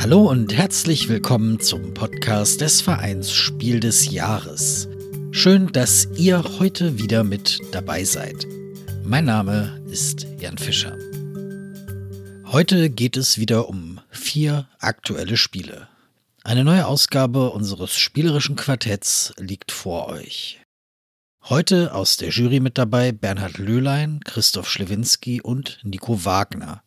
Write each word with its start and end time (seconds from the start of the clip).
Hallo 0.00 0.30
und 0.30 0.56
herzlich 0.56 1.10
willkommen 1.10 1.60
zum 1.60 1.92
Podcast 1.92 2.62
des 2.62 2.80
Vereins 2.80 3.34
Spiel 3.34 3.80
des 3.80 4.10
Jahres. 4.10 4.88
Schön, 5.30 5.72
dass 5.72 6.08
ihr 6.16 6.42
heute 6.58 6.98
wieder 6.98 7.22
mit 7.22 7.60
dabei 7.72 8.04
seid. 8.04 8.46
Mein 9.04 9.26
Name 9.26 9.78
ist 9.90 10.26
Jan 10.38 10.56
Fischer. 10.56 10.96
Heute 12.46 12.88
geht 12.88 13.18
es 13.18 13.36
wieder 13.36 13.68
um 13.68 14.00
vier 14.08 14.70
aktuelle 14.78 15.36
Spiele. 15.36 15.86
Eine 16.44 16.64
neue 16.64 16.86
Ausgabe 16.86 17.50
unseres 17.50 17.94
spielerischen 17.98 18.56
Quartetts 18.56 19.34
liegt 19.36 19.70
vor 19.70 20.06
euch. 20.06 20.62
Heute 21.42 21.94
aus 21.94 22.16
der 22.16 22.30
Jury 22.30 22.60
mit 22.60 22.78
dabei 22.78 23.12
Bernhard 23.12 23.58
Löhlein, 23.58 24.20
Christoph 24.24 24.70
Schlewinski 24.70 25.42
und 25.42 25.78
Nico 25.82 26.24
Wagner. 26.24 26.82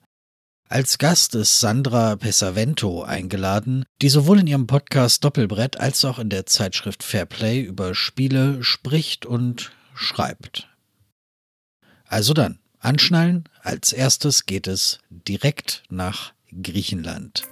Als 0.73 0.97
Gast 0.97 1.35
ist 1.35 1.59
Sandra 1.59 2.15
Pesavento 2.15 3.03
eingeladen, 3.03 3.85
die 4.01 4.09
sowohl 4.09 4.39
in 4.39 4.47
ihrem 4.47 4.65
Podcast 4.65 5.23
Doppelbrett 5.23 5.79
als 5.79 6.03
auch 6.03 6.17
in 6.17 6.29
der 6.29 6.47
Zeitschrift 6.47 7.03
Fairplay 7.03 7.61
über 7.61 7.93
Spiele 7.93 8.63
spricht 8.63 9.27
und 9.27 9.71
schreibt. 9.93 10.75
Also 12.05 12.33
dann, 12.33 12.57
anschnallen. 12.79 13.43
Als 13.61 13.93
erstes 13.93 14.47
geht 14.47 14.65
es 14.65 14.97
direkt 15.11 15.83
nach 15.91 16.33
Griechenland. 16.63 17.43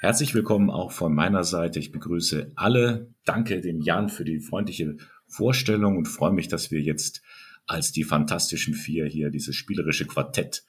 Herzlich 0.00 0.32
willkommen 0.32 0.70
auch 0.70 0.90
von 0.92 1.14
meiner 1.14 1.44
Seite. 1.44 1.78
Ich 1.78 1.92
begrüße 1.92 2.52
alle. 2.56 3.12
Danke 3.26 3.60
dem 3.60 3.82
Jan 3.82 4.08
für 4.08 4.24
die 4.24 4.40
freundliche 4.40 4.96
Vorstellung 5.26 5.98
und 5.98 6.06
freue 6.06 6.32
mich, 6.32 6.48
dass 6.48 6.70
wir 6.70 6.80
jetzt 6.80 7.20
als 7.66 7.92
die 7.92 8.04
Fantastischen 8.04 8.74
Vier 8.74 9.06
hier 9.06 9.30
dieses 9.30 9.56
spielerische 9.56 10.06
Quartett 10.06 10.64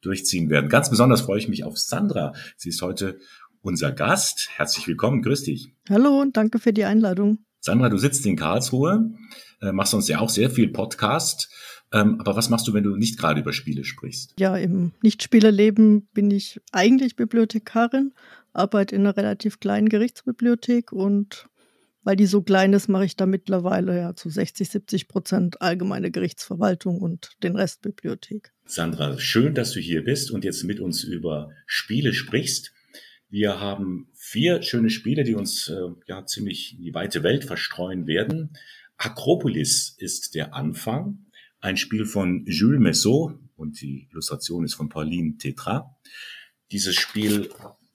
durchziehen 0.00 0.50
werden. 0.50 0.68
Ganz 0.68 0.90
besonders 0.90 1.22
freue 1.22 1.38
ich 1.38 1.48
mich 1.48 1.64
auf 1.64 1.78
Sandra. 1.78 2.32
Sie 2.56 2.68
ist 2.68 2.82
heute 2.82 3.18
unser 3.60 3.92
Gast. 3.92 4.48
Herzlich 4.56 4.86
willkommen, 4.86 5.22
grüß 5.22 5.44
dich. 5.44 5.72
Hallo 5.88 6.20
und 6.20 6.36
danke 6.36 6.58
für 6.58 6.72
die 6.72 6.84
Einladung. 6.84 7.38
Sandra, 7.60 7.88
du 7.88 7.98
sitzt 7.98 8.24
in 8.24 8.36
Karlsruhe, 8.36 9.12
äh, 9.60 9.72
machst 9.72 9.92
uns 9.92 10.08
ja 10.08 10.20
auch 10.20 10.30
sehr 10.30 10.50
viel 10.50 10.68
Podcast. 10.68 11.50
Ähm, 11.92 12.20
aber 12.20 12.36
was 12.36 12.50
machst 12.50 12.68
du, 12.68 12.74
wenn 12.74 12.84
du 12.84 12.96
nicht 12.96 13.18
gerade 13.18 13.40
über 13.40 13.52
Spiele 13.52 13.84
sprichst? 13.84 14.34
Ja, 14.38 14.56
im 14.56 14.92
Nichtspielerleben 15.02 16.06
bin 16.12 16.30
ich 16.30 16.60
eigentlich 16.70 17.16
Bibliothekarin, 17.16 18.12
arbeite 18.52 18.94
in 18.94 19.02
einer 19.02 19.16
relativ 19.16 19.58
kleinen 19.58 19.88
Gerichtsbibliothek 19.88 20.92
und 20.92 21.48
weil 22.02 22.16
die 22.16 22.26
so 22.26 22.42
klein 22.42 22.72
ist, 22.72 22.88
mache 22.88 23.04
ich 23.04 23.16
da 23.16 23.26
mittlerweile 23.26 23.96
ja 23.96 24.14
zu 24.14 24.30
60, 24.30 24.68
70 24.68 25.08
Prozent 25.08 25.62
allgemeine 25.62 26.10
Gerichtsverwaltung 26.10 27.00
und 27.00 27.30
den 27.42 27.56
Rest 27.56 27.82
Bibliothek. 27.82 28.52
Sandra, 28.64 29.18
schön, 29.18 29.54
dass 29.54 29.72
du 29.72 29.80
hier 29.80 30.04
bist 30.04 30.30
und 30.30 30.44
jetzt 30.44 30.64
mit 30.64 30.80
uns 30.80 31.04
über 31.04 31.50
Spiele 31.66 32.12
sprichst. 32.14 32.72
Wir 33.30 33.60
haben 33.60 34.08
vier 34.14 34.62
schöne 34.62 34.90
Spiele, 34.90 35.22
die 35.24 35.34
uns 35.34 35.68
äh, 35.68 35.88
ja 36.06 36.24
ziemlich 36.24 36.76
in 36.76 36.82
die 36.82 36.94
weite 36.94 37.22
Welt 37.22 37.44
verstreuen 37.44 38.06
werden. 38.06 38.56
Akropolis 38.96 39.94
ist 39.98 40.34
der 40.34 40.54
Anfang, 40.54 41.26
ein 41.60 41.76
Spiel 41.76 42.04
von 42.04 42.44
Jules 42.46 42.80
Messot 42.80 43.38
und 43.56 43.80
die 43.80 44.08
Illustration 44.10 44.64
ist 44.64 44.74
von 44.74 44.88
Pauline 44.88 45.36
Tetra. 45.36 45.96
Dieses 46.70 46.94
Spiel 46.96 47.50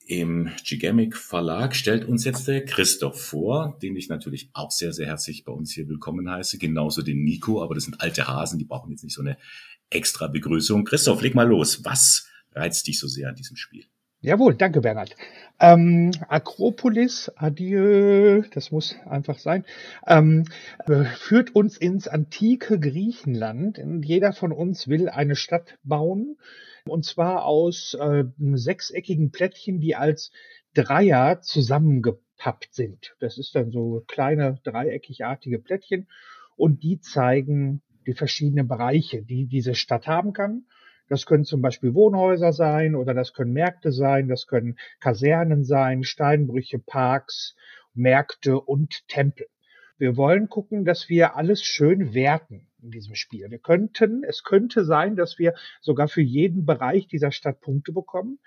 im 0.05 0.49
Gigamic 0.63 1.15
Verlag 1.15 1.75
stellt 1.75 2.05
uns 2.05 2.25
jetzt 2.25 2.47
der 2.47 2.65
Christoph 2.65 3.21
vor, 3.21 3.77
den 3.81 3.95
ich 3.95 4.09
natürlich 4.09 4.49
auch 4.53 4.71
sehr, 4.71 4.93
sehr 4.93 5.07
herzlich 5.07 5.45
bei 5.45 5.51
uns 5.51 5.71
hier 5.71 5.87
willkommen 5.87 6.29
heiße. 6.29 6.57
Genauso 6.57 7.01
den 7.01 7.23
Nico, 7.23 7.63
aber 7.63 7.75
das 7.75 7.85
sind 7.85 8.01
alte 8.01 8.27
Hasen, 8.27 8.59
die 8.59 8.65
brauchen 8.65 8.91
jetzt 8.91 9.03
nicht 9.03 9.13
so 9.13 9.21
eine 9.21 9.37
extra 9.89 10.27
Begrüßung. 10.27 10.83
Christoph, 10.83 11.21
leg 11.21 11.36
mal 11.36 11.47
los. 11.47 11.86
Was 11.86 12.27
reizt 12.53 12.87
dich 12.87 12.99
so 12.99 13.08
sehr 13.08 13.30
an 13.30 13.36
diesem 13.36 13.55
Spiel? 13.55 13.86
Jawohl, 14.21 14.55
danke 14.55 14.81
Bernhard. 14.81 15.15
Ähm, 15.59 16.11
Akropolis, 16.27 17.31
adieu, 17.36 18.41
das 18.53 18.71
muss 18.71 18.95
einfach 19.05 19.37
sein, 19.37 19.65
ähm, 20.08 20.45
äh, 20.87 21.05
führt 21.05 21.55
uns 21.55 21.77
ins 21.77 22.08
antike 22.08 22.80
Griechenland. 22.80 23.80
Jeder 24.03 24.33
von 24.33 24.52
uns 24.52 24.87
will 24.87 25.09
eine 25.09 25.36
Stadt 25.36 25.77
bauen 25.83 26.37
und 26.86 27.05
zwar 27.05 27.45
aus 27.45 27.93
äh, 27.93 28.25
sechseckigen 28.37 29.31
Plättchen, 29.31 29.80
die 29.80 29.95
als 29.95 30.31
Dreier 30.73 31.42
zusammengepappt 31.42 32.73
sind. 32.73 33.15
Das 33.19 33.37
ist 33.37 33.55
dann 33.55 33.71
so 33.71 34.03
kleine 34.08 34.59
dreieckigartige 34.63 35.59
Plättchen 35.59 36.08
und 36.55 36.83
die 36.83 36.99
zeigen 36.99 37.81
die 38.05 38.13
verschiedenen 38.13 38.67
Bereiche, 38.67 39.21
die 39.21 39.45
diese 39.45 39.75
Stadt 39.75 40.08
haben 40.08 40.33
kann. 40.33 40.65
Das 41.13 41.27
können 41.27 41.45
zum 41.45 41.61
Beispiel 41.61 41.93
Wohnhäuser 41.93 42.53
sein 42.53 42.95
oder 42.95 43.13
das 43.13 43.33
können 43.33 43.53
Märkte 43.53 43.91
sein, 43.91 44.29
das 44.29 44.47
können 44.47 44.79
Kasernen 44.99 45.63
sein, 45.63 46.03
Steinbrüche, 46.03 46.79
Parks, 46.79 47.55
Märkte 47.93 48.59
und 48.59 49.07
Tempel. 49.07 49.45
Wir 49.99 50.17
wollen 50.17 50.49
gucken, 50.49 50.85
dass 50.85 51.09
wir 51.09 51.35
alles 51.35 51.61
schön 51.61 52.15
werten 52.15 52.67
in 52.81 52.89
diesem 52.89 53.13
Spiel. 53.13 53.51
Wir 53.51 53.59
könnten, 53.59 54.23
es 54.23 54.43
könnte 54.43 54.85
sein, 54.85 55.15
dass 55.15 55.37
wir 55.37 55.53
sogar 55.81 56.07
für 56.07 56.23
jeden 56.23 56.65
Bereich 56.65 57.05
dieser 57.05 57.31
Stadt 57.31 57.61
Punkte 57.61 57.91
bekommen. 57.91 58.39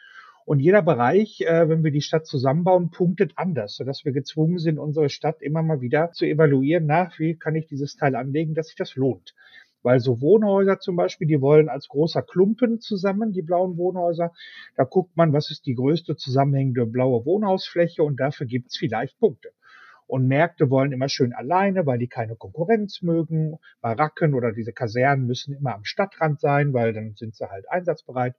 Und 0.45 0.59
jeder 0.59 0.83
Bereich, 0.83 1.43
äh, 1.43 1.69
wenn 1.69 1.85
wir 1.85 1.93
die 1.93 2.03
Stadt 2.03 2.27
zusammenbauen, 2.27 2.91
punktet 2.91 3.35
anders, 3.37 3.77
sodass 3.77 4.05
wir 4.05 4.11
gezwungen 4.11 4.59
sind, 4.59 4.81
unsere 4.81 5.09
Stadt 5.09 5.41
immer 5.41 5.63
mal 5.63 5.81
wieder 5.81 6.11
zu 6.11 6.25
evaluieren, 6.25 6.87
nach 6.87 7.17
wie 7.21 7.37
kann 7.37 7.55
ich 7.55 7.69
dieses 7.69 7.95
Teil 7.95 8.17
anlegen, 8.17 8.55
dass 8.55 8.67
sich 8.67 8.77
das 8.77 8.97
lohnt. 8.97 9.37
Weil 9.83 10.01
so 10.01 10.21
Wohnhäuser 10.21 10.81
zum 10.81 10.97
Beispiel, 10.97 11.29
die 11.29 11.41
wollen 11.41 11.69
als 11.69 11.89
großer 11.89 12.23
Klumpen 12.23 12.81
zusammen, 12.81 13.33
die 13.33 13.43
blauen 13.43 13.77
Wohnhäuser. 13.77 14.33
Da 14.77 14.85
guckt 14.85 15.17
man, 15.17 15.33
was 15.33 15.51
ist 15.51 15.67
die 15.67 15.75
größte 15.75 16.17
zusammenhängende 16.17 16.87
blaue 16.87 17.25
Wohnhausfläche 17.25 18.03
und 18.03 18.19
dafür 18.19 18.47
gibt's 18.47 18.77
vielleicht 18.77 19.19
Punkte. 19.19 19.51
Und 20.07 20.29
Märkte 20.29 20.71
wollen 20.71 20.93
immer 20.93 21.09
schön 21.09 21.33
alleine, 21.33 21.85
weil 21.85 21.99
die 21.99 22.07
keine 22.07 22.37
Konkurrenz 22.37 23.03
mögen. 23.03 23.59
Baracken 23.81 24.35
oder 24.35 24.53
diese 24.53 24.73
Kasernen 24.73 25.27
müssen 25.27 25.55
immer 25.55 25.75
am 25.75 25.85
Stadtrand 25.85 26.41
sein, 26.41 26.73
weil 26.73 26.93
dann 26.93 27.15
sind 27.15 27.35
sie 27.35 27.51
halt 27.51 27.69
einsatzbereit. 27.69 28.37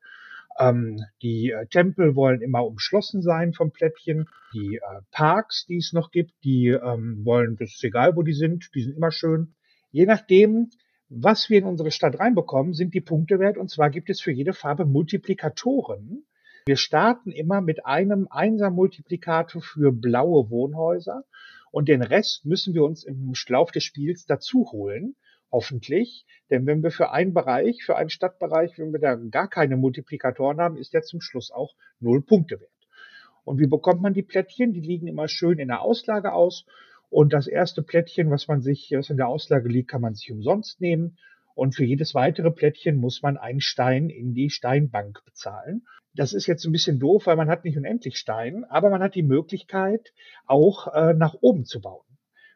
Ähm, 0.59 1.03
die 1.21 1.51
äh, 1.51 1.67
Tempel 1.67 2.15
wollen 2.15 2.41
immer 2.41 2.65
umschlossen 2.65 3.21
sein 3.21 3.53
vom 3.53 3.71
Plättchen. 3.71 4.29
Die 4.53 4.77
äh, 4.77 5.01
Parks, 5.11 5.65
die 5.67 5.77
es 5.77 5.91
noch 5.93 6.11
gibt, 6.11 6.31
die 6.43 6.69
ähm, 6.69 7.25
wollen, 7.25 7.57
das 7.57 7.73
ist 7.73 7.83
egal, 7.83 8.15
wo 8.15 8.23
die 8.23 8.33
sind, 8.33 8.69
die 8.73 8.81
sind 8.81 8.95
immer 8.95 9.11
schön. 9.11 9.53
Je 9.91 10.05
nachdem, 10.05 10.69
was 11.09 11.49
wir 11.49 11.59
in 11.59 11.65
unsere 11.65 11.91
Stadt 11.91 12.19
reinbekommen, 12.19 12.73
sind 12.73 12.93
die 12.93 13.01
Punkte 13.01 13.39
wert. 13.39 13.57
Und 13.57 13.69
zwar 13.69 13.89
gibt 13.89 14.09
es 14.09 14.21
für 14.21 14.31
jede 14.31 14.53
Farbe 14.53 14.85
Multiplikatoren. 14.85 16.25
Wir 16.65 16.75
starten 16.75 17.31
immer 17.31 17.61
mit 17.61 17.85
einem 17.85 18.27
Einser-Multiplikator 18.29 19.61
für 19.61 19.93
blaue 19.93 20.49
Wohnhäuser 20.49 21.23
und 21.71 21.87
den 21.87 22.01
Rest 22.01 22.45
müssen 22.45 22.73
wir 22.73 22.83
uns 22.83 23.03
im 23.03 23.35
Schlauf 23.35 23.71
des 23.71 23.83
Spiels 23.83 24.25
dazu 24.25 24.69
holen. 24.71 25.15
Hoffentlich. 25.49 26.25
Denn 26.49 26.65
wenn 26.65 26.83
wir 26.83 26.91
für 26.91 27.11
einen 27.11 27.33
Bereich, 27.33 27.83
für 27.83 27.95
einen 27.95 28.09
Stadtbereich, 28.09 28.77
wenn 28.77 28.91
wir 28.91 28.99
da 28.99 29.15
gar 29.15 29.47
keine 29.47 29.77
Multiplikatoren 29.77 30.59
haben, 30.59 30.75
ist 30.75 30.93
der 30.93 31.03
zum 31.03 31.21
Schluss 31.21 31.51
auch 31.51 31.73
null 32.01 32.21
Punkte 32.21 32.59
wert. 32.59 32.71
Und 33.45 33.59
wie 33.59 33.67
bekommt 33.67 34.01
man 34.01 34.13
die 34.13 34.23
Plättchen? 34.23 34.73
Die 34.73 34.81
liegen 34.81 35.07
immer 35.07 35.29
schön 35.29 35.57
in 35.57 35.69
der 35.69 35.81
Auslage 35.81 36.33
aus. 36.33 36.65
Und 37.09 37.33
das 37.33 37.47
erste 37.47 37.81
Plättchen, 37.83 38.29
was 38.29 38.47
man 38.47 38.61
sich, 38.61 38.91
was 38.95 39.09
in 39.09 39.17
der 39.17 39.27
Auslage 39.27 39.69
liegt, 39.69 39.89
kann 39.89 40.01
man 40.01 40.13
sich 40.13 40.31
umsonst 40.31 40.81
nehmen. 40.81 41.17
Und 41.55 41.75
für 41.75 41.85
jedes 41.85 42.13
weitere 42.13 42.51
Plättchen 42.51 42.97
muss 42.97 43.21
man 43.21 43.37
einen 43.37 43.61
Stein 43.61 44.09
in 44.09 44.33
die 44.33 44.49
Steinbank 44.49 45.23
bezahlen. 45.25 45.87
Das 46.13 46.33
ist 46.33 46.47
jetzt 46.47 46.65
ein 46.65 46.71
bisschen 46.71 46.99
doof, 46.99 47.25
weil 47.25 47.35
man 47.35 47.49
hat 47.49 47.63
nicht 47.63 47.77
unendlich 47.77 48.17
Stein, 48.17 48.63
aber 48.65 48.89
man 48.89 49.01
hat 49.01 49.15
die 49.15 49.23
Möglichkeit, 49.23 50.13
auch 50.45 50.93
äh, 50.93 51.13
nach 51.13 51.35
oben 51.41 51.65
zu 51.65 51.81
bauen. 51.81 52.05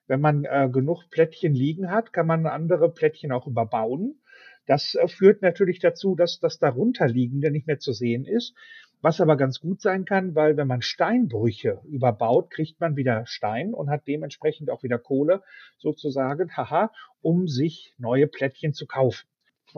Wenn 0.08 0.20
man 0.20 0.46
äh, 0.46 0.70
genug 0.72 1.10
Plättchen 1.10 1.54
liegen 1.54 1.90
hat, 1.90 2.12
kann 2.12 2.28
man 2.28 2.46
andere 2.46 2.92
Plättchen 2.92 3.32
auch 3.32 3.48
überbauen. 3.48 4.20
Das 4.66 4.96
äh, 4.96 5.08
führt 5.08 5.42
natürlich 5.42 5.80
dazu, 5.80 6.16
dass 6.16 6.40
das 6.40 6.60
darunterliegende 6.60 7.52
nicht 7.52 7.68
mehr 7.68 7.80
zu 7.80 7.94
sehen 7.94 8.26
ist. 8.26 8.56
Was 9.02 9.20
aber 9.20 9.36
ganz 9.36 9.60
gut 9.60 9.82
sein 9.82 10.06
kann, 10.06 10.36
weil 10.36 10.58
wenn 10.58 10.68
man 10.68 10.82
Steinbrüche 10.82 11.82
überbaut, 11.86 12.52
kriegt 12.52 12.80
man 12.80 12.96
wieder 12.96 13.26
Stein 13.26 13.74
und 13.74 13.90
hat 13.90 14.08
dementsprechend 14.08 14.70
auch 14.70 14.84
wieder 14.84 15.00
Kohle 15.00 15.42
sozusagen, 15.78 16.56
haha, 16.56 16.92
um 17.22 17.48
sich 17.48 17.96
neue 17.98 18.28
Plättchen 18.28 18.74
zu 18.74 18.86
kaufen 18.86 19.28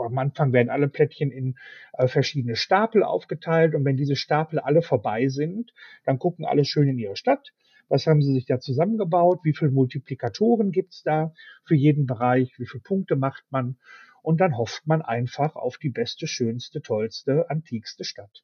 am 0.02 0.18
Anfang 0.18 0.54
werden 0.54 0.70
alle 0.70 0.88
Plättchen 0.88 1.32
in 1.32 1.56
äh, 1.94 2.08
verschiedene 2.08 2.56
Stapel 2.56 3.04
aufgeteilt 3.04 3.76
und 3.76 3.86
wenn 3.86 3.98
diese 3.98 4.16
Stapel 4.16 4.60
alle 4.60 4.82
vorbei 4.82 5.28
sind, 5.28 5.74
dann 6.06 6.20
gucken 6.20 6.46
alle 6.46 6.66
schön 6.66 6.88
in 6.88 6.98
ihre 6.98 7.16
Stadt. 7.16 7.54
Was 7.90 8.08
haben 8.08 8.22
sie 8.22 8.34
sich 8.34 8.46
da 8.46 8.60
zusammengebaut? 8.60 9.42
Wie 9.44 9.54
viele 9.54 9.72
Multiplikatoren 9.72 10.72
gibt's 10.72 11.04
da 11.04 11.34
für 11.66 11.76
jeden 11.76 12.06
Bereich? 12.06 12.58
Wie 12.58 12.66
viele 12.66 12.82
Punkte 12.82 13.16
macht 13.16 13.44
man? 13.52 13.78
Und 14.22 14.40
dann 14.40 14.58
hofft 14.58 14.88
man 14.88 15.02
einfach 15.02 15.56
auf 15.56 15.78
die 15.78 15.90
beste, 15.90 16.28
schönste, 16.28 16.82
tollste, 16.82 17.50
antikste 17.50 18.06
Stadt. 18.06 18.44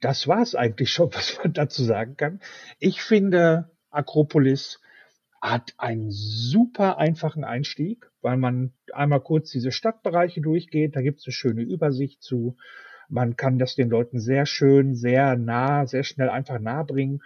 Das 0.00 0.26
war's 0.28 0.54
eigentlich 0.54 0.90
schon, 0.90 1.10
was 1.14 1.38
man 1.42 1.52
dazu 1.52 1.84
sagen 1.84 2.16
kann. 2.16 2.40
Ich 2.78 3.02
finde 3.02 3.70
Akropolis 3.90 4.80
hat 5.40 5.72
einen 5.78 6.10
super 6.10 6.98
einfachen 6.98 7.44
Einstieg, 7.44 8.10
weil 8.20 8.36
man 8.36 8.72
einmal 8.92 9.20
kurz 9.20 9.50
diese 9.50 9.72
Stadtbereiche 9.72 10.42
durchgeht. 10.42 10.96
Da 10.96 11.00
gibt 11.00 11.20
es 11.20 11.26
eine 11.26 11.32
schöne 11.32 11.62
Übersicht 11.62 12.22
zu. 12.22 12.56
Man 13.08 13.36
kann 13.36 13.58
das 13.58 13.74
den 13.74 13.88
Leuten 13.88 14.20
sehr 14.20 14.44
schön, 14.46 14.94
sehr 14.94 15.36
nah, 15.36 15.86
sehr 15.86 16.04
schnell 16.04 16.28
einfach 16.28 16.60
nahe 16.60 16.84
bringen 16.84 17.22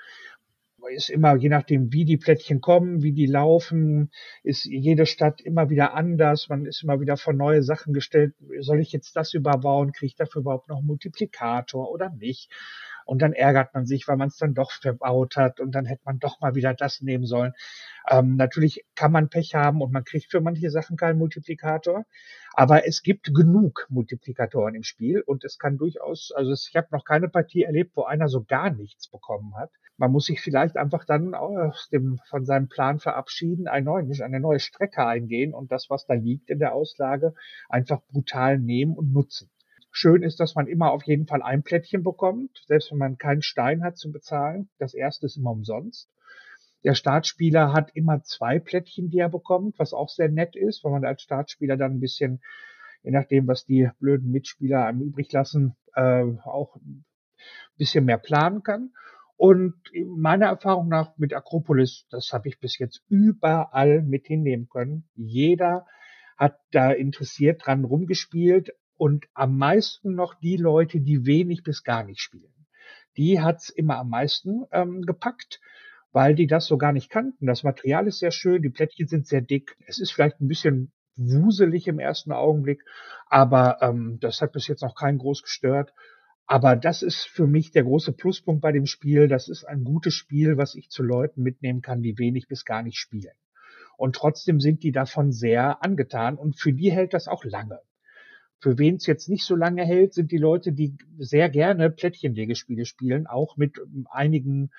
ist 0.88 1.10
immer, 1.10 1.36
je 1.36 1.48
nachdem, 1.48 1.92
wie 1.92 2.04
die 2.04 2.16
Plättchen 2.16 2.60
kommen, 2.60 3.02
wie 3.02 3.12
die 3.12 3.26
laufen, 3.26 4.10
ist 4.42 4.64
jede 4.64 5.06
Stadt 5.06 5.40
immer 5.40 5.70
wieder 5.70 5.94
anders. 5.94 6.48
Man 6.48 6.66
ist 6.66 6.82
immer 6.82 7.00
wieder 7.00 7.16
vor 7.16 7.32
neue 7.32 7.62
Sachen 7.62 7.92
gestellt. 7.92 8.34
Soll 8.60 8.80
ich 8.80 8.92
jetzt 8.92 9.16
das 9.16 9.34
überbauen? 9.34 9.92
Kriege 9.92 10.06
ich 10.06 10.16
dafür 10.16 10.42
überhaupt 10.42 10.68
noch 10.68 10.78
einen 10.78 10.86
Multiplikator 10.86 11.90
oder 11.90 12.10
nicht? 12.10 12.50
Und 13.06 13.20
dann 13.20 13.34
ärgert 13.34 13.74
man 13.74 13.84
sich, 13.84 14.08
weil 14.08 14.16
man 14.16 14.28
es 14.28 14.38
dann 14.38 14.54
doch 14.54 14.72
verbaut 14.72 15.36
hat 15.36 15.60
und 15.60 15.74
dann 15.74 15.84
hätte 15.84 16.02
man 16.06 16.18
doch 16.18 16.40
mal 16.40 16.54
wieder 16.54 16.72
das 16.72 17.02
nehmen 17.02 17.26
sollen. 17.26 17.52
Ähm, 18.08 18.36
natürlich 18.36 18.84
kann 18.94 19.12
man 19.12 19.28
Pech 19.28 19.54
haben 19.54 19.82
und 19.82 19.92
man 19.92 20.04
kriegt 20.04 20.30
für 20.30 20.40
manche 20.40 20.70
Sachen 20.70 20.96
keinen 20.96 21.18
Multiplikator, 21.18 22.06
aber 22.54 22.86
es 22.86 23.02
gibt 23.02 23.34
genug 23.34 23.86
Multiplikatoren 23.90 24.74
im 24.74 24.84
Spiel 24.84 25.20
und 25.20 25.44
es 25.44 25.58
kann 25.58 25.76
durchaus, 25.76 26.32
also 26.34 26.52
ich 26.52 26.74
habe 26.76 26.88
noch 26.92 27.04
keine 27.04 27.28
Partie 27.28 27.64
erlebt, 27.64 27.92
wo 27.94 28.04
einer 28.04 28.28
so 28.28 28.42
gar 28.42 28.70
nichts 28.70 29.08
bekommen 29.08 29.54
hat 29.56 29.70
man 29.96 30.10
muss 30.10 30.26
sich 30.26 30.40
vielleicht 30.40 30.76
einfach 30.76 31.04
dann 31.04 31.34
aus 31.34 31.88
dem, 31.90 32.18
von 32.28 32.44
seinem 32.44 32.68
Plan 32.68 32.98
verabschieden, 32.98 33.68
ein 33.68 33.84
neuen, 33.84 34.10
eine 34.20 34.40
neue 34.40 34.60
Strecke 34.60 35.06
eingehen 35.06 35.54
und 35.54 35.70
das, 35.70 35.88
was 35.88 36.06
da 36.06 36.14
liegt 36.14 36.50
in 36.50 36.58
der 36.58 36.74
Auslage, 36.74 37.34
einfach 37.68 38.02
brutal 38.08 38.58
nehmen 38.58 38.96
und 38.96 39.12
nutzen. 39.12 39.50
Schön 39.90 40.24
ist, 40.24 40.40
dass 40.40 40.56
man 40.56 40.66
immer 40.66 40.90
auf 40.90 41.04
jeden 41.04 41.28
Fall 41.28 41.40
ein 41.40 41.62
Plättchen 41.62 42.02
bekommt, 42.02 42.64
selbst 42.66 42.90
wenn 42.90 42.98
man 42.98 43.18
keinen 43.18 43.42
Stein 43.42 43.84
hat 43.84 43.96
zu 43.96 44.10
bezahlen. 44.10 44.68
Das 44.78 44.92
erste 44.92 45.26
ist 45.26 45.36
immer 45.36 45.52
umsonst. 45.52 46.10
Der 46.82 46.94
Startspieler 46.94 47.72
hat 47.72 47.92
immer 47.94 48.22
zwei 48.24 48.58
Plättchen, 48.58 49.08
die 49.08 49.18
er 49.18 49.28
bekommt, 49.28 49.78
was 49.78 49.94
auch 49.94 50.08
sehr 50.08 50.28
nett 50.28 50.56
ist, 50.56 50.82
weil 50.82 50.92
man 50.92 51.04
als 51.04 51.22
Startspieler 51.22 51.76
dann 51.76 51.92
ein 51.92 52.00
bisschen, 52.00 52.42
je 53.04 53.12
nachdem, 53.12 53.46
was 53.46 53.64
die 53.64 53.88
blöden 54.00 54.32
Mitspieler 54.32 54.84
einem 54.84 55.00
übrig 55.00 55.30
lassen, 55.32 55.76
äh, 55.94 56.24
auch 56.42 56.74
ein 56.76 57.04
bisschen 57.78 58.04
mehr 58.04 58.18
planen 58.18 58.64
kann. 58.64 58.90
Und 59.36 59.74
meiner 60.16 60.46
Erfahrung 60.46 60.88
nach 60.88 61.16
mit 61.16 61.34
Akropolis, 61.34 62.06
das 62.10 62.32
habe 62.32 62.48
ich 62.48 62.60
bis 62.60 62.78
jetzt 62.78 63.02
überall 63.08 64.02
mit 64.02 64.26
hinnehmen 64.26 64.68
können. 64.68 65.08
Jeder 65.14 65.86
hat 66.36 66.58
da 66.70 66.92
interessiert 66.92 67.66
dran 67.66 67.84
rumgespielt 67.84 68.70
und 68.96 69.26
am 69.34 69.58
meisten 69.58 70.14
noch 70.14 70.34
die 70.34 70.56
Leute, 70.56 71.00
die 71.00 71.26
wenig 71.26 71.62
bis 71.62 71.82
gar 71.82 72.04
nicht 72.04 72.20
spielen. 72.20 72.52
Die 73.16 73.40
hat's 73.40 73.68
immer 73.68 73.98
am 73.98 74.10
meisten 74.10 74.64
ähm, 74.72 75.02
gepackt, 75.02 75.60
weil 76.12 76.34
die 76.34 76.46
das 76.46 76.66
so 76.66 76.78
gar 76.78 76.92
nicht 76.92 77.10
kannten. 77.10 77.46
Das 77.46 77.64
Material 77.64 78.06
ist 78.06 78.18
sehr 78.18 78.30
schön, 78.30 78.62
die 78.62 78.70
Plättchen 78.70 79.08
sind 79.08 79.26
sehr 79.26 79.40
dick. 79.40 79.76
Es 79.86 79.98
ist 79.98 80.12
vielleicht 80.12 80.40
ein 80.40 80.48
bisschen 80.48 80.92
wuselig 81.16 81.86
im 81.86 81.98
ersten 81.98 82.32
Augenblick, 82.32 82.82
aber 83.26 83.78
ähm, 83.82 84.18
das 84.20 84.40
hat 84.40 84.52
bis 84.52 84.66
jetzt 84.66 84.82
noch 84.82 84.94
keinen 84.94 85.18
groß 85.18 85.42
gestört. 85.42 85.92
Aber 86.46 86.76
das 86.76 87.02
ist 87.02 87.24
für 87.26 87.46
mich 87.46 87.70
der 87.70 87.84
große 87.84 88.12
Pluspunkt 88.12 88.60
bei 88.60 88.72
dem 88.72 88.86
Spiel. 88.86 89.28
Das 89.28 89.48
ist 89.48 89.64
ein 89.64 89.84
gutes 89.84 90.14
Spiel, 90.14 90.56
was 90.58 90.74
ich 90.74 90.90
zu 90.90 91.02
Leuten 91.02 91.42
mitnehmen 91.42 91.80
kann, 91.80 92.02
die 92.02 92.18
wenig 92.18 92.48
bis 92.48 92.64
gar 92.64 92.82
nicht 92.82 92.98
spielen. 92.98 93.32
Und 93.96 94.16
trotzdem 94.16 94.60
sind 94.60 94.82
die 94.82 94.92
davon 94.92 95.32
sehr 95.32 95.82
angetan 95.82 96.36
und 96.36 96.58
für 96.58 96.72
die 96.72 96.92
hält 96.92 97.14
das 97.14 97.28
auch 97.28 97.44
lange. 97.44 97.80
Für 98.58 98.78
wen 98.78 98.96
es 98.96 99.06
jetzt 99.06 99.28
nicht 99.28 99.44
so 99.44 99.54
lange 99.56 99.84
hält, 99.84 100.14
sind 100.14 100.32
die 100.32 100.38
Leute, 100.38 100.72
die 100.72 100.96
sehr 101.18 101.48
gerne 101.48 101.90
Plättchenlegespiele 101.90 102.86
spielen, 102.86 103.26
auch 103.26 103.56
mit 103.56 103.78
einigen 104.10 104.70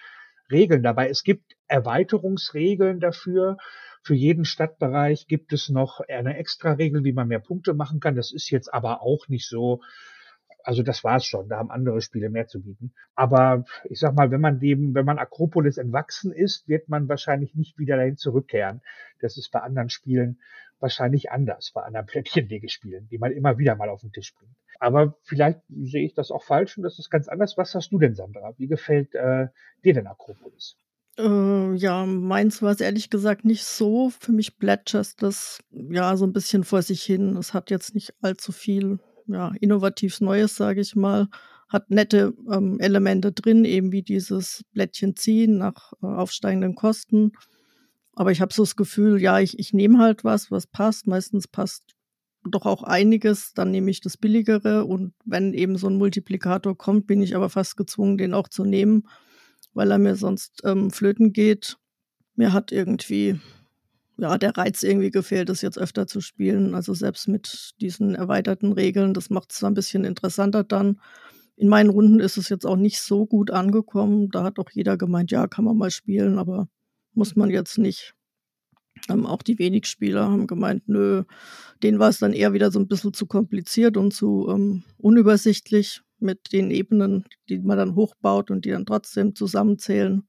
Regeln 0.52 0.84
dabei. 0.84 1.10
Es 1.10 1.24
gibt 1.24 1.56
Erweiterungsregeln 1.68 3.00
dafür. 3.00 3.58
Für 4.04 4.16
jeden 4.16 4.46
Stadtbereich 4.46 5.28
gibt 5.28 5.54
es 5.54 5.70
noch 5.70 6.00
eine 6.02 6.38
extra 6.38 6.74
Regel, 6.74 7.04
wie 7.04 7.14
man 7.14 7.28
mehr 7.28 7.40
Punkte 7.40 7.74
machen 7.74 8.00
kann. 8.00 8.16
Das 8.16 8.32
ist 8.32 8.50
jetzt 8.50 8.74
aber 8.74 9.02
auch 9.02 9.28
nicht 9.28 9.48
so 9.48 9.82
also 10.66 10.82
das 10.82 11.04
war's 11.04 11.26
schon. 11.26 11.48
Da 11.48 11.58
haben 11.58 11.70
andere 11.70 12.02
Spiele 12.02 12.30
mehr 12.30 12.48
zu 12.48 12.62
bieten. 12.62 12.92
Aber 13.14 13.66
ich 13.86 14.00
sag 14.00 14.16
mal, 14.16 14.32
wenn 14.32 14.42
man 14.42 14.60
dem, 14.60 14.96
wenn 14.96 15.06
man 15.06 15.20
Akropolis 15.20 15.78
entwachsen 15.78 16.32
ist, 16.32 16.68
wird 16.68 16.90
man 16.90 17.08
wahrscheinlich 17.08 17.54
nicht 17.54 17.78
wieder 17.78 17.98
dahin 17.98 18.18
zurückkehren. 18.18 18.82
Das 19.22 19.38
ist 19.38 19.52
bei 19.52 19.60
anderen 19.60 19.90
Spielen 19.90 20.40
wahrscheinlich 20.80 21.32
anders, 21.32 21.72
bei 21.72 21.84
anderen 21.84 22.08
Plättchenlegespielen, 22.08 23.08
die 23.10 23.18
man 23.20 23.32
immer 23.32 23.58
wieder 23.60 23.76
mal 23.76 23.90
auf 23.90 24.02
den 24.02 24.12
Tisch 24.12 24.34
bringt. 24.34 24.56
Aber 24.80 25.16
vielleicht 25.24 25.62
sehe 25.70 26.04
ich 26.04 26.16
das 26.16 26.32
auch 26.32 26.44
falsch 26.44 26.78
und 26.78 26.84
das 26.84 27.00
ist 27.00 27.10
ganz 27.12 27.28
anders. 27.28 27.58
Was 27.58 27.76
hast 27.76 27.92
du 27.92 28.00
denn, 28.00 28.16
Sandra? 28.16 28.54
Wie 28.58 28.68
gefällt 28.68 29.14
äh, 29.14 29.48
dir 29.84 29.94
denn 29.94 30.08
Akropolis? 30.08 30.78
Äh, 31.18 31.76
ja, 31.76 32.06
meins 32.06 32.62
war 32.62 32.72
es 32.72 32.82
ehrlich 32.82 33.10
gesagt 33.12 33.46
nicht 33.46 33.64
so. 33.64 34.10
Für 34.10 34.32
mich 34.32 34.58
plätschert 34.58 35.22
das 35.22 35.60
ja 35.72 36.18
so 36.18 36.26
ein 36.26 36.34
bisschen 36.34 36.64
vor 36.64 36.82
sich 36.82 37.04
hin. 37.04 37.38
Es 37.38 37.54
hat 37.54 37.70
jetzt 37.70 37.94
nicht 37.94 38.16
allzu 38.22 38.52
viel 38.52 39.00
ja, 39.28 39.54
innovativ 39.60 40.22
Neues, 40.22 40.56
sage 40.56 40.82
ich 40.82 40.96
mal. 40.96 41.28
Hat 41.68 41.90
nette 41.90 42.34
ähm, 42.52 42.80
Elemente 42.80 43.32
drin, 43.32 43.66
eben 43.66 43.92
wie 43.92 44.04
dieses 44.04 44.64
Blättchen 44.72 45.16
ziehen 45.16 45.58
nach 45.58 45.94
äh, 46.02 46.06
aufsteigenden 46.06 46.76
Kosten. 46.76 47.32
Aber 48.14 48.32
ich 48.32 48.40
habe 48.40 48.54
so 48.54 48.64
das 48.64 48.76
Gefühl, 48.76 49.22
ja, 49.22 49.40
ich, 49.40 49.60
ich 49.60 49.74
nehme 49.74 50.00
halt 50.00 50.24
was, 50.24 50.52
was 50.52 50.68
passt. 50.68 51.08
Meistens 51.08 51.48
passt 51.48 51.96
doch 52.50 52.66
auch 52.66 52.84
einiges, 52.84 53.54
dann 53.54 53.72
nehme 53.72 53.92
ich 53.92 54.00
das 54.02 54.18
Billigere. 54.18 54.86
Und 54.86 55.14
wenn 55.26 55.54
eben 55.54 55.78
so 55.78 55.88
ein 55.88 55.98
Multiplikator 55.98 56.78
kommt, 56.78 57.08
bin 57.08 57.22
ich 57.22 57.36
aber 57.36 57.50
fast 57.50 57.76
gezwungen, 57.76 58.18
den 58.18 58.34
auch 58.34 58.48
zu 58.48 58.64
nehmen, 58.64 59.08
weil 59.74 59.92
er 59.92 59.98
mir 59.98 60.16
sonst 60.16 60.62
ähm, 60.64 60.92
flöten 60.92 61.34
geht. 61.34 61.78
Mir 62.36 62.54
hat 62.54 62.72
irgendwie 62.72 63.40
ja, 64.18 64.38
der 64.38 64.58
Reiz 64.58 64.84
irgendwie 64.84 65.12
gefehlt, 65.12 65.50
das 65.50 65.62
jetzt 65.62 65.78
öfter 65.78 66.08
zu 66.08 66.22
spielen. 66.22 66.76
Also 66.76 66.94
selbst 66.94 67.28
mit 67.28 67.74
diesen 67.82 68.16
erweiterten 68.16 68.74
Regeln, 68.74 69.14
das 69.14 69.30
macht 69.30 69.52
es 69.52 69.64
ein 69.64 69.74
bisschen 69.74 70.06
interessanter 70.06 70.64
dann. 70.64 71.02
In 71.58 71.70
meinen 71.70 71.90
Runden 71.90 72.20
ist 72.20 72.38
es 72.38 72.50
jetzt 72.50 72.66
auch 72.66 72.76
nicht 72.76 73.00
so 73.00 73.26
gut 73.26 73.52
angekommen. 73.52 74.30
Da 74.30 74.44
hat 74.44 74.60
auch 74.60 74.70
jeder 74.72 74.98
gemeint, 74.98 75.32
ja, 75.32 75.48
kann 75.48 75.66
man 75.66 75.78
mal 75.78 75.92
spielen, 75.92 76.38
aber 76.38 76.68
muss 77.14 77.36
man 77.36 77.50
jetzt 77.50 77.78
nicht. 77.78 78.14
Ähm, 79.10 79.26
auch 79.26 79.42
die 79.42 79.60
wenig 79.60 79.88
Spieler 79.88 80.30
haben 80.30 80.48
gemeint, 80.48 80.88
nö, 80.88 81.24
denen 81.84 82.00
war 82.00 82.10
es 82.10 82.20
dann 82.20 82.34
eher 82.34 82.54
wieder 82.54 82.72
so 82.72 82.80
ein 82.80 82.88
bisschen 82.88 83.14
zu 83.14 83.26
kompliziert 83.26 83.98
und 83.98 84.14
zu 84.14 84.48
ähm, 84.50 84.84
unübersichtlich 84.98 86.02
mit 86.20 86.54
den 86.54 86.72
Ebenen, 86.72 87.26
die 87.50 87.60
man 87.60 87.78
dann 87.78 87.96
hochbaut 87.96 88.52
und 88.52 88.66
die 88.66 88.72
dann 88.72 88.86
trotzdem 88.86 89.36
zusammenzählen. 89.36 90.24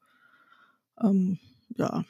Ähm, 1.00 1.38
ja, 1.76 2.04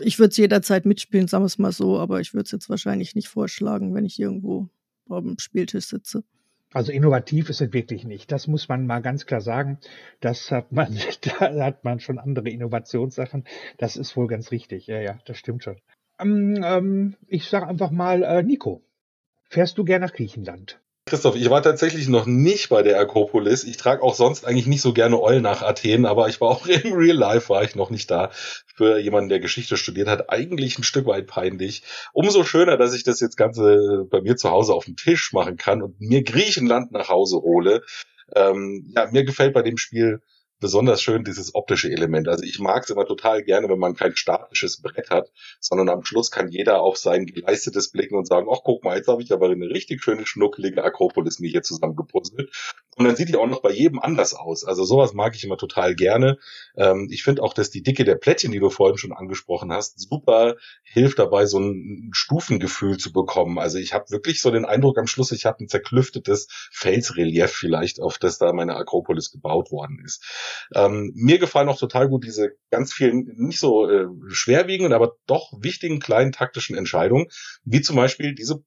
ich 0.00 0.18
würde 0.18 0.30
es 0.30 0.36
jederzeit 0.36 0.86
mitspielen, 0.86 1.28
sagen 1.28 1.42
wir 1.42 1.46
es 1.46 1.58
mal 1.58 1.72
so, 1.72 1.98
aber 1.98 2.20
ich 2.20 2.34
würde 2.34 2.44
es 2.44 2.52
jetzt 2.52 2.68
wahrscheinlich 2.68 3.14
nicht 3.14 3.28
vorschlagen, 3.28 3.94
wenn 3.94 4.04
ich 4.04 4.18
irgendwo 4.18 4.68
am 5.08 5.38
Spieltisch 5.38 5.86
sitze. 5.86 6.24
Also 6.72 6.92
innovativ 6.92 7.48
ist 7.48 7.62
es 7.62 7.72
wirklich 7.72 8.04
nicht. 8.04 8.30
Das 8.30 8.46
muss 8.46 8.68
man 8.68 8.86
mal 8.86 9.00
ganz 9.00 9.24
klar 9.24 9.40
sagen. 9.40 9.78
Das 10.20 10.50
hat 10.50 10.70
man, 10.72 10.98
da 11.22 11.64
hat 11.64 11.84
man 11.84 12.00
schon 12.00 12.18
andere 12.18 12.50
Innovationssachen. 12.50 13.44
Das 13.78 13.96
ist 13.96 14.16
wohl 14.16 14.26
ganz 14.26 14.50
richtig. 14.50 14.86
Ja, 14.86 15.00
ja, 15.00 15.18
das 15.24 15.38
stimmt 15.38 15.64
schon. 15.64 15.76
Ähm, 16.18 16.62
ähm, 16.62 17.16
ich 17.26 17.48
sage 17.48 17.66
einfach 17.66 17.90
mal, 17.90 18.22
äh, 18.22 18.42
Nico, 18.42 18.82
fährst 19.48 19.78
du 19.78 19.84
gern 19.84 20.02
nach 20.02 20.12
Griechenland? 20.12 20.80
Christoph, 21.08 21.36
ich 21.36 21.48
war 21.50 21.62
tatsächlich 21.62 22.08
noch 22.08 22.26
nicht 22.26 22.68
bei 22.68 22.82
der 22.82 23.00
Akropolis. 23.00 23.64
Ich 23.64 23.76
trage 23.76 24.02
auch 24.02 24.14
sonst 24.14 24.44
eigentlich 24.44 24.66
nicht 24.66 24.82
so 24.82 24.92
gerne 24.92 25.20
Eulen 25.20 25.42
nach 25.42 25.62
Athen, 25.62 26.06
aber 26.06 26.28
ich 26.28 26.40
war 26.40 26.48
auch 26.48 26.66
im 26.66 26.92
Real 26.92 27.16
Life, 27.16 27.48
war 27.48 27.64
ich 27.64 27.74
noch 27.74 27.90
nicht 27.90 28.10
da. 28.10 28.30
Für 28.74 28.98
jemanden, 28.98 29.28
der 29.28 29.40
Geschichte 29.40 29.76
studiert 29.76 30.08
hat, 30.08 30.30
eigentlich 30.30 30.78
ein 30.78 30.84
Stück 30.84 31.06
weit 31.06 31.26
peinlich. 31.26 31.82
Umso 32.12 32.44
schöner, 32.44 32.76
dass 32.76 32.94
ich 32.94 33.02
das 33.02 33.20
jetzt 33.20 33.36
Ganze 33.36 34.06
bei 34.10 34.20
mir 34.20 34.36
zu 34.36 34.50
Hause 34.50 34.74
auf 34.74 34.84
dem 34.84 34.96
Tisch 34.96 35.32
machen 35.32 35.56
kann 35.56 35.82
und 35.82 36.00
mir 36.00 36.22
Griechenland 36.22 36.92
nach 36.92 37.08
Hause 37.08 37.38
hole. 37.38 37.82
Ähm, 38.34 38.92
ja, 38.94 39.08
mir 39.10 39.24
gefällt 39.24 39.54
bei 39.54 39.62
dem 39.62 39.78
Spiel 39.78 40.20
besonders 40.60 41.02
schön 41.02 41.24
dieses 41.24 41.54
optische 41.54 41.90
Element. 41.90 42.28
Also 42.28 42.44
ich 42.44 42.58
mag 42.58 42.84
es 42.84 42.90
immer 42.90 43.06
total 43.06 43.42
gerne, 43.42 43.68
wenn 43.68 43.78
man 43.78 43.94
kein 43.94 44.16
statisches 44.16 44.80
Brett 44.82 45.10
hat, 45.10 45.30
sondern 45.60 45.88
am 45.88 46.04
Schluss 46.04 46.30
kann 46.30 46.48
jeder 46.48 46.80
auf 46.80 46.96
sein 46.96 47.26
geleistetes 47.26 47.90
blicken 47.90 48.16
und 48.16 48.26
sagen, 48.26 48.48
ach 48.52 48.60
guck 48.64 48.84
mal, 48.84 48.96
jetzt 48.96 49.08
habe 49.08 49.22
ich 49.22 49.32
aber 49.32 49.48
eine 49.48 49.68
richtig 49.68 50.02
schöne 50.02 50.26
schnuckelige 50.26 50.82
Akropolis 50.82 51.38
mir 51.38 51.50
hier 51.50 51.62
zusammengepuzzelt. 51.62 52.50
Und 52.96 53.04
dann 53.04 53.14
sieht 53.14 53.28
die 53.28 53.36
auch 53.36 53.46
noch 53.46 53.62
bei 53.62 53.70
jedem 53.70 54.00
anders 54.00 54.34
aus. 54.34 54.64
Also 54.64 54.84
sowas 54.84 55.14
mag 55.14 55.36
ich 55.36 55.44
immer 55.44 55.56
total 55.56 55.94
gerne. 55.94 56.38
Ähm, 56.76 57.06
ich 57.10 57.22
finde 57.22 57.42
auch, 57.44 57.54
dass 57.54 57.70
die 57.70 57.82
Dicke 57.82 58.04
der 58.04 58.16
Plättchen, 58.16 58.50
die 58.50 58.58
du 58.58 58.70
vorhin 58.70 58.98
schon 58.98 59.12
angesprochen 59.12 59.72
hast, 59.72 60.00
super 60.00 60.56
hilft 60.82 61.20
dabei, 61.20 61.46
so 61.46 61.60
ein 61.60 62.10
Stufengefühl 62.12 62.98
zu 62.98 63.12
bekommen. 63.12 63.58
Also 63.60 63.78
ich 63.78 63.94
habe 63.94 64.10
wirklich 64.10 64.40
so 64.42 64.50
den 64.50 64.64
Eindruck 64.64 64.98
am 64.98 65.06
Schluss, 65.06 65.30
ich 65.30 65.46
habe 65.46 65.62
ein 65.62 65.68
zerklüftetes 65.68 66.48
Felsrelief 66.72 67.52
vielleicht, 67.52 68.00
auf 68.00 68.18
das 68.18 68.38
da 68.38 68.52
meine 68.52 68.74
Akropolis 68.74 69.30
gebaut 69.30 69.70
worden 69.70 70.02
ist. 70.04 70.24
Ähm, 70.74 71.12
mir 71.14 71.38
gefallen 71.38 71.68
auch 71.68 71.78
total 71.78 72.08
gut 72.08 72.24
diese 72.24 72.52
ganz 72.70 72.92
vielen, 72.92 73.24
nicht 73.36 73.60
so 73.60 73.88
äh, 73.88 74.06
schwerwiegenden, 74.28 74.92
aber 74.92 75.16
doch 75.26 75.52
wichtigen 75.60 76.00
kleinen 76.00 76.32
taktischen 76.32 76.76
Entscheidungen, 76.76 77.26
wie 77.64 77.80
zum 77.80 77.96
Beispiel 77.96 78.34
diese 78.34 78.62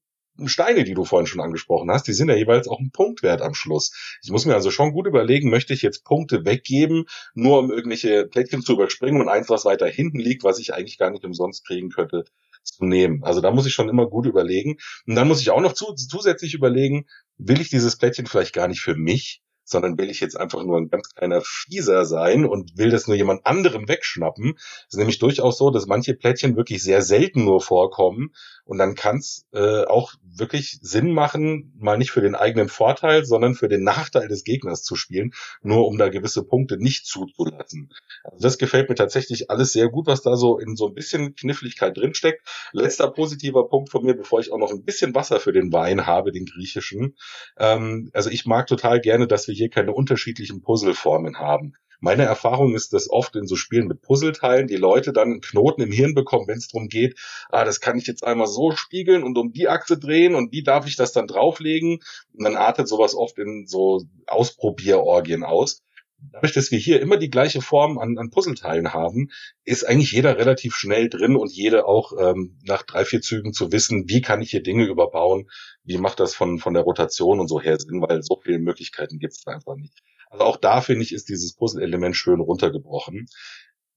Steine, 0.46 0.84
die 0.84 0.94
du 0.94 1.04
vorhin 1.04 1.26
schon 1.26 1.42
angesprochen 1.42 1.90
hast, 1.90 2.08
die 2.08 2.14
sind 2.14 2.28
ja 2.28 2.34
jeweils 2.34 2.66
auch 2.66 2.80
ein 2.80 2.90
Punktwert 2.90 3.42
am 3.42 3.54
Schluss. 3.54 3.92
Ich 4.22 4.30
muss 4.30 4.46
mir 4.46 4.54
also 4.54 4.70
schon 4.70 4.92
gut 4.92 5.06
überlegen, 5.06 5.50
möchte 5.50 5.74
ich 5.74 5.82
jetzt 5.82 6.04
Punkte 6.04 6.44
weggeben, 6.46 7.04
nur 7.34 7.58
um 7.58 7.70
irgendwelche 7.70 8.26
Plättchen 8.26 8.62
zu 8.62 8.72
überspringen 8.72 9.20
und 9.20 9.28
eins, 9.28 9.50
was 9.50 9.66
weiter 9.66 9.86
hinten 9.86 10.18
liegt, 10.18 10.42
was 10.42 10.58
ich 10.58 10.72
eigentlich 10.72 10.96
gar 10.96 11.10
nicht 11.10 11.24
umsonst 11.24 11.66
kriegen 11.66 11.90
könnte, 11.90 12.24
zu 12.62 12.84
nehmen. 12.84 13.22
Also 13.24 13.40
da 13.40 13.50
muss 13.50 13.66
ich 13.66 13.74
schon 13.74 13.88
immer 13.88 14.06
gut 14.06 14.26
überlegen. 14.26 14.78
Und 15.06 15.16
dann 15.16 15.28
muss 15.28 15.40
ich 15.40 15.50
auch 15.50 15.60
noch 15.60 15.74
zu, 15.74 15.94
zusätzlich 15.94 16.54
überlegen, 16.54 17.06
will 17.36 17.60
ich 17.60 17.68
dieses 17.68 17.96
Plättchen 17.96 18.26
vielleicht 18.26 18.54
gar 18.54 18.68
nicht 18.68 18.80
für 18.80 18.94
mich, 18.94 19.41
sondern 19.64 19.98
will 19.98 20.10
ich 20.10 20.20
jetzt 20.20 20.36
einfach 20.36 20.62
nur 20.62 20.78
ein 20.78 20.88
ganz 20.88 21.10
kleiner 21.14 21.40
Fieser 21.42 22.04
sein 22.04 22.44
und 22.44 22.76
will 22.76 22.90
das 22.90 23.06
nur 23.06 23.16
jemand 23.16 23.46
anderem 23.46 23.88
wegschnappen. 23.88 24.54
Es 24.56 24.94
ist 24.94 24.98
nämlich 24.98 25.18
durchaus 25.18 25.58
so, 25.58 25.70
dass 25.70 25.86
manche 25.86 26.14
Plättchen 26.14 26.56
wirklich 26.56 26.82
sehr 26.82 27.02
selten 27.02 27.44
nur 27.44 27.60
vorkommen 27.60 28.32
und 28.64 28.78
dann 28.78 28.94
kann 28.94 29.18
es 29.18 29.46
äh, 29.52 29.84
auch 29.84 30.14
wirklich 30.22 30.78
Sinn 30.82 31.12
machen, 31.12 31.72
mal 31.78 31.98
nicht 31.98 32.10
für 32.10 32.20
den 32.20 32.34
eigenen 32.34 32.68
Vorteil, 32.68 33.24
sondern 33.24 33.54
für 33.54 33.68
den 33.68 33.82
Nachteil 33.82 34.28
des 34.28 34.44
Gegners 34.44 34.82
zu 34.82 34.96
spielen, 34.96 35.32
nur 35.62 35.86
um 35.86 35.98
da 35.98 36.08
gewisse 36.08 36.44
Punkte 36.44 36.76
nicht 36.78 37.06
zuzulassen. 37.06 37.90
Also 38.24 38.38
das 38.40 38.58
gefällt 38.58 38.88
mir 38.88 38.94
tatsächlich 38.94 39.50
alles 39.50 39.72
sehr 39.72 39.88
gut, 39.88 40.06
was 40.06 40.22
da 40.22 40.36
so 40.36 40.58
in 40.58 40.76
so 40.76 40.88
ein 40.88 40.94
bisschen 40.94 41.34
Kniffligkeit 41.34 41.96
drinsteckt. 41.96 42.46
Letzter 42.72 43.10
positiver 43.10 43.68
Punkt 43.68 43.90
von 43.90 44.04
mir, 44.04 44.14
bevor 44.14 44.40
ich 44.40 44.52
auch 44.52 44.58
noch 44.58 44.70
ein 44.70 44.84
bisschen 44.84 45.14
Wasser 45.14 45.40
für 45.40 45.52
den 45.52 45.72
Wein 45.72 46.06
habe, 46.06 46.32
den 46.32 46.46
griechischen. 46.46 47.16
Ähm, 47.58 48.10
also 48.12 48.30
ich 48.30 48.46
mag 48.46 48.66
total 48.66 49.00
gerne, 49.00 49.26
dass 49.26 49.48
wir 49.48 49.51
hier 49.54 49.70
keine 49.70 49.92
unterschiedlichen 49.92 50.62
Puzzleformen 50.62 51.38
haben. 51.38 51.74
Meine 52.00 52.24
Erfahrung 52.24 52.74
ist, 52.74 52.92
dass 52.92 53.08
oft 53.08 53.36
in 53.36 53.46
so 53.46 53.54
Spielen 53.54 53.86
mit 53.86 54.02
Puzzleteilen 54.02 54.66
die 54.66 54.76
Leute 54.76 55.12
dann 55.12 55.30
einen 55.30 55.40
Knoten 55.40 55.82
im 55.82 55.92
Hirn 55.92 56.14
bekommen, 56.14 56.48
wenn 56.48 56.58
es 56.58 56.66
darum 56.66 56.88
geht, 56.88 57.16
ah, 57.50 57.64
das 57.64 57.80
kann 57.80 57.96
ich 57.96 58.08
jetzt 58.08 58.24
einmal 58.24 58.48
so 58.48 58.72
spiegeln 58.72 59.22
und 59.22 59.38
um 59.38 59.52
die 59.52 59.68
Achse 59.68 59.96
drehen 59.96 60.34
und 60.34 60.50
wie 60.50 60.64
darf 60.64 60.88
ich 60.88 60.96
das 60.96 61.12
dann 61.12 61.28
drauflegen? 61.28 62.00
Und 62.32 62.44
dann 62.44 62.56
artet 62.56 62.88
sowas 62.88 63.14
oft 63.14 63.38
in 63.38 63.68
so 63.68 64.02
Ausprobierorgien 64.26 65.44
aus. 65.44 65.84
Dadurch, 66.30 66.52
dass 66.52 66.70
wir 66.70 66.78
hier 66.78 67.00
immer 67.00 67.16
die 67.16 67.30
gleiche 67.30 67.60
Form 67.60 67.98
an, 67.98 68.16
an 68.18 68.30
Puzzleteilen 68.30 68.94
haben, 68.94 69.30
ist 69.64 69.84
eigentlich 69.84 70.12
jeder 70.12 70.38
relativ 70.38 70.74
schnell 70.76 71.08
drin 71.08 71.36
und 71.36 71.50
jede 71.52 71.86
auch 71.86 72.12
ähm, 72.18 72.58
nach 72.64 72.82
drei, 72.82 73.04
vier 73.04 73.20
Zügen 73.20 73.52
zu 73.52 73.72
wissen, 73.72 74.08
wie 74.08 74.20
kann 74.20 74.42
ich 74.42 74.50
hier 74.50 74.62
Dinge 74.62 74.84
überbauen, 74.84 75.50
wie 75.84 75.98
macht 75.98 76.20
das 76.20 76.34
von, 76.34 76.58
von 76.58 76.74
der 76.74 76.84
Rotation 76.84 77.40
und 77.40 77.48
so 77.48 77.60
her 77.60 77.78
Sinn, 77.78 78.00
weil 78.00 78.22
so 78.22 78.40
viele 78.42 78.58
Möglichkeiten 78.58 79.18
gibt 79.18 79.34
es 79.34 79.46
einfach 79.46 79.76
nicht. 79.76 80.02
Also 80.30 80.44
auch 80.44 80.56
da 80.56 80.80
finde 80.80 81.02
ich, 81.02 81.12
ist 81.12 81.28
dieses 81.28 81.54
Puzzle-Element 81.54 82.16
schön 82.16 82.40
runtergebrochen. 82.40 83.26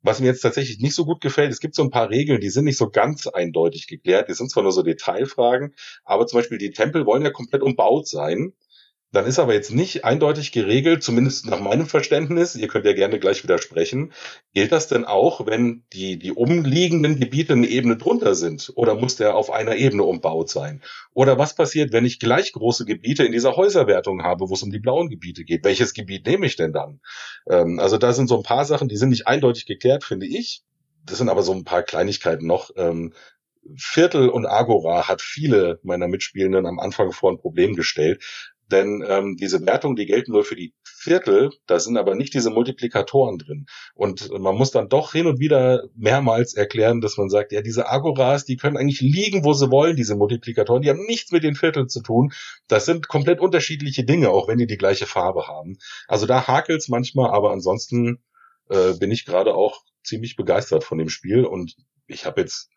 Was 0.02 0.20
mir 0.20 0.28
jetzt 0.28 0.42
tatsächlich 0.42 0.80
nicht 0.80 0.94
so 0.94 1.06
gut 1.06 1.22
gefällt, 1.22 1.52
es 1.52 1.60
gibt 1.60 1.74
so 1.74 1.82
ein 1.82 1.90
paar 1.90 2.12
Regeln, 2.12 2.40
die 2.40 2.50
sind 2.50 2.66
nicht 2.66 2.78
so 2.78 2.90
ganz 2.90 3.26
eindeutig 3.26 3.88
geklärt. 3.88 4.30
Die 4.30 4.34
sind 4.34 4.52
zwar 4.52 4.62
nur 4.62 4.72
so 4.72 4.84
Detailfragen, 4.84 5.74
aber 6.04 6.28
zum 6.28 6.40
Beispiel 6.40 6.60
die 6.60 6.72
Tempel 6.72 7.06
wollen 7.06 7.24
ja 7.24 7.32
komplett 7.32 7.64
umbaut 7.64 8.08
sein. 8.08 8.54
Dann 9.12 9.26
ist 9.26 9.40
aber 9.40 9.54
jetzt 9.54 9.72
nicht 9.72 10.04
eindeutig 10.04 10.52
geregelt, 10.52 11.02
zumindest 11.02 11.46
nach 11.46 11.62
meinem 11.62 11.86
Verständnis, 11.86 12.56
ihr 12.56 12.68
könnt 12.68 12.86
ja 12.86 12.94
gerne 12.94 13.18
gleich 13.18 13.44
widersprechen, 13.44 14.12
gilt 14.54 14.72
das 14.72 14.88
denn 14.88 15.06
auch, 15.06 15.46
wenn 15.46 15.86
die, 15.94 16.20
die 16.20 16.34
umliegenden 16.34 17.20
Gebiete 17.20 17.54
eine 17.54 17.68
Ebene 17.68 17.96
drunter 17.96 18.36
sind? 18.36 18.74
Oder 18.76 18.96
muss 18.96 19.16
der 19.16 19.36
auf 19.36 19.52
einer 19.52 19.76
Ebene 19.76 20.04
umbaut 20.04 20.50
sein? 20.50 20.82
Oder 21.14 21.38
was 21.38 21.56
passiert, 21.56 21.94
wenn 21.94 22.06
ich 22.06 22.20
gleich 22.20 22.52
große 22.52 22.84
Gebiete 22.86 23.24
in 23.24 23.32
dieser 23.32 23.56
Häuserwertung 23.56 24.24
habe, 24.24 24.50
wo 24.50 24.54
es 24.54 24.64
um 24.64 24.72
die 24.72 24.80
blauen 24.80 25.10
Gebiete 25.10 25.46
geht? 25.46 25.64
Welches 25.64 25.94
Gebiet 25.94 26.26
nehme 26.28 26.46
ich 26.46 26.58
denn 26.58 26.74
dann? 26.74 27.00
Ähm, 27.50 27.80
also 27.80 27.98
da 27.98 28.12
sind 28.12 28.28
so 28.28 28.36
ein 28.36 28.44
paar 28.44 28.66
Sachen, 28.66 28.90
die 28.90 28.98
sind 28.98 29.10
nicht 29.10 29.28
eindeutig 29.28 29.66
geklärt, 29.66 30.04
finde 30.04 30.26
ich. 30.26 30.64
Das 31.06 31.20
sind 31.20 31.30
aber 31.30 31.44
so 31.44 31.54
ein 31.54 31.64
paar 31.64 31.84
Kleinigkeiten 31.84 32.48
noch. 32.48 32.72
Ähm, 32.76 33.14
Viertel 33.78 34.30
und 34.30 34.46
Agora 34.46 35.08
hat 35.08 35.22
viele 35.22 35.80
meiner 35.84 36.08
Mitspielenden 36.08 36.66
am 36.66 36.80
Anfang 36.80 37.12
vor 37.12 37.32
ein 37.32 37.40
Problem 37.40 37.76
gestellt, 37.76 38.24
denn 38.72 39.04
ähm, 39.08 39.38
diese 39.38 39.64
Wertungen, 39.66 39.96
die 39.96 40.06
gelten 40.06 40.32
nur 40.32 40.44
für 40.44 40.56
die 40.56 40.74
Viertel, 40.84 41.52
da 41.68 41.80
sind 41.80 41.98
aber 41.98 42.16
nicht 42.16 42.34
diese 42.34 42.50
Multiplikatoren 42.50 43.38
drin. 43.38 43.66
Und 43.94 44.30
man 44.40 44.56
muss 44.56 44.72
dann 44.72 44.90
doch 44.90 45.12
hin 45.12 45.28
und 45.28 45.40
wieder 45.40 45.84
mehrmals 45.96 46.56
erklären, 46.56 47.02
dass 47.02 47.18
man 47.18 47.30
sagt, 47.30 47.52
ja, 47.52 47.62
diese 47.62 47.88
Agoras, 47.90 48.46
die 48.46 48.58
können 48.58 48.78
eigentlich 48.78 49.02
liegen, 49.02 49.44
wo 49.44 49.54
sie 49.54 49.70
wollen, 49.70 49.96
diese 49.96 50.16
Multiplikatoren, 50.16 50.82
die 50.82 50.90
haben 50.90 51.06
nichts 51.06 51.32
mit 51.32 51.44
den 51.44 51.56
Vierteln 51.56 51.90
zu 51.90 52.02
tun. 52.02 52.34
Das 52.68 52.86
sind 52.86 53.08
komplett 53.08 53.40
unterschiedliche 53.40 54.04
Dinge, 54.04 54.30
auch 54.32 54.48
wenn 54.48 54.58
die 54.58 54.68
die 54.68 54.78
gleiche 54.78 55.06
Farbe 55.06 55.48
haben. 55.48 55.78
Also 56.08 56.26
da 56.26 56.48
hakelt's 56.48 56.90
manchmal, 56.90 57.30
aber 57.30 57.52
ansonsten 57.52 58.20
äh, 58.70 58.94
bin 58.94 59.12
ich 59.12 59.26
gerade 59.26 59.54
auch 59.54 59.84
ziemlich 60.04 60.36
begeistert 60.36 60.84
von 60.84 60.98
dem 60.98 61.10
Spiel 61.10 61.46
und 61.46 61.76
ich 62.08 62.26
habe 62.26 62.42
jetzt 62.42 62.70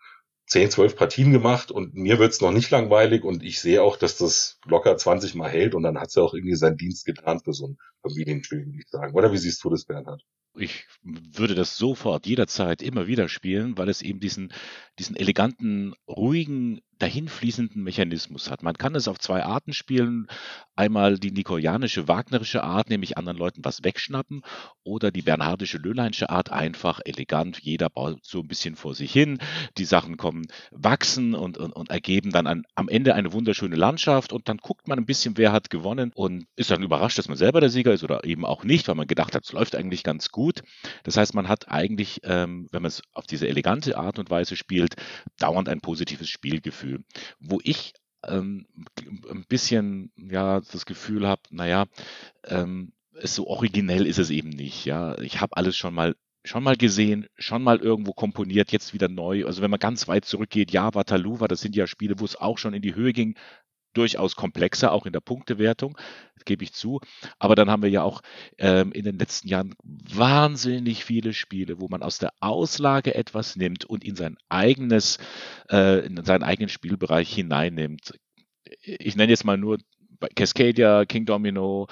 10, 0.48 0.70
12 0.70 0.96
Partien 0.96 1.30
gemacht 1.30 1.70
und 1.70 1.94
mir 1.94 2.18
wird's 2.18 2.40
noch 2.40 2.52
nicht 2.52 2.70
langweilig 2.70 3.22
und 3.22 3.42
ich 3.42 3.60
sehe 3.60 3.82
auch, 3.82 3.96
dass 3.96 4.16
das 4.16 4.58
locker 4.64 4.96
20 4.96 5.34
Mal 5.34 5.50
hält 5.50 5.74
und 5.74 5.82
dann 5.82 5.98
hat's 5.98 6.14
ja 6.14 6.22
auch 6.22 6.34
irgendwie 6.34 6.56
seinen 6.56 6.78
Dienst 6.78 7.04
getan 7.04 7.40
für 7.40 7.52
so 7.52 7.68
ein 7.68 7.78
Familienspiel, 8.02 8.66
würde 8.66 8.78
ich 8.78 8.88
sagen. 8.88 9.14
Oder 9.14 9.32
wie 9.32 9.38
siehst 9.38 9.62
du 9.64 9.70
das, 9.70 9.84
Bernhard? 9.84 10.22
Ich 10.56 10.86
würde 11.02 11.54
das 11.54 11.76
sofort 11.76 12.26
jederzeit 12.26 12.82
immer 12.82 13.06
wieder 13.06 13.28
spielen, 13.28 13.78
weil 13.78 13.88
es 13.88 14.02
eben 14.02 14.18
diesen, 14.18 14.52
diesen 14.98 15.14
eleganten, 15.14 15.94
ruhigen, 16.08 16.80
dahinfließenden 16.98 17.82
Mechanismus 17.82 18.50
hat. 18.50 18.62
Man 18.62 18.76
kann 18.76 18.94
es 18.94 19.08
auf 19.08 19.18
zwei 19.18 19.44
Arten 19.44 19.72
spielen. 19.72 20.26
Einmal 20.74 21.18
die 21.18 21.30
nikolianische, 21.30 22.08
wagnerische 22.08 22.62
Art, 22.62 22.90
nämlich 22.90 23.16
anderen 23.16 23.38
Leuten 23.38 23.64
was 23.64 23.84
wegschnappen, 23.84 24.42
oder 24.84 25.10
die 25.10 25.22
bernhardische, 25.22 25.78
löhleinsche 25.78 26.30
Art, 26.30 26.50
einfach 26.50 27.00
elegant. 27.04 27.58
Jeder 27.60 27.88
baut 27.88 28.24
so 28.24 28.40
ein 28.40 28.48
bisschen 28.48 28.76
vor 28.76 28.94
sich 28.94 29.12
hin. 29.12 29.38
Die 29.76 29.84
Sachen 29.84 30.16
kommen, 30.16 30.46
wachsen 30.70 31.34
und, 31.34 31.58
und, 31.58 31.72
und 31.72 31.90
ergeben 31.90 32.30
dann 32.30 32.46
an, 32.46 32.64
am 32.74 32.88
Ende 32.88 33.14
eine 33.14 33.32
wunderschöne 33.32 33.76
Landschaft 33.76 34.32
und 34.32 34.48
dann 34.48 34.58
guckt 34.58 34.88
man 34.88 34.98
ein 34.98 35.06
bisschen, 35.06 35.36
wer 35.36 35.52
hat 35.52 35.70
gewonnen 35.70 36.12
und 36.14 36.46
ist 36.56 36.70
dann 36.70 36.82
überrascht, 36.82 37.18
dass 37.18 37.28
man 37.28 37.36
selber 37.36 37.60
der 37.60 37.70
Sieger 37.70 37.87
ist 37.92 38.04
oder 38.04 38.24
eben 38.24 38.44
auch 38.44 38.64
nicht, 38.64 38.88
weil 38.88 38.94
man 38.94 39.06
gedacht 39.06 39.34
hat, 39.34 39.44
es 39.44 39.52
läuft 39.52 39.74
eigentlich 39.74 40.04
ganz 40.04 40.30
gut. 40.30 40.62
Das 41.02 41.16
heißt, 41.16 41.34
man 41.34 41.48
hat 41.48 41.68
eigentlich, 41.68 42.20
ähm, 42.24 42.68
wenn 42.70 42.82
man 42.82 42.88
es 42.88 43.02
auf 43.12 43.26
diese 43.26 43.48
elegante 43.48 43.96
Art 43.96 44.18
und 44.18 44.30
Weise 44.30 44.56
spielt, 44.56 44.96
dauernd 45.38 45.68
ein 45.68 45.80
positives 45.80 46.28
Spielgefühl. 46.28 46.68
Gefühl. 46.68 47.04
Wo 47.40 47.60
ich 47.62 47.94
ähm, 48.26 48.66
ein 49.30 49.44
bisschen 49.48 50.12
ja 50.16 50.60
das 50.60 50.86
Gefühl 50.86 51.26
habe, 51.26 51.42
naja, 51.50 51.86
ähm, 52.44 52.92
so 53.22 53.46
originell 53.46 54.06
ist 54.06 54.18
es 54.18 54.30
eben 54.30 54.50
nicht. 54.50 54.84
Ja, 54.84 55.18
ich 55.18 55.40
habe 55.40 55.56
alles 55.56 55.76
schon 55.76 55.94
mal 55.94 56.14
schon 56.44 56.62
mal 56.62 56.76
gesehen, 56.76 57.26
schon 57.36 57.62
mal 57.62 57.78
irgendwo 57.78 58.12
komponiert, 58.12 58.70
jetzt 58.70 58.94
wieder 58.94 59.08
neu. 59.08 59.44
Also 59.44 59.60
wenn 59.60 59.70
man 59.70 59.80
ganz 59.80 60.08
weit 60.08 60.24
zurückgeht, 60.24 60.70
ja, 60.70 60.94
Waterloo 60.94 61.40
war, 61.40 61.48
das 61.48 61.60
sind 61.60 61.74
ja 61.74 61.86
Spiele, 61.86 62.20
wo 62.20 62.24
es 62.24 62.36
auch 62.36 62.58
schon 62.58 62.74
in 62.74 62.82
die 62.82 62.94
Höhe 62.94 63.12
ging, 63.12 63.36
durchaus 63.94 64.36
komplexer, 64.36 64.92
auch 64.92 65.06
in 65.06 65.12
der 65.12 65.20
Punktewertung, 65.20 65.96
gebe 66.44 66.64
ich 66.64 66.72
zu. 66.72 67.00
Aber 67.38 67.54
dann 67.54 67.70
haben 67.70 67.82
wir 67.82 67.90
ja 67.90 68.02
auch 68.02 68.22
ähm, 68.58 68.92
in 68.92 69.04
den 69.04 69.18
letzten 69.18 69.48
Jahren 69.48 69.74
wahnsinnig 69.84 71.04
viele 71.04 71.32
Spiele, 71.32 71.80
wo 71.80 71.88
man 71.88 72.02
aus 72.02 72.18
der 72.18 72.32
Auslage 72.40 73.14
etwas 73.14 73.56
nimmt 73.56 73.84
und 73.84 74.04
in 74.04 74.16
sein 74.16 74.36
eigenes, 74.48 75.18
äh, 75.70 76.06
in 76.06 76.24
seinen 76.24 76.42
eigenen 76.42 76.68
Spielbereich 76.68 77.32
hineinnimmt. 77.32 78.14
Ich 78.82 79.16
nenne 79.16 79.30
jetzt 79.30 79.44
mal 79.44 79.58
nur 79.58 79.78
Cascadia, 80.34 81.04
King 81.04 81.26
Domino, 81.26 81.86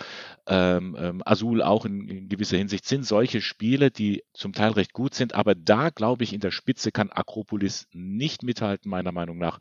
ähm, 0.48 0.96
ähm, 0.98 1.22
Azul 1.24 1.62
auch 1.62 1.84
in, 1.84 2.08
in, 2.08 2.28
gewisser 2.28 2.56
Hinsicht 2.56 2.84
sind 2.86 3.06
solche 3.06 3.40
Spiele, 3.40 3.90
die 3.90 4.24
zum 4.32 4.52
Teil 4.52 4.72
recht 4.72 4.92
gut 4.92 5.14
sind, 5.14 5.34
aber 5.34 5.54
da 5.54 5.90
glaube 5.90 6.24
ich, 6.24 6.32
in 6.32 6.40
der 6.40 6.50
Spitze 6.50 6.90
kann 6.90 7.10
Akropolis 7.10 7.86
nicht 7.92 8.42
mithalten, 8.42 8.90
meiner 8.90 9.12
Meinung 9.12 9.38
nach, 9.38 9.58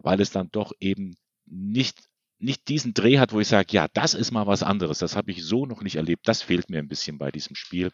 weil 0.00 0.20
es 0.20 0.30
dann 0.30 0.48
doch 0.50 0.72
eben 0.80 1.14
nicht, 1.50 1.98
nicht 2.38 2.68
diesen 2.68 2.94
Dreh 2.94 3.18
hat, 3.18 3.32
wo 3.32 3.40
ich 3.40 3.48
sage, 3.48 3.68
ja, 3.72 3.88
das 3.92 4.14
ist 4.14 4.30
mal 4.30 4.46
was 4.46 4.62
anderes, 4.62 4.98
das 4.98 5.16
habe 5.16 5.30
ich 5.30 5.44
so 5.44 5.66
noch 5.66 5.82
nicht 5.82 5.96
erlebt, 5.96 6.26
das 6.26 6.42
fehlt 6.42 6.70
mir 6.70 6.78
ein 6.78 6.88
bisschen 6.88 7.18
bei 7.18 7.30
diesem 7.30 7.56
Spiel. 7.56 7.90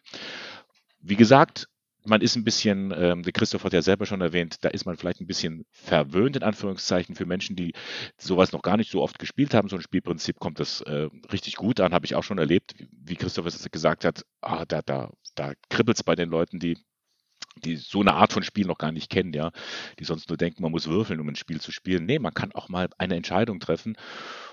Wie 1.01 1.17
gesagt, 1.17 1.69
man 2.07 2.21
ist 2.21 2.37
ein 2.37 2.45
bisschen, 2.45 2.95
ähm, 2.97 3.23
der 3.23 3.33
Christoph 3.33 3.65
hat 3.65 3.73
ja 3.73 3.83
selber 3.83 4.07
schon 4.07 4.21
erwähnt, 4.21 4.59
da 4.65 4.69
ist 4.69 4.87
man 4.87 4.97
vielleicht 4.97 5.21
ein 5.21 5.27
bisschen 5.27 5.67
verwöhnt, 5.71 6.37
in 6.37 6.43
Anführungszeichen, 6.43 7.15
für 7.15 7.27
Menschen, 7.27 7.57
die 7.57 7.75
sowas 8.17 8.53
noch 8.53 8.63
gar 8.63 8.77
nicht 8.77 8.91
so 8.91 9.03
oft 9.03 9.19
gespielt 9.19 9.55
haben. 9.55 9.69
So 9.69 9.77
ein 9.77 9.83
Spielprinzip 9.83 10.39
kommt 10.39 10.61
das 10.61 10.81
äh, 10.83 11.09
richtig 11.33 11.57
gut 11.57 11.81
an, 11.81 11.93
habe 11.93 12.07
ich 12.07 12.15
auch 12.15 12.23
schon 12.23 12.39
erlebt, 12.39 12.75
wie 12.93 13.17
Christoph 13.17 13.47
es 13.47 13.71
gesagt 13.71 14.05
hat, 14.05 14.25
ah, 14.41 14.65
da, 14.67 14.83
da, 14.83 15.13
da 15.35 15.53
kribbelt 15.69 15.99
es 15.99 16.05
bei 16.05 16.15
den 16.15 16.31
Leuten, 16.31 16.59
die 16.59 16.79
die 17.65 17.77
so 17.77 18.01
eine 18.01 18.15
Art 18.15 18.33
von 18.33 18.43
Spiel 18.43 18.67
noch 18.67 18.79
gar 18.79 18.93
nicht 18.93 19.11
kennen, 19.11 19.33
ja, 19.33 19.51
die 19.99 20.05
sonst 20.05 20.29
nur 20.29 20.37
denken, 20.37 20.63
man 20.63 20.73
muss 20.73 20.89
würfeln, 20.89 21.21
um 21.21 21.29
ein 21.29 21.37
Spiel 21.37 21.61
zu 21.61 21.73
spielen. 21.73 22.07
Nee, 22.07 22.19
man 22.19 22.35
kann 22.35 22.53
auch 22.53 22.69
mal 22.69 22.89
eine 22.99 23.17
Entscheidung 23.17 23.61
treffen 23.61 23.97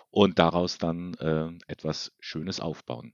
und 0.10 0.40
daraus 0.40 0.78
dann 0.78 1.14
äh, 1.16 1.50
etwas 1.68 2.12
Schönes 2.20 2.60
aufbauen. 2.60 3.14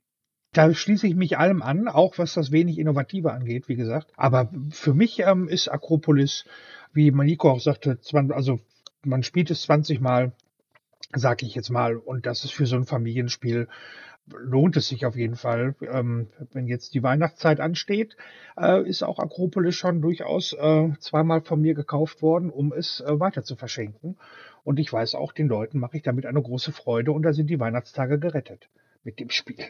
Da 0.52 0.74
schließe 0.74 1.06
ich 1.08 1.16
mich 1.16 1.38
allem 1.38 1.62
an, 1.62 1.88
auch 1.88 2.18
was 2.18 2.34
das 2.34 2.52
wenig 2.52 2.80
Innovative 2.80 3.32
angeht, 3.32 3.70
wie 3.70 3.76
gesagt. 3.76 4.12
Aber 4.18 4.52
für 4.72 4.94
mich 4.94 5.20
ähm, 5.20 5.48
ist 5.48 5.68
Akropolis, 5.68 6.46
wie 6.92 7.12
Maniko 7.12 7.52
auch 7.52 7.60
sagte, 7.60 8.00
20, 8.00 8.36
also 8.36 8.60
man 9.04 9.22
spielt 9.24 9.52
es 9.52 9.62
20 9.64 10.02
Mal, 10.02 10.34
sag 11.14 11.44
ich 11.44 11.54
jetzt 11.54 11.70
mal, 11.70 11.98
und 11.98 12.26
das 12.26 12.44
ist 12.44 12.54
für 12.54 12.66
so 12.66 12.76
ein 12.76 12.86
Familienspiel 12.86 13.68
lohnt 14.38 14.78
es 14.78 14.88
sich 14.88 15.06
auf 15.06 15.16
jeden 15.16 15.36
Fall. 15.36 15.76
Ähm, 15.82 16.28
wenn 16.52 16.68
jetzt 16.68 16.94
die 16.94 17.04
Weihnachtszeit 17.04 17.60
ansteht, 17.60 18.16
äh, 18.58 18.88
ist 18.88 19.04
auch 19.04 19.20
Akropolis 19.20 19.76
schon 19.76 20.02
durchaus 20.02 20.54
äh, 20.54 20.90
zweimal 21.00 21.42
von 21.42 21.62
mir 21.62 21.74
gekauft 21.74 22.22
worden, 22.22 22.50
um 22.50 22.74
es 22.74 23.02
äh, 23.02 23.20
weiter 23.20 23.44
zu 23.44 23.56
verschenken. 23.56 24.18
Und 24.64 24.80
ich 24.80 24.92
weiß 24.92 25.16
auch, 25.16 25.32
den 25.32 25.48
Leuten 25.48 25.80
mache 25.80 25.98
ich 25.98 26.04
damit 26.04 26.26
eine 26.26 26.42
große 26.42 26.72
Freude 26.72 27.12
und 27.12 27.24
da 27.24 27.34
sind 27.34 27.48
die 27.48 27.60
Weihnachtstage 27.60 28.20
gerettet 28.20 28.70
mit 29.04 29.20
dem 29.20 29.30
Spiel. 29.30 29.66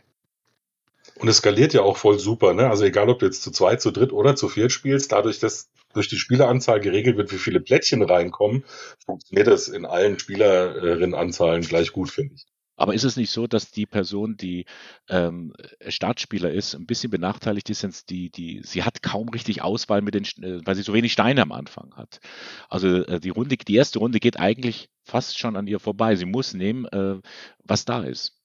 Und 1.15 1.27
es 1.27 1.37
skaliert 1.37 1.73
ja 1.73 1.81
auch 1.81 1.97
voll 1.97 2.19
super, 2.19 2.53
ne? 2.53 2.69
Also 2.69 2.83
egal, 2.85 3.09
ob 3.09 3.19
du 3.19 3.25
jetzt 3.25 3.41
zu 3.41 3.51
zweit, 3.51 3.81
zu 3.81 3.91
dritt 3.91 4.11
oder 4.11 4.35
zu 4.35 4.47
viert 4.47 4.71
spielst, 4.71 5.11
dadurch, 5.11 5.39
dass 5.39 5.69
durch 5.93 6.07
die 6.07 6.17
Spieleranzahl 6.17 6.79
geregelt 6.79 7.17
wird, 7.17 7.31
wie 7.31 7.37
viele 7.37 7.59
Plättchen 7.59 8.03
reinkommen, 8.03 8.63
funktioniert 9.05 9.47
das 9.47 9.67
in 9.67 9.85
allen 9.85 10.19
Spielerinnenanzahlen 10.19 11.61
gleich 11.61 11.91
gut, 11.91 12.11
finde 12.11 12.35
ich. 12.35 12.45
Aber 12.79 12.93
ist 12.93 13.03
es 13.03 13.17
nicht 13.17 13.31
so, 13.31 13.45
dass 13.45 13.71
die 13.71 13.85
Person, 13.85 14.37
die 14.37 14.65
ähm, 15.09 15.53
Startspieler 15.85 16.49
ist, 16.49 16.75
ein 16.75 16.85
bisschen 16.85 17.11
benachteiligt 17.11 17.69
ist, 17.69 18.09
die, 18.09 18.29
die, 18.29 18.61
sie 18.63 18.83
hat 18.83 19.03
kaum 19.03 19.27
richtig 19.27 19.61
Auswahl 19.61 20.01
mit 20.01 20.13
den, 20.13 20.23
äh, 20.23 20.65
weil 20.65 20.75
sie 20.75 20.83
so 20.83 20.93
wenig 20.93 21.11
Steine 21.11 21.41
am 21.41 21.51
Anfang 21.51 21.93
hat. 21.97 22.21
Also 22.69 23.03
äh, 23.03 23.19
die 23.19 23.31
Runde, 23.31 23.57
die 23.57 23.75
erste 23.75 23.99
Runde 23.99 24.21
geht 24.21 24.39
eigentlich 24.39 24.89
fast 25.03 25.37
schon 25.37 25.57
an 25.57 25.67
ihr 25.67 25.81
vorbei. 25.81 26.15
Sie 26.15 26.25
muss 26.25 26.53
nehmen, 26.53 26.85
äh, 26.85 27.19
was 27.65 27.83
da 27.83 28.03
ist. 28.03 28.38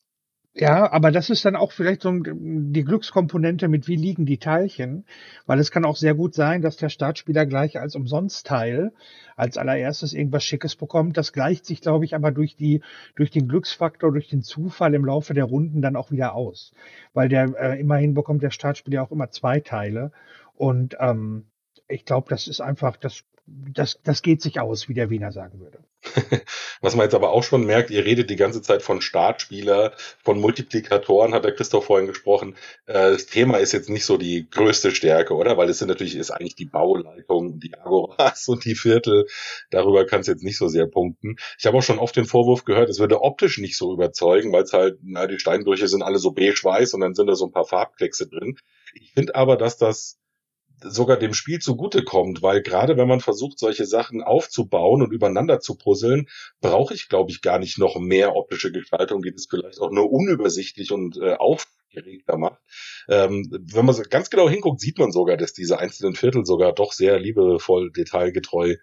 Ja, 0.56 0.92
aber 0.92 1.10
das 1.10 1.30
ist 1.30 1.44
dann 1.44 1.56
auch 1.56 1.72
vielleicht 1.72 2.02
so 2.02 2.12
die 2.12 2.84
Glückskomponente 2.84 3.66
mit 3.66 3.88
wie 3.88 3.96
liegen 3.96 4.24
die 4.24 4.38
Teilchen, 4.38 5.04
weil 5.46 5.58
es 5.58 5.72
kann 5.72 5.84
auch 5.84 5.96
sehr 5.96 6.14
gut 6.14 6.32
sein, 6.34 6.62
dass 6.62 6.76
der 6.76 6.90
Startspieler 6.90 7.44
gleich 7.44 7.80
als 7.80 7.96
Umsonstteil 7.96 8.92
als 9.34 9.58
allererstes 9.58 10.12
irgendwas 10.12 10.44
Schickes 10.44 10.76
bekommt. 10.76 11.16
Das 11.16 11.32
gleicht 11.32 11.66
sich, 11.66 11.80
glaube 11.80 12.04
ich, 12.04 12.14
aber 12.14 12.30
durch 12.30 12.54
die 12.54 12.82
durch 13.16 13.32
den 13.32 13.48
Glücksfaktor, 13.48 14.12
durch 14.12 14.28
den 14.28 14.42
Zufall 14.42 14.94
im 14.94 15.04
Laufe 15.04 15.34
der 15.34 15.44
Runden 15.44 15.82
dann 15.82 15.96
auch 15.96 16.12
wieder 16.12 16.34
aus, 16.36 16.72
weil 17.14 17.28
der 17.28 17.52
äh, 17.58 17.80
immerhin 17.80 18.14
bekommt 18.14 18.44
der 18.44 18.50
Startspieler 18.50 19.02
auch 19.02 19.10
immer 19.10 19.30
zwei 19.30 19.58
Teile. 19.58 20.12
Und 20.54 20.96
ähm, 21.00 21.46
ich 21.88 22.04
glaube, 22.04 22.28
das 22.30 22.46
ist 22.46 22.60
einfach 22.60 22.96
das 22.96 23.24
das, 23.46 24.00
das 24.02 24.22
geht 24.22 24.40
sich 24.40 24.58
aus, 24.58 24.88
wie 24.88 24.94
der 24.94 25.10
Wiener 25.10 25.30
sagen 25.30 25.60
würde. 25.60 25.78
Was 26.80 26.96
man 26.96 27.04
jetzt 27.04 27.14
aber 27.14 27.30
auch 27.30 27.42
schon 27.42 27.66
merkt, 27.66 27.90
ihr 27.90 28.04
redet 28.04 28.30
die 28.30 28.36
ganze 28.36 28.62
Zeit 28.62 28.82
von 28.82 29.02
Startspieler, 29.02 29.92
von 30.22 30.40
Multiplikatoren, 30.40 31.34
hat 31.34 31.44
der 31.44 31.54
Christoph 31.54 31.86
vorhin 31.86 32.06
gesprochen. 32.06 32.56
Äh, 32.86 33.12
das 33.12 33.26
Thema 33.26 33.58
ist 33.58 33.72
jetzt 33.72 33.90
nicht 33.90 34.06
so 34.06 34.16
die 34.16 34.48
größte 34.48 34.92
Stärke, 34.92 35.34
oder? 35.34 35.58
Weil 35.58 35.68
es 35.68 35.78
sind 35.78 35.88
natürlich 35.88 36.16
ist 36.16 36.30
eigentlich 36.30 36.56
die 36.56 36.64
Bauleitung, 36.64 37.60
die 37.60 37.74
Agoras 37.74 38.48
und 38.48 38.64
die 38.64 38.74
Viertel. 38.74 39.26
Darüber 39.70 40.06
kann 40.06 40.20
es 40.20 40.26
jetzt 40.26 40.44
nicht 40.44 40.56
so 40.56 40.68
sehr 40.68 40.86
punkten. 40.86 41.36
Ich 41.58 41.66
habe 41.66 41.76
auch 41.76 41.82
schon 41.82 41.98
oft 41.98 42.16
den 42.16 42.26
Vorwurf 42.26 42.64
gehört, 42.64 42.88
es 42.88 42.98
würde 42.98 43.20
optisch 43.20 43.58
nicht 43.58 43.76
so 43.76 43.92
überzeugen, 43.92 44.52
weil 44.52 44.62
es 44.62 44.72
halt, 44.72 44.98
na, 45.02 45.26
die 45.26 45.38
Steinbrüche 45.38 45.88
sind 45.88 46.02
alle 46.02 46.18
so 46.18 46.32
beige-weiß 46.32 46.94
und 46.94 47.00
dann 47.00 47.14
sind 47.14 47.26
da 47.26 47.34
so 47.34 47.46
ein 47.46 47.52
paar 47.52 47.66
Farbkleckse 47.66 48.26
drin. 48.26 48.56
Ich 48.94 49.12
finde 49.12 49.34
aber, 49.34 49.56
dass 49.56 49.76
das 49.76 50.18
sogar 50.84 51.16
dem 51.16 51.34
Spiel 51.34 51.58
zugutekommt, 51.58 52.42
weil 52.42 52.62
gerade 52.62 52.96
wenn 52.96 53.08
man 53.08 53.20
versucht, 53.20 53.58
solche 53.58 53.86
Sachen 53.86 54.22
aufzubauen 54.22 55.02
und 55.02 55.12
übereinander 55.12 55.60
zu 55.60 55.76
puzzeln, 55.76 56.28
brauche 56.60 56.94
ich, 56.94 57.08
glaube 57.08 57.30
ich, 57.30 57.42
gar 57.42 57.58
nicht 57.58 57.78
noch 57.78 57.98
mehr 57.98 58.36
optische 58.36 58.72
Gestaltung, 58.72 59.22
die 59.22 59.32
das 59.32 59.46
vielleicht 59.48 59.80
auch 59.80 59.90
nur 59.90 60.10
unübersichtlich 60.12 60.92
und 60.92 61.16
äh, 61.16 61.34
aufgeregter 61.34 62.36
macht. 62.36 62.60
Ähm, 63.08 63.48
wenn 63.50 63.86
man 63.86 63.96
ganz 64.10 64.30
genau 64.30 64.48
hinguckt, 64.48 64.80
sieht 64.80 64.98
man 64.98 65.12
sogar, 65.12 65.36
dass 65.36 65.52
diese 65.52 65.78
einzelnen 65.78 66.14
Viertel 66.14 66.44
sogar 66.44 66.72
doch 66.72 66.92
sehr 66.92 67.18
liebevoll, 67.18 67.90
detailgetreu 67.90 68.76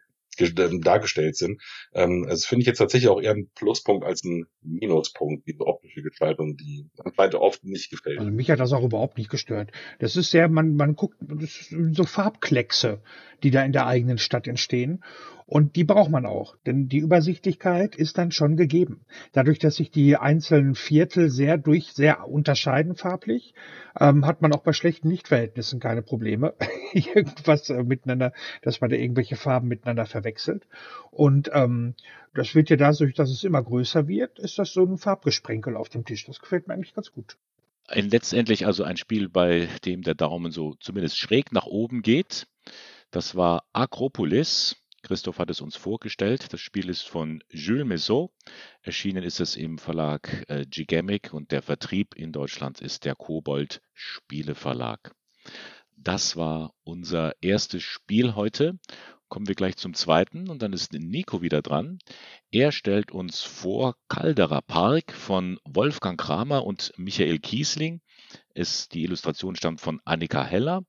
dargestellt 0.49 1.35
sind. 1.35 1.61
Ähm, 1.93 2.25
also 2.27 2.47
finde 2.47 2.61
ich 2.61 2.67
jetzt 2.67 2.77
tatsächlich 2.77 3.09
auch 3.09 3.21
eher 3.21 3.31
ein 3.31 3.49
Pluspunkt 3.55 4.05
als 4.05 4.23
ein 4.23 4.45
Minuspunkt, 4.61 5.47
diese 5.47 5.65
optische 5.65 6.01
Gestaltung, 6.01 6.57
die 6.57 6.89
anscheinend 6.97 7.35
oft 7.35 7.63
nicht 7.63 7.89
gefällt. 7.89 8.19
Also 8.19 8.31
mich 8.31 8.49
hat 8.49 8.59
das 8.59 8.73
auch 8.73 8.83
überhaupt 8.83 9.17
nicht 9.17 9.29
gestört. 9.29 9.71
Das 9.99 10.15
ist 10.15 10.31
sehr, 10.31 10.49
man, 10.49 10.75
man 10.75 10.95
guckt, 10.95 11.17
das 11.19 11.73
so 11.91 12.03
Farbkleckse, 12.03 13.01
die 13.43 13.51
da 13.51 13.63
in 13.63 13.71
der 13.71 13.87
eigenen 13.87 14.17
Stadt 14.17 14.47
entstehen. 14.47 15.03
Und 15.51 15.75
die 15.75 15.83
braucht 15.83 16.09
man 16.09 16.25
auch, 16.25 16.55
denn 16.65 16.87
die 16.87 16.99
Übersichtlichkeit 16.99 17.97
ist 17.97 18.17
dann 18.17 18.31
schon 18.31 18.55
gegeben. 18.55 19.01
Dadurch, 19.33 19.59
dass 19.59 19.75
sich 19.75 19.91
die 19.91 20.15
einzelnen 20.15 20.75
Viertel 20.75 21.29
sehr 21.29 21.57
durch 21.57 21.91
sehr 21.91 22.25
unterscheiden 22.29 22.95
farblich, 22.95 23.53
ähm, 23.99 24.25
hat 24.25 24.41
man 24.41 24.53
auch 24.53 24.63
bei 24.63 24.71
schlechten 24.71 25.09
Lichtverhältnissen 25.09 25.81
keine 25.81 26.03
Probleme, 26.03 26.53
irgendwas 26.93 27.69
äh, 27.69 27.83
miteinander, 27.83 28.31
dass 28.61 28.79
man 28.79 28.91
da 28.91 28.95
irgendwelche 28.95 29.35
Farben 29.35 29.67
miteinander 29.67 30.05
verwechselt. 30.05 30.69
Und 31.09 31.51
ähm, 31.53 31.95
das 32.33 32.55
wird 32.55 32.69
ja 32.69 32.77
dadurch, 32.77 33.13
dass 33.13 33.29
es 33.29 33.43
immer 33.43 33.61
größer 33.61 34.07
wird, 34.07 34.39
ist 34.39 34.57
das 34.57 34.71
so 34.71 34.85
ein 34.85 34.97
Farbgesprenkel 34.97 35.75
auf 35.75 35.89
dem 35.89 36.05
Tisch. 36.05 36.25
Das 36.27 36.39
gefällt 36.39 36.69
mir 36.69 36.75
eigentlich 36.75 36.95
ganz 36.95 37.11
gut. 37.11 37.35
Letztendlich 37.93 38.65
also 38.65 38.85
ein 38.85 38.95
Spiel, 38.95 39.27
bei 39.27 39.67
dem 39.83 40.01
der 40.01 40.15
Daumen 40.15 40.53
so 40.53 40.75
zumindest 40.79 41.17
schräg 41.17 41.51
nach 41.51 41.65
oben 41.65 42.03
geht. 42.03 42.47
Das 43.09 43.35
war 43.35 43.65
Acropolis 43.73 44.80
Christoph 45.11 45.39
hat 45.39 45.49
es 45.49 45.59
uns 45.59 45.75
vorgestellt. 45.75 46.53
Das 46.53 46.61
Spiel 46.61 46.87
ist 46.87 47.01
von 47.01 47.43
Jules 47.49 47.85
Maisot. 47.85 48.31
Erschienen 48.81 49.23
ist 49.23 49.41
es 49.41 49.57
im 49.57 49.77
Verlag 49.77 50.45
äh, 50.47 50.65
Gigamic 50.65 51.33
und 51.33 51.51
der 51.51 51.61
Vertrieb 51.61 52.15
in 52.15 52.31
Deutschland 52.31 52.79
ist 52.79 53.03
der 53.03 53.15
Kobold 53.15 53.81
Spieleverlag. 53.93 55.13
Das 55.97 56.37
war 56.37 56.73
unser 56.85 57.33
erstes 57.41 57.83
Spiel 57.83 58.35
heute. 58.35 58.79
Kommen 59.27 59.49
wir 59.49 59.55
gleich 59.55 59.75
zum 59.75 59.95
zweiten 59.95 60.49
und 60.49 60.61
dann 60.61 60.71
ist 60.71 60.93
Nico 60.93 61.41
wieder 61.41 61.61
dran. 61.61 61.99
Er 62.49 62.71
stellt 62.71 63.11
uns 63.11 63.41
vor 63.41 63.97
Calderer 64.07 64.61
Park 64.61 65.11
von 65.11 65.59
Wolfgang 65.65 66.17
Kramer 66.17 66.65
und 66.65 66.93
Michael 66.95 67.39
Kiesling. 67.39 67.99
Es, 68.53 68.87
die 68.87 69.03
Illustration 69.03 69.57
stammt 69.57 69.81
von 69.81 69.99
Annika 70.05 70.41
Heller 70.45 70.85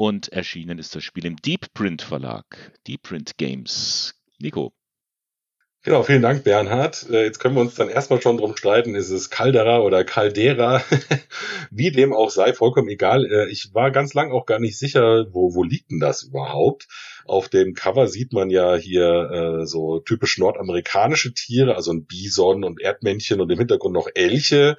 und 0.00 0.32
erschienen 0.32 0.78
ist 0.78 0.94
das 0.94 1.04
Spiel 1.04 1.26
im 1.26 1.36
Deep 1.36 1.74
Print 1.74 2.00
Verlag, 2.00 2.72
Deep 2.86 3.02
Print 3.02 3.36
Games. 3.36 4.14
Nico. 4.38 4.72
Genau, 5.82 6.02
vielen 6.02 6.22
Dank, 6.22 6.42
Bernhard. 6.42 7.06
Äh, 7.10 7.24
jetzt 7.24 7.38
können 7.38 7.54
wir 7.54 7.60
uns 7.60 7.74
dann 7.74 7.90
erstmal 7.90 8.22
schon 8.22 8.38
drum 8.38 8.56
streiten, 8.56 8.94
ist 8.94 9.10
es 9.10 9.28
Caldera 9.28 9.80
oder 9.80 10.04
Caldera, 10.04 10.82
wie 11.70 11.90
dem 11.90 12.14
auch 12.14 12.30
sei, 12.30 12.54
vollkommen 12.54 12.88
egal. 12.88 13.26
Äh, 13.26 13.50
ich 13.50 13.74
war 13.74 13.90
ganz 13.90 14.14
lang 14.14 14.32
auch 14.32 14.46
gar 14.46 14.58
nicht 14.58 14.78
sicher, 14.78 15.26
wo, 15.32 15.54
wo 15.54 15.64
liegt 15.64 15.90
denn 15.90 16.00
das 16.00 16.22
überhaupt? 16.22 16.88
Auf 17.26 17.50
dem 17.50 17.74
Cover 17.74 18.08
sieht 18.08 18.32
man 18.32 18.48
ja 18.48 18.76
hier 18.76 19.60
äh, 19.60 19.66
so 19.66 20.00
typisch 20.00 20.38
nordamerikanische 20.38 21.34
Tiere, 21.34 21.76
also 21.76 21.92
ein 21.92 22.06
Bison 22.06 22.64
und 22.64 22.80
Erdmännchen 22.80 23.38
und 23.38 23.50
im 23.50 23.58
Hintergrund 23.58 23.92
noch 23.92 24.08
Elche 24.14 24.78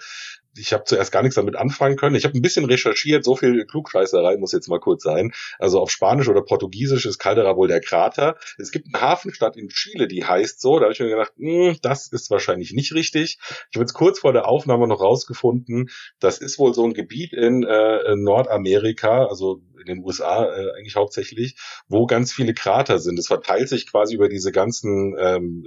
ich 0.55 0.73
habe 0.73 0.83
zuerst 0.83 1.11
gar 1.11 1.21
nichts 1.21 1.35
damit 1.35 1.55
anfangen 1.55 1.95
können. 1.95 2.15
Ich 2.15 2.25
habe 2.25 2.37
ein 2.37 2.41
bisschen 2.41 2.65
recherchiert, 2.65 3.23
so 3.23 3.35
viel 3.35 3.65
Klugscheißerei 3.65 4.37
muss 4.37 4.51
jetzt 4.51 4.67
mal 4.67 4.79
kurz 4.79 5.03
sein. 5.03 5.33
Also 5.59 5.79
auf 5.79 5.91
Spanisch 5.91 6.27
oder 6.27 6.41
Portugiesisch 6.41 7.05
ist 7.05 7.19
Caldera 7.19 7.55
wohl 7.55 7.67
der 7.67 7.81
Krater. 7.81 8.37
Es 8.57 8.71
gibt 8.71 8.87
eine 8.93 9.01
Hafenstadt 9.01 9.55
in 9.55 9.69
Chile, 9.69 10.07
die 10.07 10.25
heißt 10.25 10.59
so. 10.59 10.77
Da 10.77 10.83
habe 10.83 10.93
ich 10.93 10.99
mir 10.99 11.09
gedacht, 11.09 11.33
mh, 11.37 11.69
hm, 11.69 11.77
das 11.81 12.07
ist 12.07 12.29
wahrscheinlich 12.31 12.73
nicht 12.73 12.93
richtig. 12.93 13.39
Ich 13.71 13.75
habe 13.75 13.83
jetzt 13.83 13.93
kurz 13.93 14.19
vor 14.19 14.33
der 14.33 14.47
Aufnahme 14.47 14.87
noch 14.87 15.01
rausgefunden, 15.01 15.89
das 16.19 16.39
ist 16.39 16.59
wohl 16.59 16.73
so 16.73 16.85
ein 16.85 16.93
Gebiet 16.93 17.33
in 17.33 17.63
äh, 17.63 18.15
Nordamerika, 18.15 19.25
also 19.25 19.61
in 19.79 19.85
den 19.85 20.03
USA 20.03 20.45
äh, 20.45 20.71
eigentlich 20.77 20.95
hauptsächlich, 20.95 21.55
wo 21.87 22.05
ganz 22.05 22.33
viele 22.33 22.53
Krater 22.53 22.99
sind. 22.99 23.17
Es 23.17 23.27
verteilt 23.27 23.69
sich 23.69 23.89
quasi 23.89 24.15
über 24.15 24.29
diese 24.29 24.51
ganzen 24.51 25.15
ähm, 25.19 25.65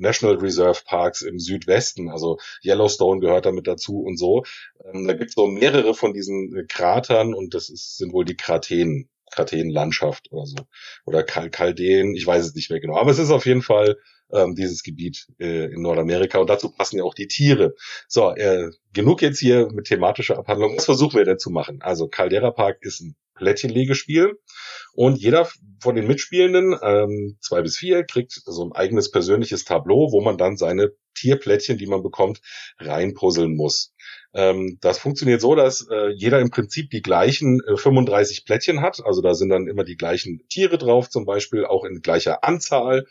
National 0.00 0.36
Reserve 0.36 0.80
Parks 0.84 1.22
im 1.22 1.38
Südwesten, 1.38 2.10
also 2.10 2.38
Yellowstone 2.64 3.20
gehört 3.20 3.46
damit 3.46 3.66
dazu 3.66 4.00
und 4.00 4.16
so. 4.16 4.44
Ähm, 4.84 5.06
da 5.06 5.12
gibt 5.12 5.28
es 5.28 5.34
so 5.34 5.46
mehrere 5.46 5.94
von 5.94 6.12
diesen 6.12 6.66
Kratern 6.68 7.34
und 7.34 7.54
das 7.54 7.68
ist, 7.68 7.98
sind 7.98 8.12
wohl 8.12 8.24
die 8.24 8.36
Krateen, 8.36 9.08
Krateenlandschaft 9.30 10.30
oder 10.30 10.46
so. 10.46 10.56
Oder 11.04 11.22
Kal 11.22 11.50
Kaldeen, 11.50 12.14
ich 12.14 12.26
weiß 12.26 12.44
es 12.44 12.54
nicht 12.54 12.70
mehr 12.70 12.80
genau. 12.80 12.96
Aber 12.96 13.10
es 13.10 13.18
ist 13.18 13.30
auf 13.30 13.46
jeden 13.46 13.62
Fall 13.62 13.96
ähm, 14.32 14.54
dieses 14.54 14.82
Gebiet 14.82 15.26
äh, 15.38 15.72
in 15.72 15.82
Nordamerika 15.82 16.38
und 16.38 16.50
dazu 16.50 16.70
passen 16.70 16.98
ja 16.98 17.04
auch 17.04 17.14
die 17.14 17.28
Tiere. 17.28 17.74
So, 18.08 18.30
äh, 18.34 18.70
genug 18.92 19.22
jetzt 19.22 19.38
hier 19.38 19.68
mit 19.72 19.86
thematischer 19.86 20.38
Abhandlung. 20.38 20.76
Was 20.76 20.84
versuchen 20.84 21.18
wir 21.18 21.24
denn 21.24 21.38
zu 21.38 21.50
machen? 21.50 21.80
Also 21.82 22.08
Caldera 22.08 22.50
Park 22.50 22.78
ist 22.82 23.00
ein 23.00 23.16
Plättchenlegespiel. 23.40 24.38
Und 24.92 25.16
jeder 25.16 25.48
von 25.80 25.96
den 25.96 26.06
Mitspielenden, 26.06 26.76
ähm, 26.82 27.38
zwei 27.40 27.62
bis 27.62 27.76
vier, 27.76 28.04
kriegt 28.04 28.32
so 28.32 28.64
ein 28.64 28.72
eigenes 28.72 29.10
persönliches 29.10 29.64
Tableau, 29.64 30.12
wo 30.12 30.20
man 30.20 30.36
dann 30.36 30.56
seine 30.56 30.92
Tierplättchen, 31.14 31.78
die 31.78 31.86
man 31.86 32.02
bekommt, 32.02 32.40
reinpuzzeln 32.78 33.56
muss. 33.56 33.94
Ähm, 34.32 34.78
das 34.80 34.98
funktioniert 34.98 35.40
so, 35.40 35.54
dass 35.54 35.86
äh, 35.90 36.10
jeder 36.10 36.40
im 36.40 36.50
Prinzip 36.50 36.90
die 36.90 37.02
gleichen 37.02 37.60
äh, 37.66 37.76
35 37.76 38.44
Plättchen 38.44 38.80
hat. 38.80 39.04
Also 39.04 39.22
da 39.22 39.34
sind 39.34 39.48
dann 39.48 39.66
immer 39.66 39.84
die 39.84 39.96
gleichen 39.96 40.46
Tiere 40.48 40.78
drauf, 40.78 41.10
zum 41.10 41.24
Beispiel 41.24 41.64
auch 41.64 41.84
in 41.84 42.00
gleicher 42.00 42.44
Anzahl. 42.44 43.06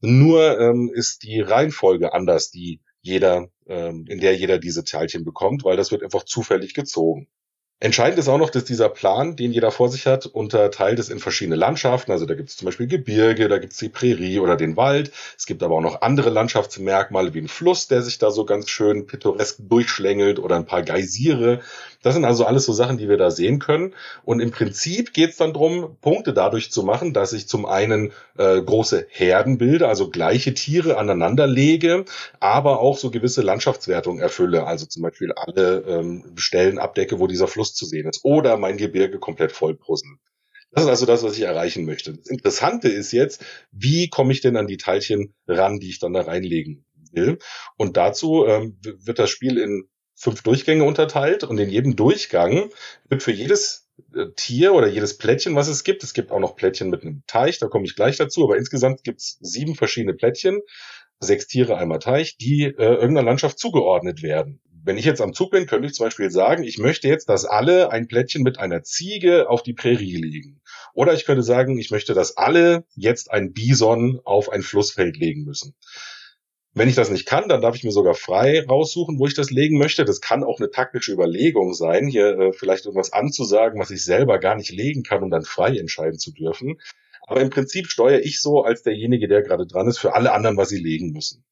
Nur 0.00 0.58
ähm, 0.58 0.90
ist 0.92 1.22
die 1.22 1.40
Reihenfolge 1.40 2.12
anders, 2.12 2.50
die 2.50 2.80
jeder, 3.00 3.48
ähm, 3.66 4.06
in 4.08 4.20
der 4.20 4.34
jeder 4.36 4.58
diese 4.58 4.84
Teilchen 4.84 5.24
bekommt, 5.24 5.64
weil 5.64 5.76
das 5.76 5.92
wird 5.92 6.02
einfach 6.02 6.24
zufällig 6.24 6.74
gezogen. 6.74 7.28
Entscheidend 7.84 8.18
ist 8.18 8.28
auch 8.28 8.38
noch, 8.38 8.48
dass 8.48 8.64
dieser 8.64 8.88
Plan, 8.88 9.36
den 9.36 9.52
jeder 9.52 9.70
vor 9.70 9.90
sich 9.90 10.06
hat, 10.06 10.24
unterteilt 10.24 10.98
ist 10.98 11.10
in 11.10 11.18
verschiedene 11.18 11.54
Landschaften. 11.54 12.12
Also 12.12 12.24
da 12.24 12.32
gibt 12.32 12.48
es 12.48 12.56
zum 12.56 12.64
Beispiel 12.64 12.86
Gebirge, 12.86 13.46
da 13.46 13.58
gibt 13.58 13.74
es 13.74 13.78
die 13.78 13.90
Prärie 13.90 14.38
oder 14.38 14.56
den 14.56 14.78
Wald. 14.78 15.12
Es 15.36 15.44
gibt 15.44 15.62
aber 15.62 15.74
auch 15.74 15.82
noch 15.82 16.00
andere 16.00 16.30
Landschaftsmerkmale 16.30 17.34
wie 17.34 17.40
ein 17.40 17.48
Fluss, 17.48 17.86
der 17.86 18.00
sich 18.00 18.16
da 18.16 18.30
so 18.30 18.46
ganz 18.46 18.70
schön 18.70 19.06
pittoresk 19.06 19.58
durchschlängelt 19.68 20.38
oder 20.38 20.56
ein 20.56 20.64
paar 20.64 20.82
Geysire. 20.82 21.60
Das 22.00 22.14
sind 22.14 22.24
also 22.24 22.46
alles 22.46 22.64
so 22.64 22.72
Sachen, 22.72 22.96
die 22.96 23.10
wir 23.10 23.18
da 23.18 23.30
sehen 23.30 23.58
können. 23.58 23.94
Und 24.24 24.40
im 24.40 24.50
Prinzip 24.50 25.12
geht 25.12 25.30
es 25.30 25.36
dann 25.36 25.52
darum, 25.52 25.98
Punkte 26.00 26.32
dadurch 26.32 26.72
zu 26.72 26.84
machen, 26.84 27.12
dass 27.12 27.34
ich 27.34 27.48
zum 27.48 27.66
einen 27.66 28.12
äh, 28.38 28.62
große 28.62 29.06
Herden 29.10 29.58
bilde, 29.58 29.88
also 29.88 30.08
gleiche 30.08 30.54
Tiere 30.54 30.96
aneinander 30.96 31.46
lege, 31.46 32.06
aber 32.40 32.80
auch 32.80 32.96
so 32.96 33.10
gewisse 33.10 33.42
Landschaftswertungen 33.42 34.22
erfülle, 34.22 34.66
also 34.66 34.86
zum 34.86 35.02
Beispiel 35.02 35.32
alle 35.32 35.84
ähm, 35.86 36.24
Stellen 36.36 36.78
abdecke, 36.78 37.20
wo 37.20 37.26
dieser 37.26 37.46
Fluss 37.46 37.73
zu 37.74 37.86
sehen 37.86 38.08
ist, 38.08 38.20
oder 38.24 38.56
mein 38.56 38.76
Gebirge 38.76 39.18
komplett 39.18 39.52
vollprusen. 39.52 40.18
Das 40.70 40.84
ist 40.84 40.90
also 40.90 41.06
das, 41.06 41.22
was 41.22 41.36
ich 41.36 41.42
erreichen 41.42 41.84
möchte. 41.84 42.14
Das 42.14 42.26
Interessante 42.26 42.88
ist 42.88 43.12
jetzt, 43.12 43.44
wie 43.70 44.08
komme 44.08 44.32
ich 44.32 44.40
denn 44.40 44.56
an 44.56 44.66
die 44.66 44.76
Teilchen 44.76 45.34
ran, 45.46 45.78
die 45.78 45.90
ich 45.90 46.00
dann 46.00 46.12
da 46.12 46.22
reinlegen 46.22 46.84
will? 47.12 47.38
Und 47.76 47.96
dazu 47.96 48.44
ähm, 48.46 48.78
wird 48.82 49.20
das 49.20 49.30
Spiel 49.30 49.58
in 49.58 49.88
fünf 50.16 50.42
Durchgänge 50.42 50.84
unterteilt 50.84 51.44
und 51.44 51.58
in 51.58 51.68
jedem 51.68 51.96
Durchgang 51.96 52.70
wird 53.08 53.22
für 53.22 53.32
jedes 53.32 53.88
äh, 54.14 54.26
Tier 54.36 54.74
oder 54.74 54.88
jedes 54.88 55.18
Plättchen, 55.18 55.54
was 55.54 55.68
es 55.68 55.84
gibt, 55.84 56.02
es 56.02 56.14
gibt 56.14 56.30
auch 56.30 56.40
noch 56.40 56.56
Plättchen 56.56 56.90
mit 56.90 57.02
einem 57.02 57.22
Teich, 57.26 57.58
da 57.58 57.66
komme 57.66 57.84
ich 57.84 57.94
gleich 57.94 58.16
dazu, 58.16 58.44
aber 58.44 58.56
insgesamt 58.56 59.04
gibt 59.04 59.20
es 59.20 59.38
sieben 59.40 59.74
verschiedene 59.74 60.14
Plättchen, 60.14 60.60
sechs 61.20 61.46
Tiere, 61.46 61.76
einmal 61.76 61.98
Teich, 61.98 62.36
die 62.36 62.64
äh, 62.64 62.70
irgendeiner 62.76 63.26
Landschaft 63.26 63.58
zugeordnet 63.58 64.22
werden. 64.22 64.60
Wenn 64.86 64.98
ich 64.98 65.06
jetzt 65.06 65.22
am 65.22 65.32
Zug 65.32 65.50
bin, 65.50 65.66
könnte 65.66 65.86
ich 65.86 65.94
zum 65.94 66.06
Beispiel 66.06 66.30
sagen, 66.30 66.62
ich 66.62 66.76
möchte 66.76 67.08
jetzt, 67.08 67.30
dass 67.30 67.46
alle 67.46 67.90
ein 67.90 68.06
Plättchen 68.06 68.42
mit 68.42 68.58
einer 68.58 68.82
Ziege 68.82 69.48
auf 69.48 69.62
die 69.62 69.72
Prärie 69.72 70.16
legen. 70.16 70.60
Oder 70.92 71.14
ich 71.14 71.24
könnte 71.24 71.42
sagen, 71.42 71.78
ich 71.78 71.90
möchte, 71.90 72.12
dass 72.12 72.36
alle 72.36 72.84
jetzt 72.94 73.30
ein 73.30 73.54
Bison 73.54 74.20
auf 74.24 74.50
ein 74.50 74.62
Flussfeld 74.62 75.16
legen 75.16 75.44
müssen. 75.44 75.74
Wenn 76.74 76.88
ich 76.88 76.96
das 76.96 77.08
nicht 77.08 77.24
kann, 77.24 77.48
dann 77.48 77.62
darf 77.62 77.76
ich 77.76 77.84
mir 77.84 77.92
sogar 77.92 78.14
frei 78.14 78.62
raussuchen, 78.66 79.18
wo 79.18 79.26
ich 79.26 79.34
das 79.34 79.50
legen 79.50 79.78
möchte. 79.78 80.04
Das 80.04 80.20
kann 80.20 80.44
auch 80.44 80.58
eine 80.58 80.70
taktische 80.70 81.12
Überlegung 81.12 81.72
sein, 81.72 82.06
hier 82.06 82.38
äh, 82.38 82.52
vielleicht 82.52 82.84
irgendwas 82.84 83.12
anzusagen, 83.12 83.80
was 83.80 83.90
ich 83.90 84.04
selber 84.04 84.38
gar 84.38 84.56
nicht 84.56 84.72
legen 84.72 85.02
kann, 85.02 85.22
um 85.22 85.30
dann 85.30 85.44
frei 85.44 85.78
entscheiden 85.78 86.18
zu 86.18 86.32
dürfen. 86.32 86.78
Aber 87.26 87.40
im 87.40 87.48
Prinzip 87.48 87.86
steuere 87.86 88.20
ich 88.20 88.40
so 88.40 88.64
als 88.64 88.82
derjenige, 88.82 89.28
der 89.28 89.42
gerade 89.42 89.66
dran 89.66 89.88
ist, 89.88 89.98
für 89.98 90.14
alle 90.14 90.32
anderen, 90.32 90.58
was 90.58 90.68
sie 90.68 90.82
legen 90.82 91.12
müssen. 91.12 91.44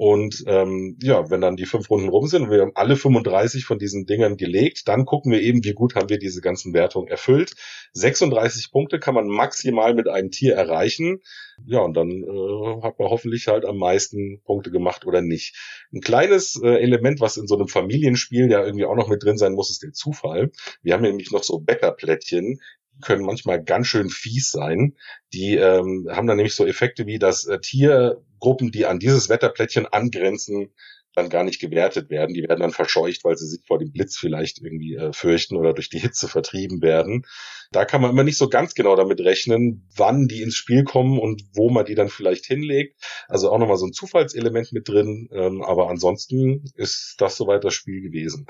Und 0.00 0.44
ähm, 0.46 0.96
ja, 1.02 1.28
wenn 1.28 1.42
dann 1.42 1.56
die 1.56 1.66
fünf 1.66 1.90
Runden 1.90 2.08
rum 2.08 2.26
sind 2.26 2.44
und 2.44 2.50
wir 2.50 2.62
haben 2.62 2.72
alle 2.74 2.96
35 2.96 3.66
von 3.66 3.78
diesen 3.78 4.06
Dingern 4.06 4.38
gelegt, 4.38 4.88
dann 4.88 5.04
gucken 5.04 5.30
wir 5.30 5.42
eben, 5.42 5.62
wie 5.62 5.74
gut 5.74 5.94
haben 5.94 6.08
wir 6.08 6.18
diese 6.18 6.40
ganzen 6.40 6.72
Wertungen 6.72 7.08
erfüllt. 7.08 7.52
36 7.92 8.72
Punkte 8.72 8.98
kann 8.98 9.14
man 9.14 9.28
maximal 9.28 9.92
mit 9.92 10.08
einem 10.08 10.30
Tier 10.30 10.54
erreichen. 10.54 11.20
Ja, 11.66 11.80
und 11.80 11.98
dann 11.98 12.08
äh, 12.08 12.82
hat 12.82 12.98
man 12.98 13.10
hoffentlich 13.10 13.48
halt 13.48 13.66
am 13.66 13.76
meisten 13.76 14.40
Punkte 14.42 14.70
gemacht 14.70 15.04
oder 15.04 15.20
nicht. 15.20 15.54
Ein 15.92 16.00
kleines 16.00 16.58
äh, 16.64 16.80
Element, 16.80 17.20
was 17.20 17.36
in 17.36 17.46
so 17.46 17.56
einem 17.56 17.68
Familienspiel 17.68 18.50
ja 18.50 18.64
irgendwie 18.64 18.86
auch 18.86 18.96
noch 18.96 19.10
mit 19.10 19.22
drin 19.22 19.36
sein 19.36 19.52
muss, 19.52 19.68
ist 19.68 19.82
der 19.82 19.92
Zufall. 19.92 20.50
Wir 20.80 20.94
haben 20.94 21.02
nämlich 21.02 21.30
noch 21.30 21.42
so 21.42 21.58
Bäckerplättchen, 21.58 22.58
können 23.00 23.24
manchmal 23.24 23.62
ganz 23.62 23.86
schön 23.86 24.10
fies 24.10 24.50
sein. 24.50 24.96
Die 25.32 25.56
ähm, 25.56 26.08
haben 26.10 26.26
dann 26.26 26.36
nämlich 26.36 26.54
so 26.54 26.66
Effekte 26.66 27.06
wie, 27.06 27.18
dass 27.18 27.46
äh, 27.46 27.60
Tiergruppen, 27.60 28.70
die 28.70 28.86
an 28.86 28.98
dieses 28.98 29.28
Wetterplättchen 29.28 29.86
angrenzen, 29.86 30.72
dann 31.14 31.28
gar 31.28 31.44
nicht 31.44 31.60
gewertet 31.60 32.10
werden. 32.10 32.34
Die 32.34 32.42
werden 32.42 32.60
dann 32.60 32.70
verscheucht, 32.70 33.24
weil 33.24 33.36
sie 33.36 33.46
sich 33.46 33.60
vor 33.66 33.78
dem 33.78 33.92
Blitz 33.92 34.16
vielleicht 34.16 34.60
irgendwie 34.60 34.94
äh, 34.94 35.12
fürchten 35.12 35.56
oder 35.56 35.72
durch 35.72 35.88
die 35.88 35.98
Hitze 35.98 36.28
vertrieben 36.28 36.82
werden. 36.82 37.26
Da 37.72 37.84
kann 37.84 38.00
man 38.00 38.10
immer 38.10 38.24
nicht 38.24 38.38
so 38.38 38.48
ganz 38.48 38.74
genau 38.74 38.96
damit 38.96 39.20
rechnen, 39.20 39.88
wann 39.96 40.26
die 40.26 40.42
ins 40.42 40.56
Spiel 40.56 40.84
kommen 40.84 41.18
und 41.18 41.42
wo 41.54 41.70
man 41.70 41.84
die 41.84 41.94
dann 41.94 42.08
vielleicht 42.08 42.46
hinlegt. 42.46 43.02
Also 43.28 43.50
auch 43.50 43.58
nochmal 43.58 43.76
so 43.76 43.86
ein 43.86 43.92
Zufallselement 43.92 44.72
mit 44.72 44.88
drin. 44.88 45.28
Ähm, 45.32 45.62
aber 45.62 45.88
ansonsten 45.88 46.64
ist 46.74 47.16
das 47.18 47.36
soweit 47.36 47.64
das 47.64 47.74
Spiel 47.74 48.02
gewesen. 48.02 48.46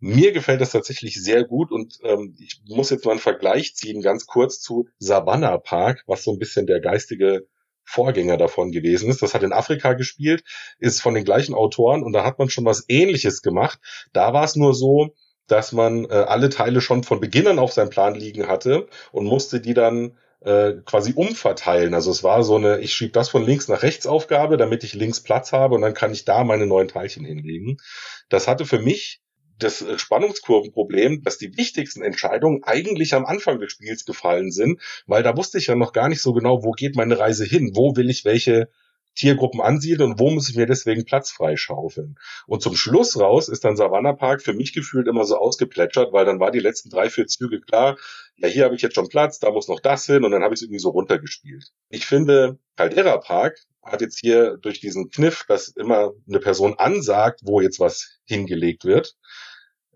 Mir 0.00 0.32
gefällt 0.32 0.60
das 0.60 0.70
tatsächlich 0.70 1.20
sehr 1.22 1.44
gut 1.44 1.72
und 1.72 1.98
ähm, 2.04 2.36
ich 2.38 2.60
muss 2.66 2.90
jetzt 2.90 3.04
mal 3.04 3.12
einen 3.12 3.20
Vergleich 3.20 3.74
ziehen, 3.74 4.00
ganz 4.00 4.26
kurz 4.26 4.60
zu 4.60 4.88
Savannah 4.98 5.58
Park, 5.58 6.04
was 6.06 6.22
so 6.22 6.32
ein 6.32 6.38
bisschen 6.38 6.66
der 6.66 6.80
geistige 6.80 7.48
Vorgänger 7.84 8.36
davon 8.36 8.70
gewesen 8.70 9.08
ist. 9.08 9.22
Das 9.22 9.34
hat 9.34 9.42
in 9.42 9.52
Afrika 9.52 9.94
gespielt, 9.94 10.44
ist 10.78 11.00
von 11.00 11.14
den 11.14 11.24
gleichen 11.24 11.54
Autoren 11.54 12.02
und 12.04 12.12
da 12.12 12.22
hat 12.22 12.38
man 12.38 12.50
schon 12.50 12.64
was 12.64 12.84
ähnliches 12.88 13.42
gemacht. 13.42 13.80
Da 14.12 14.32
war 14.32 14.44
es 14.44 14.54
nur 14.54 14.74
so, 14.74 15.14
dass 15.48 15.72
man 15.72 16.04
äh, 16.04 16.08
alle 16.08 16.50
Teile 16.50 16.80
schon 16.80 17.02
von 17.02 17.20
Beginn 17.20 17.48
an 17.48 17.58
auf 17.58 17.72
seinem 17.72 17.90
Plan 17.90 18.14
liegen 18.14 18.46
hatte 18.46 18.86
und 19.10 19.24
musste 19.24 19.60
die 19.60 19.74
dann 19.74 20.16
äh, 20.40 20.74
quasi 20.84 21.14
umverteilen. 21.14 21.94
Also 21.94 22.10
es 22.12 22.22
war 22.22 22.44
so 22.44 22.56
eine, 22.56 22.78
ich 22.78 22.92
schiebe 22.92 23.12
das 23.12 23.30
von 23.30 23.44
links 23.44 23.66
nach 23.66 23.82
rechts 23.82 24.06
Aufgabe, 24.06 24.58
damit 24.58 24.84
ich 24.84 24.94
links 24.94 25.20
Platz 25.20 25.52
habe 25.52 25.74
und 25.74 25.80
dann 25.80 25.94
kann 25.94 26.12
ich 26.12 26.24
da 26.24 26.44
meine 26.44 26.66
neuen 26.66 26.88
Teilchen 26.88 27.24
hinlegen. 27.24 27.78
Das 28.28 28.46
hatte 28.46 28.64
für 28.64 28.78
mich 28.78 29.22
das 29.58 29.82
äh, 29.82 29.98
Spannungskurvenproblem, 29.98 31.22
dass 31.22 31.38
die 31.38 31.56
wichtigsten 31.56 32.02
Entscheidungen 32.02 32.62
eigentlich 32.64 33.14
am 33.14 33.26
Anfang 33.26 33.60
des 33.60 33.72
Spiels 33.72 34.04
gefallen 34.04 34.50
sind, 34.50 34.80
weil 35.06 35.22
da 35.22 35.36
wusste 35.36 35.58
ich 35.58 35.66
ja 35.66 35.74
noch 35.74 35.92
gar 35.92 36.08
nicht 36.08 36.22
so 36.22 36.32
genau, 36.32 36.64
wo 36.64 36.72
geht 36.72 36.96
meine 36.96 37.18
Reise 37.18 37.44
hin, 37.44 37.72
wo 37.74 37.96
will 37.96 38.10
ich 38.10 38.24
welche 38.24 38.68
Tiergruppen 39.18 39.60
ansiedeln 39.60 40.12
und 40.12 40.20
wo 40.20 40.30
muss 40.30 40.48
ich 40.48 40.54
mir 40.54 40.66
deswegen 40.66 41.04
Platz 41.04 41.32
freischaufeln. 41.32 42.16
Und 42.46 42.62
zum 42.62 42.76
Schluss 42.76 43.18
raus 43.18 43.48
ist 43.48 43.64
dann 43.64 43.76
Savannah 43.76 44.12
Park 44.12 44.42
für 44.42 44.52
mich 44.52 44.72
gefühlt 44.72 45.08
immer 45.08 45.24
so 45.24 45.36
ausgeplätschert, 45.36 46.12
weil 46.12 46.24
dann 46.24 46.38
war 46.38 46.52
die 46.52 46.60
letzten 46.60 46.88
drei, 46.88 47.10
vier 47.10 47.26
Züge 47.26 47.60
klar, 47.60 47.96
ja, 48.36 48.46
hier 48.46 48.64
habe 48.64 48.76
ich 48.76 48.82
jetzt 48.82 48.94
schon 48.94 49.08
Platz, 49.08 49.40
da 49.40 49.50
muss 49.50 49.66
noch 49.66 49.80
das 49.80 50.06
hin 50.06 50.24
und 50.24 50.30
dann 50.30 50.44
habe 50.44 50.54
ich 50.54 50.58
es 50.58 50.62
irgendwie 50.62 50.78
so 50.78 50.90
runtergespielt. 50.90 51.72
Ich 51.88 52.06
finde, 52.06 52.58
Caldera 52.76 53.16
Park 53.16 53.58
hat 53.82 54.00
jetzt 54.00 54.20
hier 54.20 54.56
durch 54.58 54.78
diesen 54.78 55.10
Kniff, 55.10 55.44
dass 55.48 55.68
immer 55.68 56.12
eine 56.28 56.38
Person 56.38 56.74
ansagt, 56.78 57.40
wo 57.42 57.60
jetzt 57.60 57.80
was 57.80 58.20
hingelegt 58.24 58.84
wird, 58.84 59.16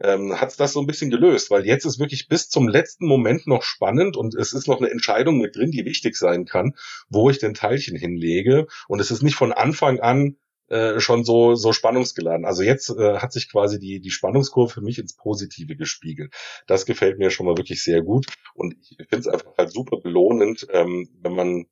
ähm, 0.02 0.40
hat 0.40 0.58
das 0.58 0.72
so 0.72 0.80
ein 0.80 0.86
bisschen 0.86 1.10
gelöst, 1.10 1.50
weil 1.50 1.64
jetzt 1.64 1.84
ist 1.84 1.98
wirklich 1.98 2.28
bis 2.28 2.48
zum 2.48 2.68
letzten 2.68 3.06
Moment 3.06 3.46
noch 3.46 3.62
spannend 3.62 4.16
und 4.16 4.34
es 4.34 4.52
ist 4.52 4.66
noch 4.66 4.80
eine 4.80 4.90
Entscheidung 4.90 5.38
mit 5.38 5.56
drin, 5.56 5.70
die 5.70 5.84
wichtig 5.84 6.16
sein 6.16 6.44
kann, 6.44 6.74
wo 7.08 7.30
ich 7.30 7.38
den 7.38 7.54
Teilchen 7.54 7.96
hinlege. 7.96 8.66
Und 8.88 9.00
es 9.00 9.10
ist 9.10 9.22
nicht 9.22 9.36
von 9.36 9.52
Anfang 9.52 10.00
an 10.00 10.36
äh, 10.68 11.00
schon 11.00 11.24
so, 11.24 11.54
so 11.54 11.72
spannungsgeladen. 11.72 12.44
Also 12.44 12.62
jetzt 12.62 12.90
äh, 12.90 13.18
hat 13.18 13.32
sich 13.32 13.50
quasi 13.50 13.78
die, 13.78 14.00
die 14.00 14.10
Spannungskurve 14.10 14.72
für 14.72 14.80
mich 14.80 14.98
ins 14.98 15.14
Positive 15.14 15.76
gespiegelt. 15.76 16.34
Das 16.66 16.86
gefällt 16.86 17.18
mir 17.18 17.30
schon 17.30 17.46
mal 17.46 17.56
wirklich 17.56 17.82
sehr 17.82 18.02
gut. 18.02 18.26
Und 18.54 18.74
ich 18.80 18.96
finde 18.96 19.18
es 19.18 19.28
einfach 19.28 19.56
halt 19.56 19.72
super 19.72 19.98
belohnend, 20.00 20.66
ähm, 20.70 21.08
wenn 21.20 21.34
man 21.34 21.66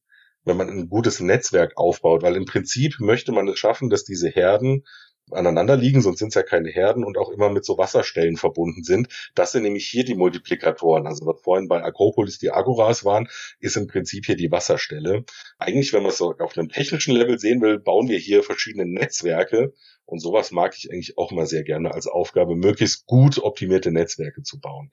wenn 0.45 0.57
man 0.57 0.71
ein 0.71 0.89
gutes 0.89 1.21
Netzwerk 1.21 1.77
aufbaut, 1.77 2.23
weil 2.23 2.35
im 2.35 2.47
Prinzip 2.47 2.99
möchte 2.99 3.31
man 3.31 3.47
es 3.49 3.59
schaffen, 3.59 3.91
dass 3.91 4.05
diese 4.05 4.31
Herden 4.31 4.85
aneinander 5.33 5.77
liegen, 5.77 6.03
sonst 6.03 6.19
sind 6.19 6.29
es 6.29 6.35
ja 6.35 6.43
keine 6.43 6.71
Herden 6.71 7.05
und 7.05 7.19
auch 7.19 7.31
immer 7.31 7.51
mit 7.51 7.65
so 7.65 7.79
Wasserstellen 7.79 8.37
verbunden 8.37 8.85
sind. 8.85 9.09
Das 9.35 9.53
sind 9.53 9.63
nämlich 9.63 9.87
hier 9.87 10.05
die 10.05 10.15
Multiplikatoren. 10.15 11.07
Also 11.07 11.27
was 11.27 11.41
vorhin 11.41 11.69
bei 11.69 11.83
Akropolis 11.83 12.39
die 12.39 12.51
Agoras 12.51 13.05
waren, 13.05 13.29
ist 13.59 13.77
im 13.77 13.87
Prinzip 13.87 14.27
hier 14.27 14.37
die 14.37 14.51
Wasserstelle. 14.51 15.25
Eigentlich, 15.59 15.93
wenn 15.93 16.03
man 16.03 16.11
es 16.11 16.19
so 16.19 16.35
auf 16.39 16.57
einem 16.57 16.69
technischen 16.69 17.15
Level 17.15 17.39
sehen 17.39 17.61
will, 17.61 17.79
bauen 17.79 18.09
wir 18.09 18.19
hier 18.19 18.43
verschiedene 18.43 18.87
Netzwerke 18.87 19.73
und 20.05 20.19
sowas 20.21 20.51
mag 20.51 20.75
ich 20.77 20.91
eigentlich 20.91 21.17
auch 21.19 21.33
immer 21.33 21.47
sehr 21.47 21.63
gerne 21.63 21.95
als 21.95 22.07
Aufgabe, 22.07 22.57
möglichst 22.57 23.07
gut 23.07 23.39
optimierte 23.39 23.93
Netzwerke 23.93 24.43
zu 24.43 24.61
bauen. 24.61 24.93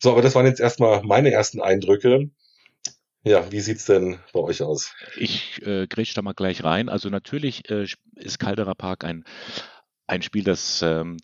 So, 0.00 0.12
aber 0.12 0.22
das 0.22 0.34
waren 0.34 0.46
jetzt 0.46 0.60
erstmal 0.60 1.02
meine 1.02 1.32
ersten 1.32 1.60
Eindrücke. 1.60 2.30
Ja, 3.28 3.52
wie 3.52 3.60
sieht's 3.60 3.84
denn 3.84 4.18
bei 4.32 4.40
euch 4.40 4.62
aus? 4.62 4.94
Ich 5.18 5.60
äh, 5.66 5.86
grätsch 5.86 6.14
da 6.14 6.22
mal 6.22 6.32
gleich 6.32 6.64
rein. 6.64 6.88
Also 6.88 7.10
natürlich 7.10 7.68
äh, 7.70 7.86
ist 8.14 8.38
Caldera 8.38 8.74
Park 8.74 9.04
ein, 9.04 9.24
ein 10.06 10.22
Spiel, 10.22 10.44
das 10.44 10.80
ähm, 10.80 11.18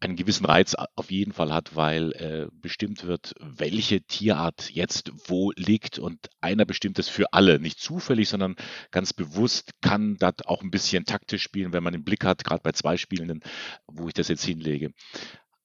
einen 0.00 0.16
gewissen 0.16 0.46
Reiz 0.46 0.74
auf 0.96 1.10
jeden 1.10 1.34
Fall 1.34 1.52
hat, 1.52 1.76
weil 1.76 2.12
äh, 2.12 2.46
bestimmt 2.62 3.06
wird, 3.06 3.34
welche 3.38 4.00
Tierart 4.00 4.70
jetzt 4.70 5.12
wo 5.26 5.52
liegt 5.54 5.98
und 5.98 6.30
einer 6.40 6.64
bestimmt 6.64 6.98
es 6.98 7.10
für 7.10 7.34
alle, 7.34 7.60
nicht 7.60 7.78
zufällig, 7.78 8.30
sondern 8.30 8.56
ganz 8.90 9.12
bewusst 9.12 9.72
kann 9.82 10.16
das 10.18 10.36
auch 10.46 10.62
ein 10.62 10.70
bisschen 10.70 11.04
taktisch 11.04 11.42
spielen, 11.42 11.74
wenn 11.74 11.82
man 11.82 11.92
den 11.92 12.04
Blick 12.04 12.24
hat, 12.24 12.42
gerade 12.42 12.62
bei 12.62 12.72
zwei 12.72 12.96
Spielenden, 12.96 13.42
wo 13.86 14.08
ich 14.08 14.14
das 14.14 14.28
jetzt 14.28 14.44
hinlege. 14.44 14.92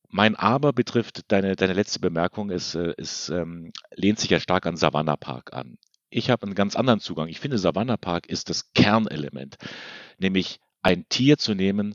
Mein 0.10 0.36
Aber 0.36 0.74
betrifft 0.74 1.32
deine, 1.32 1.56
deine 1.56 1.74
letzte 1.74 2.00
Bemerkung, 2.00 2.50
es, 2.50 2.76
äh, 2.76 2.94
es 2.98 3.30
ähm, 3.30 3.72
lehnt 3.96 4.20
sich 4.20 4.30
ja 4.30 4.40
stark 4.40 4.66
an 4.66 4.78
Savannah 4.78 5.18
Park 5.18 5.54
an. 5.54 5.78
Ich 6.16 6.30
habe 6.30 6.46
einen 6.46 6.56
ganz 6.56 6.78
anderen 6.78 7.02
Zugang. 7.02 7.28
Ich 7.28 7.42
finde, 7.42 7.58
Savannah 7.58 7.98
Park 7.98 8.28
ist 8.28 8.50
das 8.50 8.72
Kernelement, 8.72 9.58
nämlich 10.18 10.62
ein 10.82 11.10
Tier 11.10 11.38
zu 11.38 11.56
nehmen, 11.56 11.94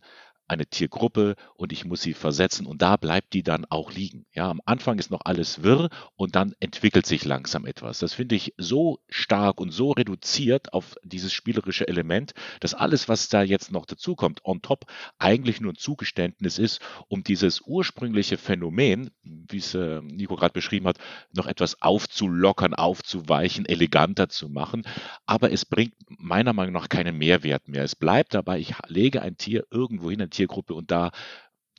eine 0.50 0.66
Tiergruppe 0.66 1.36
und 1.54 1.72
ich 1.72 1.84
muss 1.84 2.02
sie 2.02 2.14
versetzen 2.14 2.66
und 2.66 2.82
da 2.82 2.96
bleibt 2.96 3.32
die 3.32 3.42
dann 3.42 3.64
auch 3.66 3.92
liegen. 3.92 4.26
Ja, 4.34 4.50
am 4.50 4.60
Anfang 4.64 4.98
ist 4.98 5.10
noch 5.10 5.20
alles 5.24 5.62
wirr 5.62 5.90
und 6.16 6.34
dann 6.34 6.54
entwickelt 6.60 7.06
sich 7.06 7.24
langsam 7.24 7.66
etwas. 7.66 8.00
Das 8.00 8.14
finde 8.14 8.34
ich 8.34 8.54
so 8.56 8.98
stark 9.08 9.60
und 9.60 9.70
so 9.70 9.92
reduziert 9.92 10.72
auf 10.72 10.96
dieses 11.04 11.32
spielerische 11.32 11.86
Element, 11.86 12.34
dass 12.58 12.74
alles, 12.74 13.08
was 13.08 13.28
da 13.28 13.42
jetzt 13.42 13.70
noch 13.70 13.86
dazukommt, 13.86 14.40
on 14.44 14.60
top, 14.60 14.86
eigentlich 15.18 15.60
nur 15.60 15.72
ein 15.72 15.76
Zugeständnis 15.76 16.58
ist, 16.58 16.80
um 17.08 17.22
dieses 17.22 17.60
ursprüngliche 17.60 18.36
Phänomen, 18.36 19.10
wie 19.22 19.58
es 19.58 19.74
äh, 19.74 20.00
Nico 20.02 20.36
gerade 20.36 20.52
beschrieben 20.52 20.86
hat, 20.86 20.98
noch 21.32 21.46
etwas 21.46 21.80
aufzulockern, 21.80 22.74
aufzuweichen, 22.74 23.66
eleganter 23.66 24.28
zu 24.28 24.48
machen. 24.48 24.82
Aber 25.26 25.52
es 25.52 25.64
bringt 25.64 25.94
meiner 26.08 26.52
Meinung 26.52 26.74
nach 26.74 26.88
keinen 26.88 27.16
Mehrwert 27.16 27.68
mehr. 27.68 27.84
Es 27.84 27.94
bleibt 27.94 28.34
dabei, 28.34 28.58
ich 28.58 28.74
lege 28.88 29.22
ein 29.22 29.36
Tier 29.36 29.64
irgendwo 29.70 30.10
hin, 30.10 30.22
ein 30.22 30.30
Tier 30.30 30.39
Tiergruppe 30.40 30.74
und 30.74 30.90
da 30.90 31.10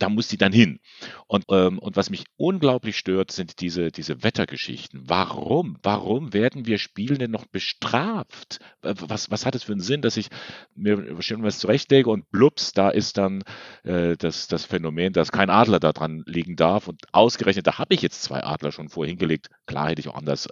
da 0.02 0.10
muss 0.10 0.28
die 0.28 0.38
dann 0.38 0.52
hin. 0.52 0.80
Und, 1.28 1.46
ähm, 1.52 1.78
und 1.78 1.96
was 1.96 2.10
mich 2.10 2.26
unglaublich 2.36 2.98
stört, 2.98 3.32
sind 3.32 3.62
diese, 3.62 3.92
diese 3.92 4.24
Wettergeschichten. 4.24 5.04
Warum? 5.06 5.78
Warum 5.84 6.34
werden 6.34 6.66
wir 6.66 6.80
Spielende 6.80 7.28
noch 7.28 7.46
bestraft? 7.46 8.60
Was, 8.82 9.30
was 9.30 9.46
hat 9.46 9.54
es 9.54 9.64
für 9.64 9.74
einen 9.74 9.82
Sinn, 9.82 10.02
dass 10.02 10.18
ich 10.18 10.30
mir 10.74 11.22
schon 11.22 11.44
was 11.44 11.60
zurechtlege 11.60 12.10
und 12.10 12.30
blups, 12.32 12.72
da 12.74 12.90
ist 12.90 13.18
dann 13.18 13.44
äh, 13.84 14.18
das, 14.18 14.48
das 14.48 14.66
Phänomen, 14.66 15.14
dass 15.14 15.32
kein 15.32 15.52
Adler 15.52 15.80
da 15.80 15.94
dran 15.94 16.24
liegen 16.26 16.56
darf 16.56 16.88
und 16.88 17.02
ausgerechnet, 17.12 17.68
da 17.68 17.78
habe 17.78 17.94
ich 17.94 18.02
jetzt 18.02 18.24
zwei 18.24 18.44
Adler 18.44 18.72
schon 18.72 18.90
vorher 18.90 19.12
hingelegt. 19.12 19.50
Klar 19.68 19.90
hätte 19.90 20.02
ich 20.02 20.08
auch 20.08 20.16
anders 20.16 20.48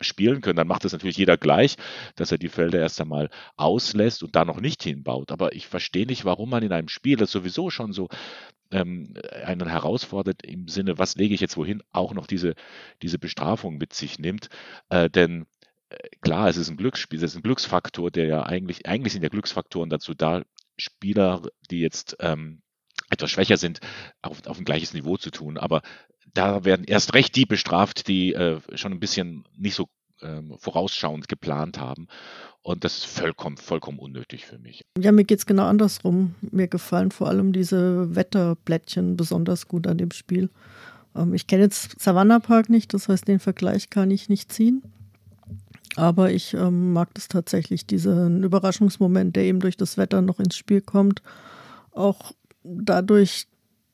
spielen 0.00 0.40
können, 0.40 0.56
dann 0.56 0.68
macht 0.68 0.84
es 0.84 0.92
natürlich 0.92 1.16
jeder 1.16 1.36
gleich, 1.36 1.76
dass 2.16 2.32
er 2.32 2.38
die 2.38 2.48
Felder 2.48 2.80
erst 2.80 3.00
einmal 3.00 3.30
auslässt 3.56 4.22
und 4.22 4.34
da 4.34 4.44
noch 4.44 4.60
nicht 4.60 4.82
hinbaut. 4.82 5.30
Aber 5.30 5.54
ich 5.54 5.66
verstehe 5.66 6.06
nicht, 6.06 6.24
warum 6.24 6.50
man 6.50 6.62
in 6.62 6.72
einem 6.72 6.88
Spiel, 6.88 7.16
das 7.16 7.30
sowieso 7.30 7.70
schon 7.70 7.92
so 7.92 8.08
ähm, 8.70 9.14
einen 9.44 9.68
herausfordert 9.68 10.44
im 10.44 10.68
Sinne, 10.68 10.98
was 10.98 11.16
lege 11.16 11.34
ich 11.34 11.40
jetzt 11.40 11.56
wohin, 11.56 11.82
auch 11.92 12.14
noch 12.14 12.26
diese, 12.26 12.54
diese 13.02 13.18
Bestrafung 13.18 13.78
mit 13.78 13.92
sich 13.92 14.18
nimmt. 14.18 14.48
Äh, 14.88 15.08
denn 15.08 15.46
äh, 15.88 15.96
klar, 16.20 16.48
es 16.48 16.56
ist 16.56 16.68
ein 16.68 16.76
Glücksspiel, 16.76 17.18
es 17.18 17.32
ist 17.32 17.36
ein 17.36 17.42
Glücksfaktor, 17.42 18.10
der 18.10 18.26
ja 18.26 18.42
eigentlich, 18.44 18.86
eigentlich 18.86 19.12
sind 19.12 19.22
ja 19.22 19.28
Glücksfaktoren 19.28 19.90
dazu 19.90 20.14
da, 20.14 20.42
Spieler, 20.78 21.42
die 21.70 21.80
jetzt 21.80 22.16
ähm, 22.20 22.62
etwas 23.10 23.30
schwächer 23.30 23.56
sind, 23.56 23.80
auf, 24.22 24.46
auf 24.46 24.58
ein 24.58 24.64
gleiches 24.64 24.94
Niveau 24.94 25.16
zu 25.16 25.30
tun. 25.30 25.58
Aber 25.58 25.82
da 26.36 26.64
werden 26.64 26.84
erst 26.86 27.14
recht 27.14 27.34
die 27.36 27.46
bestraft, 27.46 28.08
die 28.08 28.34
äh, 28.34 28.60
schon 28.74 28.92
ein 28.92 29.00
bisschen 29.00 29.44
nicht 29.56 29.74
so 29.74 29.88
ähm, 30.22 30.54
vorausschauend 30.58 31.28
geplant 31.28 31.78
haben. 31.78 32.08
Und 32.62 32.84
das 32.84 32.98
ist 32.98 33.06
vollkommen, 33.06 33.56
vollkommen 33.56 33.98
unnötig 33.98 34.44
für 34.44 34.58
mich. 34.58 34.82
Ja, 34.98 35.12
mir 35.12 35.24
geht 35.24 35.38
es 35.38 35.46
genau 35.46 35.66
andersrum. 35.66 36.34
Mir 36.40 36.68
gefallen 36.68 37.10
vor 37.10 37.28
allem 37.28 37.52
diese 37.52 38.14
Wetterblättchen 38.14 39.16
besonders 39.16 39.68
gut 39.68 39.86
an 39.86 39.98
dem 39.98 40.10
Spiel. 40.10 40.50
Ähm, 41.14 41.34
ich 41.34 41.46
kenne 41.46 41.64
jetzt 41.64 42.00
Savannah 42.00 42.40
Park 42.40 42.68
nicht, 42.68 42.92
das 42.94 43.08
heißt, 43.08 43.28
den 43.28 43.38
Vergleich 43.38 43.90
kann 43.90 44.10
ich 44.10 44.28
nicht 44.28 44.52
ziehen. 44.52 44.82
Aber 45.94 46.30
ich 46.30 46.52
ähm, 46.54 46.92
mag 46.92 47.14
das 47.14 47.28
tatsächlich, 47.28 47.86
diesen 47.86 48.42
Überraschungsmoment, 48.42 49.34
der 49.34 49.44
eben 49.44 49.60
durch 49.60 49.76
das 49.76 49.96
Wetter 49.96 50.20
noch 50.20 50.40
ins 50.40 50.56
Spiel 50.56 50.82
kommt. 50.82 51.22
Auch 51.92 52.32
dadurch, 52.64 53.46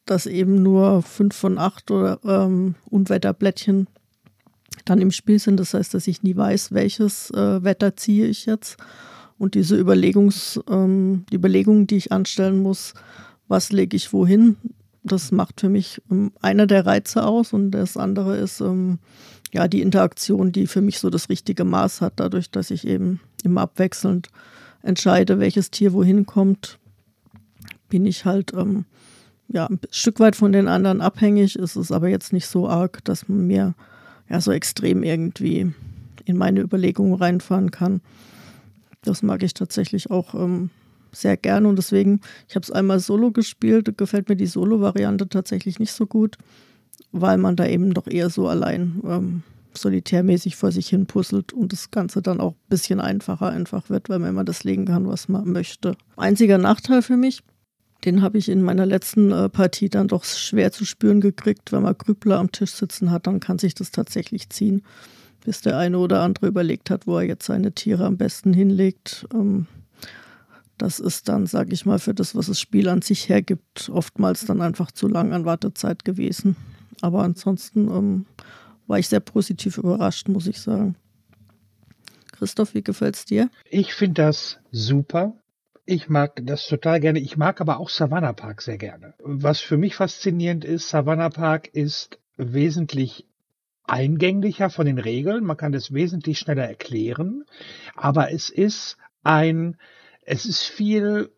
dass 0.07 0.27
eben 0.27 0.63
nur 0.63 1.03
fünf 1.03 1.35
von 1.35 1.59
acht 1.59 1.91
oder 1.91 2.19
ähm, 2.25 2.75
Unwetterblättchen 2.91 3.87
dann 4.85 5.01
im 5.01 5.11
Spiel 5.11 5.39
sind. 5.39 5.59
Das 5.59 5.75
heißt, 5.75 5.95
dass 5.95 6.07
ich 6.07 6.23
nie 6.23 6.37
weiß, 6.37 6.73
welches 6.73 7.31
äh, 7.31 7.63
Wetter 7.63 7.97
ziehe 7.97 8.27
ich 8.27 8.47
jetzt. 8.47 8.77
Und 9.39 9.55
diese 9.55 9.77
Überlegungs, 9.77 10.61
ähm, 10.69 11.25
die 11.31 11.37
Überlegungen, 11.37 11.87
die 11.87 11.97
ich 11.97 12.13
anstellen 12.13 12.63
muss, 12.63 12.95
was 13.49 13.73
lege 13.73 13.97
ich 13.97 14.13
wohin, 14.13 14.57
das 15.03 15.33
macht 15.33 15.61
für 15.61 15.69
mich 15.69 16.01
ähm, 16.11 16.33
einer 16.41 16.67
der 16.67 16.87
Reize 16.87 17.25
aus 17.25 17.53
und 17.53 17.73
das 17.73 17.97
andere 17.97 18.37
ist 18.37 18.61
ähm, 18.61 18.99
ja 19.53 19.69
die 19.69 19.83
Interaktion, 19.83 20.53
die 20.53 20.67
für 20.67 20.81
mich 20.81 20.99
so 20.99 21.11
das 21.11 21.29
richtige 21.29 21.65
Maß 21.65 22.01
hat, 22.01 22.15
dadurch, 22.17 22.51
dass 22.51 22.71
ich 22.71 22.87
eben 22.87 23.21
immer 23.43 23.63
abwechselnd 23.63 24.29
entscheide, 24.83 25.39
welches 25.39 25.71
Tier 25.71 25.93
wohin 25.93 26.27
kommt, 26.27 26.79
bin 27.89 28.07
ich 28.07 28.25
halt 28.25 28.53
ähm, 28.55 28.85
ja, 29.53 29.67
ein 29.67 29.79
Stück 29.91 30.19
weit 30.21 30.35
von 30.35 30.53
den 30.53 30.67
anderen 30.67 31.01
abhängig. 31.01 31.57
Es 31.57 31.77
ist 31.77 31.93
aber 31.93 32.09
jetzt 32.09 32.33
nicht 32.33 32.47
so 32.47 32.69
arg, 32.69 33.05
dass 33.05 33.29
man 33.29 33.47
mir 33.47 33.75
ja 34.29 34.41
so 34.41 34.51
extrem 34.51 35.03
irgendwie 35.03 35.73
in 36.25 36.37
meine 36.37 36.61
Überlegungen 36.61 37.15
reinfahren 37.15 37.71
kann. 37.71 38.01
Das 39.03 39.23
mag 39.23 39.43
ich 39.43 39.55
tatsächlich 39.55 40.11
auch 40.11 40.35
ähm, 40.35 40.71
sehr 41.13 41.37
gerne 41.37 41.69
und 41.69 41.77
deswegen, 41.77 42.21
ich 42.49 42.55
habe 42.55 42.63
es 42.63 42.71
einmal 42.71 43.01
solo 43.01 43.31
gespielt, 43.31 43.99
gefällt 43.99 44.29
mir 44.29 44.37
die 44.37 44.47
Solo-Variante 44.47 45.29
tatsächlich 45.29 45.79
nicht 45.79 45.93
so 45.93 46.07
gut, 46.07 46.39
weil 47.11 47.37
man 47.37 47.57
da 47.57 47.67
eben 47.67 47.93
doch 47.93 48.07
eher 48.07 48.31
so 48.31 48.49
allein 48.49 49.03
ähm, 49.05 49.43
solitärmäßig 49.75 50.57
vor 50.57 50.71
sich 50.73 50.89
hin 50.89 51.07
puzzelt 51.07 51.53
und 51.53 51.73
das 51.73 51.91
Ganze 51.91 52.23
dann 52.23 52.41
auch 52.41 52.53
ein 52.53 52.69
bisschen 52.69 53.01
einfacher 53.01 53.49
einfach 53.49 53.91
wird, 53.91 54.09
weil 54.09 54.21
man 54.21 54.31
immer 54.31 54.45
das 54.45 54.65
legen 54.65 54.87
kann, 54.87 55.07
was 55.07 55.29
man 55.29 55.51
möchte. 55.51 55.97
Einziger 56.17 56.59
Nachteil 56.59 57.03
für 57.03 57.17
mich, 57.17 57.43
den 58.05 58.23
habe 58.23 58.39
ich 58.39 58.49
in 58.49 58.63
meiner 58.63 58.87
letzten 58.87 59.31
äh, 59.31 59.49
Partie 59.49 59.89
dann 59.89 60.09
doch 60.09 60.25
schwer 60.25 60.73
zu 60.73 60.85
spüren 60.85 61.21
gekriegt. 61.21 61.73
Wenn 61.73 61.83
man 61.83 61.97
Grübler 61.97 62.39
am 62.39 62.51
Tisch 62.51 62.73
sitzen 62.73 63.11
hat, 63.11 63.27
dann 63.27 63.41
kann 63.41 63.59
sich 63.59 63.75
das 63.75 63.91
tatsächlich 63.91 64.49
ziehen, 64.51 64.83
bis 65.45 65.61
der 65.61 65.79
eine 65.79 65.99
oder 65.99 66.23
andere 66.23 66.47
überlegt 66.49 66.91
hat, 66.91 67.07
wo 67.07 67.19
er 67.19 67.25
jetzt 67.25 67.47
seine 67.47 67.73
Tiere 67.73 68.05
am 68.07 68.17
besten 68.17 68.53
hinlegt. 68.53 69.27
Ähm, 69.33 69.67
das 70.79 70.99
ist 70.99 71.29
dann, 71.29 71.47
sage 71.47 71.73
ich 71.73 71.87
mal, 71.87 72.01
für 72.01 72.15
das, 72.15 72.35
was 72.35 72.47
das 72.47 72.59
Spiel 72.59 72.89
an 72.89 73.03
sich 73.03 73.29
hergibt, 73.29 73.89
oftmals 73.93 74.47
dann 74.47 74.61
einfach 74.61 74.91
zu 74.91 75.07
lang 75.07 75.33
an 75.33 75.45
Wartezeit 75.45 76.05
gewesen. 76.05 76.57
Aber 77.03 77.23
ansonsten 77.23 77.89
ähm, 77.89 78.27
war 78.87 78.99
ich 78.99 79.09
sehr 79.09 79.21
positiv 79.21 79.79
überrascht, 79.79 80.29
muss 80.29 80.47
ich 80.49 80.61
sagen. 80.61 80.97
Christoph, 82.33 82.75
wie 82.75 82.83
gefällt 82.83 83.15
es 83.15 83.25
dir? 83.25 83.49
Ich 83.71 83.95
finde 83.95 84.23
das 84.23 84.59
super. 84.73 85.35
Ich 85.85 86.09
mag 86.09 86.41
das 86.45 86.67
total 86.67 87.01
gerne. 87.01 87.19
Ich 87.19 87.37
mag 87.37 87.61
aber 87.61 87.79
auch 87.79 87.89
Savannah 87.89 88.33
Park 88.33 88.63
sehr 88.63 88.79
gerne. 88.79 89.15
Was 89.19 89.61
für 89.61 89.77
mich 89.77 89.97
faszinierend 89.97 90.65
ist, 90.65 90.89
Savannah 90.89 91.31
Park 91.31 91.69
ist 91.69 92.21
wesentlich 92.37 93.27
eingänglicher 93.85 94.71
von 94.71 94.87
den 94.87 94.99
Regeln. 94.99 95.45
Man 95.45 95.57
kann 95.57 95.75
es 95.75 95.93
wesentlich 95.93 96.39
schneller 96.39 96.67
erklären. 96.67 97.45
Aber 97.97 98.31
es 98.31 98.49
ist 98.49 98.97
ein, 99.25 99.77
es 100.25 100.47
ist 100.47 100.63
viel 100.63 101.33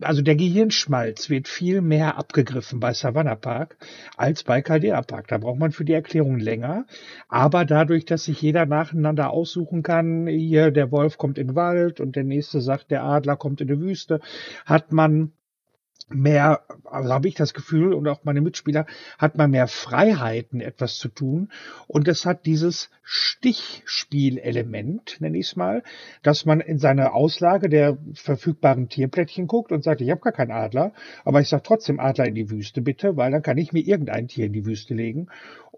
also 0.00 0.22
der 0.22 0.36
Gehirnschmalz 0.36 1.30
wird 1.30 1.48
viel 1.48 1.80
mehr 1.80 2.18
abgegriffen 2.18 2.80
bei 2.80 2.92
Savannah 2.92 3.36
Park 3.36 3.76
als 4.16 4.44
bei 4.44 4.62
Caldera 4.62 5.02
Park. 5.02 5.28
Da 5.28 5.38
braucht 5.38 5.58
man 5.58 5.72
für 5.72 5.84
die 5.84 5.92
Erklärung 5.92 6.38
länger. 6.38 6.86
Aber 7.28 7.64
dadurch, 7.64 8.04
dass 8.04 8.24
sich 8.24 8.40
jeder 8.42 8.66
nacheinander 8.66 9.30
aussuchen 9.30 9.82
kann, 9.82 10.26
hier 10.26 10.70
der 10.70 10.90
Wolf 10.90 11.18
kommt 11.18 11.38
in 11.38 11.48
den 11.48 11.56
Wald 11.56 12.00
und 12.00 12.16
der 12.16 12.24
nächste 12.24 12.60
sagt, 12.60 12.90
der 12.90 13.04
Adler 13.04 13.36
kommt 13.36 13.60
in 13.60 13.68
die 13.68 13.80
Wüste, 13.80 14.20
hat 14.64 14.92
man 14.92 15.32
mehr, 16.08 16.62
also 16.84 17.12
habe 17.12 17.28
ich 17.28 17.34
das 17.34 17.54
Gefühl 17.54 17.92
und 17.92 18.08
auch 18.08 18.24
meine 18.24 18.40
Mitspieler, 18.40 18.86
hat 19.18 19.36
man 19.36 19.50
mehr 19.50 19.68
Freiheiten, 19.68 20.60
etwas 20.60 20.96
zu 20.96 21.08
tun. 21.08 21.50
Und 21.86 22.08
es 22.08 22.26
hat 22.26 22.46
dieses 22.46 22.90
Stichspielelement, 23.02 25.20
nenne 25.20 25.38
ich 25.38 25.48
es 25.48 25.56
mal, 25.56 25.82
dass 26.22 26.44
man 26.44 26.60
in 26.60 26.78
seine 26.78 27.12
Auslage 27.12 27.68
der 27.68 27.98
verfügbaren 28.14 28.88
Tierplättchen 28.88 29.46
guckt 29.46 29.72
und 29.72 29.84
sagt, 29.84 30.00
ich 30.00 30.10
habe 30.10 30.20
gar 30.20 30.32
keinen 30.32 30.50
Adler, 30.50 30.92
aber 31.24 31.40
ich 31.40 31.48
sage 31.48 31.62
trotzdem 31.62 32.00
Adler 32.00 32.26
in 32.26 32.34
die 32.34 32.50
Wüste 32.50 32.82
bitte, 32.82 33.16
weil 33.16 33.32
dann 33.32 33.42
kann 33.42 33.58
ich 33.58 33.72
mir 33.72 33.80
irgendein 33.80 34.28
Tier 34.28 34.46
in 34.46 34.52
die 34.52 34.66
Wüste 34.66 34.94
legen. 34.94 35.28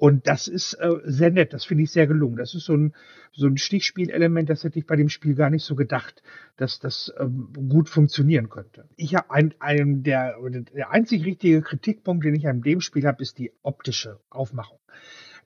Und 0.01 0.27
das 0.27 0.49
ist 0.49 0.73
äh, 0.81 0.95
sehr 1.05 1.31
nett, 1.31 1.53
das 1.53 1.67
finde 1.67 1.83
ich 1.85 1.91
sehr 1.91 2.07
gelungen. 2.07 2.37
Das 2.37 2.55
ist 2.55 2.65
so 2.65 2.75
ein, 2.75 2.95
so 3.33 3.47
ein 3.47 3.59
Stichspielelement, 3.59 4.49
das 4.49 4.65
hätte 4.65 4.79
ich 4.79 4.87
bei 4.87 4.97
dem 4.97 5.11
Spiel 5.11 5.35
gar 5.35 5.51
nicht 5.51 5.63
so 5.63 5.75
gedacht, 5.75 6.23
dass 6.57 6.79
das 6.79 7.13
ähm, 7.19 7.53
gut 7.69 7.91
funktionieren 7.91 8.49
könnte. 8.49 8.89
Ich 8.97 9.15
habe 9.15 9.31
ein, 9.31 9.53
ein 9.59 10.03
der, 10.03 10.37
der 10.75 10.91
einzig 10.91 11.27
richtige 11.27 11.61
Kritikpunkt, 11.61 12.25
den 12.25 12.35
ich 12.35 12.49
an 12.49 12.63
dem 12.63 12.81
Spiel 12.81 13.07
habe, 13.07 13.23
ist 13.23 13.37
die 13.37 13.53
optische 13.63 14.19
Aufmachung. 14.31 14.79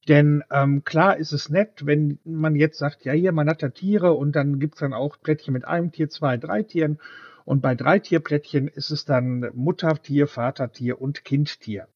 Denn 0.07 0.45
ähm, 0.53 0.85
klar 0.85 1.17
ist 1.17 1.33
es 1.33 1.51
nett, 1.51 1.85
wenn 1.85 2.21
man 2.23 2.55
jetzt 2.55 2.79
sagt, 2.79 3.05
ja 3.05 3.13
hier, 3.13 3.33
man 3.33 3.49
hat 3.49 3.61
da 3.61 3.71
Tiere 3.71 4.13
und 4.13 4.37
dann 4.37 4.61
gibt's 4.61 4.79
dann 4.79 4.93
auch 4.93 5.21
Plättchen 5.21 5.53
mit 5.53 5.65
einem 5.65 5.91
Tier, 5.91 6.09
zwei, 6.11 6.37
drei 6.37 6.63
Tieren. 6.63 7.01
Und 7.45 7.61
bei 7.61 7.75
drei 7.75 7.99
Tierplättchen 7.99 8.69
ist 8.69 8.93
es 8.93 9.05
dann 9.05 9.51
Muttertier, 9.53 10.29
Vatertier 10.29 11.01
und 11.01 11.25
Kindtier. 11.25 11.89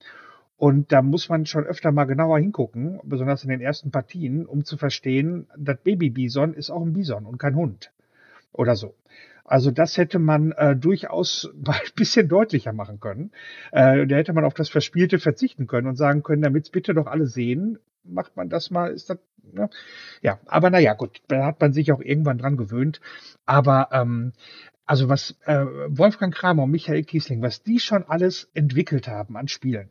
Und 0.58 0.90
da 0.90 1.02
muss 1.02 1.28
man 1.28 1.46
schon 1.46 1.64
öfter 1.64 1.92
mal 1.92 2.04
genauer 2.04 2.40
hingucken, 2.40 2.98
besonders 3.04 3.44
in 3.44 3.48
den 3.48 3.60
ersten 3.60 3.92
Partien, 3.92 4.44
um 4.44 4.64
zu 4.64 4.76
verstehen, 4.76 5.46
das 5.56 5.78
Baby-Bison 5.78 6.52
ist 6.52 6.70
auch 6.70 6.82
ein 6.82 6.92
Bison 6.92 7.26
und 7.26 7.38
kein 7.38 7.54
Hund. 7.54 7.92
Oder 8.52 8.74
so. 8.74 8.96
Also 9.44 9.70
das 9.70 9.96
hätte 9.96 10.18
man 10.18 10.50
äh, 10.50 10.74
durchaus 10.74 11.48
ein 11.64 11.74
bisschen 11.94 12.28
deutlicher 12.28 12.72
machen 12.72 12.98
können. 12.98 13.30
Äh, 13.70 14.08
da 14.08 14.16
hätte 14.16 14.32
man 14.32 14.44
auf 14.44 14.52
das 14.52 14.68
Verspielte 14.68 15.20
verzichten 15.20 15.68
können 15.68 15.86
und 15.86 15.94
sagen 15.94 16.24
können, 16.24 16.42
damit 16.42 16.64
es 16.64 16.70
bitte 16.70 16.92
doch 16.92 17.06
alle 17.06 17.26
sehen, 17.26 17.78
macht 18.02 18.36
man 18.36 18.48
das 18.48 18.72
mal, 18.72 18.90
ist 18.90 19.10
das, 19.10 19.18
ne? 19.52 19.70
ja, 20.22 20.40
aber 20.46 20.70
naja, 20.70 20.94
gut, 20.94 21.22
da 21.28 21.46
hat 21.46 21.60
man 21.60 21.72
sich 21.72 21.92
auch 21.92 22.00
irgendwann 22.00 22.38
dran 22.38 22.56
gewöhnt. 22.56 23.00
Aber 23.46 23.90
ähm, 23.92 24.32
also 24.86 25.08
was 25.08 25.36
äh, 25.46 25.64
Wolfgang 25.86 26.34
Kramer 26.34 26.64
und 26.64 26.72
Michael 26.72 27.04
Kiesling, 27.04 27.42
was 27.42 27.62
die 27.62 27.78
schon 27.78 28.02
alles 28.08 28.50
entwickelt 28.54 29.06
haben 29.06 29.36
an 29.36 29.46
Spielen 29.46 29.90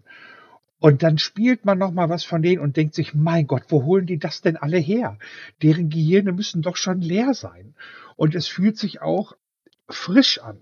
und 0.80 1.02
dann 1.02 1.18
spielt 1.18 1.66
man 1.66 1.80
noch 1.80 1.92
mal 1.92 2.10
was 2.10 2.24
von 2.24 2.42
denen 2.42 2.62
und 2.62 2.78
denkt 2.78 2.94
sich, 2.94 3.16
mein 3.16 3.48
Gott, 3.48 3.64
wo 3.70 3.84
holen 3.84 4.06
die 4.06 4.20
das 4.20 4.42
denn 4.42 4.58
alle 4.58 4.78
her? 4.78 5.18
Deren 5.64 5.90
Gehirne 5.90 6.32
müssen 6.32 6.62
doch 6.62 6.78
schon 6.78 7.02
leer 7.02 7.34
sein. 7.34 7.74
Und 8.16 8.36
es 8.36 8.48
fühlt 8.48 8.78
sich 8.78 9.02
auch 9.02 9.36
frisch 9.90 10.40
an. 10.40 10.62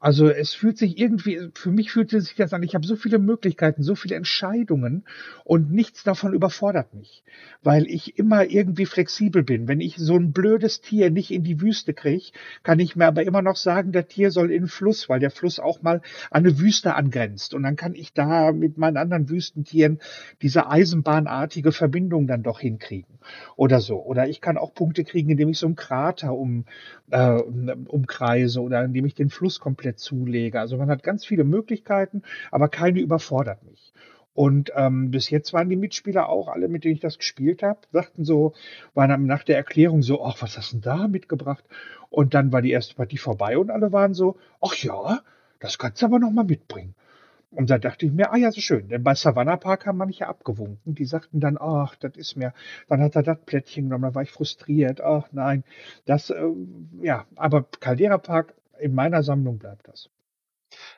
Also 0.00 0.28
es 0.28 0.54
fühlt 0.54 0.78
sich 0.78 0.96
irgendwie, 0.96 1.50
für 1.54 1.72
mich 1.72 1.90
fühlte 1.90 2.20
sich 2.20 2.36
das 2.36 2.52
an, 2.52 2.62
ich 2.62 2.76
habe 2.76 2.86
so 2.86 2.94
viele 2.94 3.18
Möglichkeiten, 3.18 3.82
so 3.82 3.96
viele 3.96 4.14
Entscheidungen 4.14 5.04
und 5.42 5.72
nichts 5.72 6.04
davon 6.04 6.34
überfordert 6.34 6.94
mich, 6.94 7.24
weil 7.64 7.84
ich 7.88 8.16
immer 8.16 8.44
irgendwie 8.44 8.86
flexibel 8.86 9.42
bin. 9.42 9.66
Wenn 9.66 9.80
ich 9.80 9.96
so 9.96 10.14
ein 10.14 10.30
blödes 10.30 10.82
Tier 10.82 11.10
nicht 11.10 11.32
in 11.32 11.42
die 11.42 11.60
Wüste 11.60 11.94
kriege, 11.94 12.26
kann 12.62 12.78
ich 12.78 12.94
mir 12.94 13.06
aber 13.06 13.24
immer 13.24 13.42
noch 13.42 13.56
sagen, 13.56 13.90
der 13.90 14.06
Tier 14.06 14.30
soll 14.30 14.52
in 14.52 14.62
den 14.62 14.68
Fluss, 14.68 15.08
weil 15.08 15.18
der 15.18 15.32
Fluss 15.32 15.58
auch 15.58 15.82
mal 15.82 16.00
an 16.30 16.46
eine 16.46 16.60
Wüste 16.60 16.94
angrenzt. 16.94 17.52
Und 17.52 17.64
dann 17.64 17.74
kann 17.74 17.96
ich 17.96 18.12
da 18.12 18.52
mit 18.52 18.78
meinen 18.78 18.98
anderen 18.98 19.28
Wüstentieren 19.28 19.98
diese 20.42 20.70
eisenbahnartige 20.70 21.72
Verbindung 21.72 22.28
dann 22.28 22.44
doch 22.44 22.60
hinkriegen 22.60 23.18
oder 23.56 23.80
so. 23.80 24.00
Oder 24.00 24.28
ich 24.28 24.40
kann 24.40 24.58
auch 24.58 24.74
Punkte 24.74 25.02
kriegen, 25.02 25.30
indem 25.30 25.48
ich 25.48 25.58
so 25.58 25.66
einen 25.66 25.76
Krater 25.76 26.34
um, 26.34 26.66
äh, 27.10 27.32
umkreise 27.32 28.60
oder 28.60 28.84
indem 28.84 29.04
ich 29.04 29.14
den 29.14 29.30
Fluss 29.30 29.58
komplett 29.58 29.87
zulege. 29.96 30.60
Also 30.60 30.76
man 30.76 30.90
hat 30.90 31.02
ganz 31.02 31.24
viele 31.24 31.44
Möglichkeiten, 31.44 32.22
aber 32.50 32.68
keine 32.68 33.00
überfordert 33.00 33.64
mich. 33.64 33.92
Und 34.34 34.70
ähm, 34.76 35.10
bis 35.10 35.30
jetzt 35.30 35.52
waren 35.52 35.68
die 35.68 35.74
Mitspieler 35.74 36.28
auch, 36.28 36.46
alle, 36.46 36.68
mit 36.68 36.84
denen 36.84 36.94
ich 36.94 37.00
das 37.00 37.18
gespielt 37.18 37.64
habe, 37.64 37.80
sagten 37.90 38.24
so, 38.24 38.54
waren 38.94 39.26
nach 39.26 39.42
der 39.42 39.56
Erklärung 39.56 40.02
so, 40.02 40.24
ach, 40.24 40.40
was 40.40 40.56
hast 40.56 40.72
du 40.72 40.76
denn 40.76 40.82
da 40.82 41.08
mitgebracht? 41.08 41.64
Und 42.08 42.34
dann 42.34 42.52
war 42.52 42.62
die 42.62 42.70
erste 42.70 42.94
Partie 42.94 43.18
vorbei 43.18 43.58
und 43.58 43.70
alle 43.70 43.90
waren 43.90 44.14
so, 44.14 44.36
ach 44.60 44.76
ja, 44.76 45.22
das 45.58 45.76
kannst 45.76 46.02
du 46.02 46.06
aber 46.06 46.20
noch 46.20 46.30
mal 46.30 46.44
mitbringen. 46.44 46.94
Und 47.50 47.70
da 47.70 47.78
dachte 47.78 48.06
ich 48.06 48.12
mir, 48.12 48.30
ah 48.30 48.36
ja, 48.36 48.52
so 48.52 48.60
schön. 48.60 48.88
Denn 48.88 49.02
bei 49.02 49.14
Savannah 49.14 49.56
Park 49.56 49.86
haben 49.86 49.98
manche 49.98 50.26
abgewunken. 50.26 50.94
Die 50.94 51.06
sagten 51.06 51.40
dann, 51.40 51.56
ach, 51.58 51.96
das 51.96 52.16
ist 52.16 52.36
mir, 52.36 52.52
dann 52.88 53.00
hat 53.00 53.16
er 53.16 53.22
das 53.22 53.40
Plättchen 53.40 53.84
genommen, 53.84 54.02
dann 54.04 54.14
war 54.14 54.22
ich 54.22 54.30
frustriert. 54.30 55.00
Ach 55.00 55.26
nein, 55.32 55.64
das, 56.04 56.30
äh, 56.30 56.42
ja, 57.00 57.26
aber 57.36 57.66
Caldera 57.80 58.18
Park, 58.18 58.54
in 58.80 58.94
meiner 58.94 59.22
Sammlung 59.22 59.58
bleibt 59.58 59.88
das. 59.88 60.10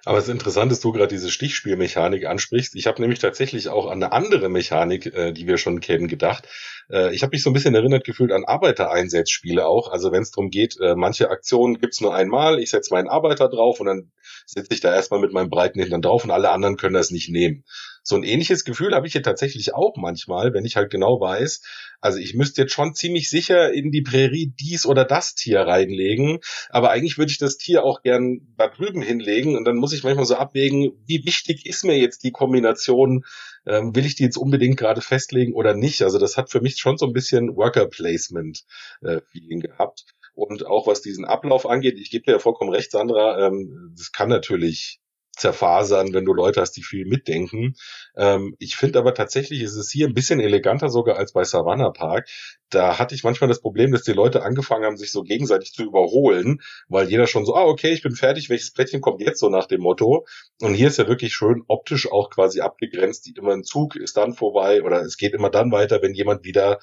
Aber 0.04 0.18
es 0.18 0.24
ist 0.24 0.30
interessant, 0.30 0.72
dass 0.72 0.80
du 0.80 0.92
gerade 0.92 1.08
diese 1.08 1.30
Stichspielmechanik 1.30 2.26
ansprichst. 2.26 2.74
Ich 2.74 2.86
habe 2.86 3.00
nämlich 3.00 3.18
tatsächlich 3.18 3.68
auch 3.68 3.86
an 3.86 4.02
eine 4.02 4.12
andere 4.12 4.48
Mechanik, 4.48 5.06
äh, 5.06 5.32
die 5.32 5.46
wir 5.46 5.58
schon 5.58 5.80
kennen, 5.80 6.08
gedacht. 6.08 6.48
Äh, 6.90 7.14
ich 7.14 7.22
habe 7.22 7.30
mich 7.32 7.42
so 7.42 7.50
ein 7.50 7.52
bisschen 7.52 7.74
erinnert 7.74 8.04
gefühlt 8.04 8.32
an 8.32 8.44
Arbeitereinsatzspiele 8.44 9.66
auch. 9.66 9.90
Also 9.90 10.10
wenn 10.10 10.22
es 10.22 10.30
darum 10.30 10.50
geht, 10.50 10.76
äh, 10.80 10.94
manche 10.96 11.30
Aktionen 11.30 11.78
gibt's 11.78 12.00
nur 12.00 12.14
einmal, 12.14 12.58
ich 12.58 12.70
setze 12.70 12.92
meinen 12.92 13.08
Arbeiter 13.08 13.48
drauf 13.48 13.80
und 13.80 13.86
dann 13.86 14.12
sitze 14.46 14.74
ich 14.74 14.80
da 14.80 14.94
erstmal 14.94 15.20
mit 15.20 15.32
meinem 15.32 15.50
breiten 15.50 15.80
Hintern 15.80 16.02
drauf 16.02 16.24
und 16.24 16.30
alle 16.30 16.50
anderen 16.50 16.76
können 16.76 16.94
das 16.94 17.10
nicht 17.10 17.30
nehmen. 17.30 17.64
So 18.10 18.16
ein 18.16 18.24
ähnliches 18.24 18.64
Gefühl 18.64 18.92
habe 18.94 19.06
ich 19.06 19.12
hier 19.12 19.22
tatsächlich 19.22 19.72
auch 19.72 19.96
manchmal, 19.96 20.52
wenn 20.52 20.64
ich 20.64 20.74
halt 20.74 20.90
genau 20.90 21.20
weiß, 21.20 21.62
also 22.00 22.18
ich 22.18 22.34
müsste 22.34 22.62
jetzt 22.62 22.72
schon 22.72 22.92
ziemlich 22.92 23.30
sicher 23.30 23.72
in 23.72 23.92
die 23.92 24.02
Prärie 24.02 24.52
dies 24.58 24.84
oder 24.84 25.04
das 25.04 25.36
Tier 25.36 25.60
reinlegen, 25.60 26.40
aber 26.70 26.90
eigentlich 26.90 27.18
würde 27.18 27.30
ich 27.30 27.38
das 27.38 27.56
Tier 27.56 27.84
auch 27.84 28.02
gern 28.02 28.52
da 28.56 28.66
drüben 28.66 29.00
hinlegen 29.00 29.56
und 29.56 29.64
dann 29.64 29.76
muss 29.76 29.92
ich 29.92 30.02
manchmal 30.02 30.26
so 30.26 30.34
abwägen, 30.34 30.90
wie 31.06 31.24
wichtig 31.24 31.66
ist 31.66 31.84
mir 31.84 31.96
jetzt 31.98 32.24
die 32.24 32.32
Kombination, 32.32 33.24
ähm, 33.64 33.94
will 33.94 34.04
ich 34.04 34.16
die 34.16 34.24
jetzt 34.24 34.38
unbedingt 34.38 34.76
gerade 34.76 35.02
festlegen 35.02 35.54
oder 35.54 35.74
nicht? 35.74 36.02
Also 36.02 36.18
das 36.18 36.36
hat 36.36 36.50
für 36.50 36.60
mich 36.60 36.78
schon 36.78 36.98
so 36.98 37.06
ein 37.06 37.12
bisschen 37.12 37.54
Worker 37.56 37.86
Placement 37.86 38.64
äh, 39.02 39.20
Feeling 39.30 39.60
gehabt. 39.60 40.04
Und 40.34 40.66
auch 40.66 40.88
was 40.88 41.00
diesen 41.00 41.24
Ablauf 41.24 41.64
angeht, 41.64 41.98
ich 41.98 42.10
gebe 42.10 42.24
dir 42.24 42.32
ja 42.32 42.38
vollkommen 42.40 42.72
recht, 42.72 42.90
Sandra, 42.90 43.46
ähm, 43.46 43.94
das 43.96 44.10
kann 44.10 44.28
natürlich 44.28 45.00
zerfasern, 45.36 46.12
wenn 46.12 46.24
du 46.24 46.32
Leute 46.32 46.60
hast, 46.60 46.72
die 46.72 46.82
viel 46.82 47.06
mitdenken. 47.06 47.74
Ähm, 48.16 48.54
ich 48.58 48.76
finde 48.76 48.98
aber 48.98 49.14
tatsächlich 49.14 49.62
ist 49.62 49.76
es 49.76 49.90
hier 49.90 50.06
ein 50.06 50.14
bisschen 50.14 50.40
eleganter 50.40 50.90
sogar 50.90 51.16
als 51.16 51.32
bei 51.32 51.44
Savannah 51.44 51.90
Park. 51.90 52.28
Da 52.68 52.98
hatte 52.98 53.14
ich 53.14 53.24
manchmal 53.24 53.48
das 53.48 53.60
Problem, 53.60 53.90
dass 53.90 54.02
die 54.02 54.12
Leute 54.12 54.42
angefangen 54.42 54.84
haben, 54.84 54.96
sich 54.96 55.10
so 55.10 55.22
gegenseitig 55.22 55.72
zu 55.72 55.82
überholen, 55.82 56.60
weil 56.88 57.08
jeder 57.08 57.26
schon 57.26 57.44
so, 57.44 57.54
ah, 57.54 57.64
okay, 57.64 57.90
ich 57.90 58.02
bin 58.02 58.14
fertig, 58.14 58.48
welches 58.48 58.72
Plättchen 58.72 59.00
kommt 59.00 59.20
jetzt 59.20 59.40
so 59.40 59.48
nach 59.48 59.66
dem 59.66 59.80
Motto. 59.80 60.26
Und 60.60 60.74
hier 60.74 60.88
ist 60.88 60.98
ja 60.98 61.08
wirklich 61.08 61.32
schön 61.34 61.64
optisch 61.66 62.10
auch 62.10 62.30
quasi 62.30 62.60
abgegrenzt, 62.60 63.26
die 63.26 63.34
immer 63.36 63.52
ein 63.52 63.64
Zug 63.64 63.96
ist 63.96 64.16
dann 64.16 64.34
vorbei 64.34 64.82
oder 64.82 65.00
es 65.02 65.16
geht 65.16 65.34
immer 65.34 65.50
dann 65.50 65.72
weiter, 65.72 66.02
wenn 66.02 66.14
jemand 66.14 66.44
wieder 66.44 66.78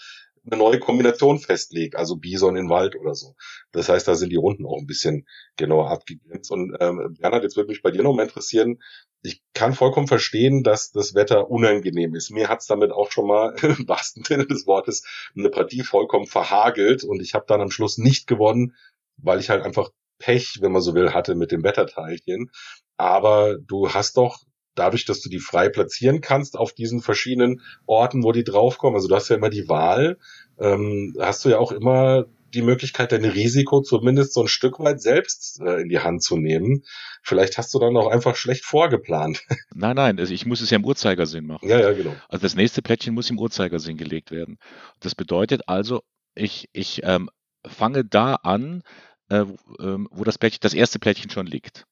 eine 0.50 0.58
neue 0.58 0.80
Kombination 0.80 1.40
festlegt, 1.40 1.96
also 1.96 2.16
Bison 2.16 2.56
in 2.56 2.70
Wald 2.70 2.96
oder 2.96 3.16
so. 3.16 3.36
Das 3.72 3.90
heißt, 3.90 4.08
da 4.08 4.16
sind 4.16 4.32
die 4.32 4.38
Runden 4.38 4.66
auch 4.66 4.80
ein 4.80 4.88
bisschen 4.88 5.28
genauer 5.58 5.90
abgegrenzt. 5.90 6.52
Und 6.52 6.76
ähm, 6.80 7.16
Bernhard, 7.20 7.44
jetzt 7.44 7.58
würde 7.58 7.70
mich 7.70 7.82
bei 7.82 7.92
dir 7.92 8.04
noch 8.04 8.14
mal 8.14 8.24
interessieren, 8.24 8.80
ich 9.24 9.42
kann 9.54 9.74
vollkommen 9.74 10.08
verstehen, 10.08 10.64
dass 10.64 10.92
das 10.92 11.14
Wetter 11.16 11.50
unangenehm 11.50 12.16
ist. 12.16 12.32
Mir 12.32 12.50
hat's 12.50 12.68
damit 12.68 12.92
auch 12.92 13.12
schon 13.12 13.28
mal 13.28 13.56
im 13.62 13.88
wahrsten 13.88 14.24
Sinne 14.24 14.48
des 14.48 14.66
Wortes 14.68 15.04
eine 15.36 15.50
Partie 15.50 15.84
vollkommen 15.84 16.28
verhagelt 16.28 17.04
und 17.04 17.22
ich 17.22 17.34
habe 17.34 17.46
dann 17.48 17.62
am 17.62 17.72
Schluss 17.72 17.98
nicht 17.98 18.28
gewonnen, 18.28 18.76
weil 19.18 19.40
ich 19.40 19.50
halt 19.50 19.64
einfach 19.64 19.90
Pech, 20.20 20.60
wenn 20.62 20.72
man 20.72 20.82
so 20.82 20.96
will, 20.96 21.14
hatte 21.14 21.36
mit 21.36 21.52
dem 21.52 21.64
Wetterteilchen. 21.64 22.52
Aber 22.98 23.58
du 23.58 23.94
hast 23.94 24.18
doch 24.18 24.40
dadurch, 24.78 25.06
dass 25.06 25.22
du 25.22 25.30
die 25.30 25.40
frei 25.40 25.70
platzieren 25.70 26.22
kannst 26.22 26.58
auf 26.58 26.74
diesen 26.74 27.02
verschiedenen 27.02 27.62
Orten, 27.86 28.24
wo 28.24 28.32
die 28.32 28.44
draufkommen, 28.44 28.96
also 28.96 29.08
du 29.08 29.16
hast 29.16 29.30
ja 29.30 29.36
immer 29.36 29.50
die 29.50 29.68
Wahl, 29.70 30.18
ähm, 30.60 31.16
hast 31.20 31.46
du 31.46 31.50
ja 31.50 31.60
auch 31.60 31.72
immer 31.72 32.26
die 32.54 32.62
Möglichkeit, 32.62 33.12
dein 33.12 33.26
Risiko 33.26 33.82
zumindest 33.82 34.34
so 34.34 34.42
ein 34.42 34.48
Stück 34.48 34.80
weit 34.80 35.02
selbst 35.02 35.60
äh, 35.62 35.82
in 35.82 35.90
die 35.90 36.00
Hand 36.00 36.24
zu 36.24 36.38
nehmen. 36.38 36.84
Vielleicht 37.22 37.58
hast 37.58 37.74
du 37.74 37.80
dann 37.80 37.98
auch 37.98 38.08
einfach 38.08 38.36
schlecht 38.36 38.64
vorgeplant. 38.64 39.44
Nein, 39.76 39.96
nein, 39.96 40.20
also 40.20 40.34
ich 40.34 40.46
muss 40.46 40.62
es 40.62 40.70
ja 40.70 40.78
im 40.78 40.86
Uhrzeigersinn 40.86 41.46
machen. 41.46 41.68
Ja, 41.68 41.80
ja, 41.80 41.92
genau. 41.92 42.16
Also 42.30 42.44
das 42.44 42.56
nächste 42.56 42.82
Plättchen 42.82 43.14
muss 43.14 43.30
im 43.30 43.38
Uhrzeigersinn 43.38 43.98
gelegt 43.98 44.32
werden. 44.32 44.58
Das 45.02 45.14
bedeutet 45.14 45.68
also, 45.68 46.02
ich, 46.36 46.70
ich 46.74 47.02
ähm, 47.04 47.30
fange 47.66 48.06
da 48.06 48.36
an, 48.36 48.82
äh, 49.30 49.44
ähm, 49.80 50.08
wo 50.10 50.24
das 50.24 50.38
Plättchen, 50.38 50.62
das 50.62 50.74
erste 50.74 51.00
Plättchen 51.00 51.30
schon 51.30 51.46
liegt 51.46 51.86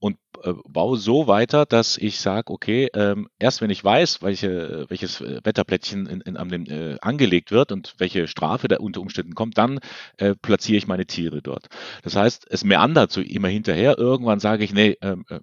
und 0.00 0.16
äh, 0.42 0.54
baue 0.66 0.96
so 0.96 1.26
weiter, 1.26 1.66
dass 1.66 1.98
ich 1.98 2.20
sage, 2.20 2.50
okay, 2.50 2.88
ähm, 2.94 3.28
erst 3.38 3.60
wenn 3.60 3.68
ich 3.68 3.84
weiß, 3.84 4.22
welche, 4.22 4.86
welches 4.88 5.20
äh, 5.20 5.40
Wetterplättchen 5.44 6.06
in, 6.06 6.22
in, 6.22 6.36
an 6.38 6.48
dem, 6.48 6.64
äh, 6.66 6.96
angelegt 7.02 7.52
wird 7.52 7.70
und 7.70 7.94
welche 7.98 8.26
Strafe 8.26 8.66
da 8.66 8.78
unter 8.78 9.02
Umständen 9.02 9.34
kommt, 9.34 9.58
dann 9.58 9.78
äh, 10.16 10.34
platziere 10.34 10.78
ich 10.78 10.86
meine 10.86 11.04
Tiere 11.04 11.42
dort. 11.42 11.68
Das 12.02 12.16
heißt, 12.16 12.46
es 12.50 12.64
meandert 12.64 13.12
so 13.12 13.20
immer 13.20 13.48
hinterher. 13.48 13.98
Irgendwann 13.98 14.40
sage 14.40 14.64
ich, 14.64 14.72
nee, 14.72 14.96
ähm, 15.02 15.26
äh, 15.28 15.38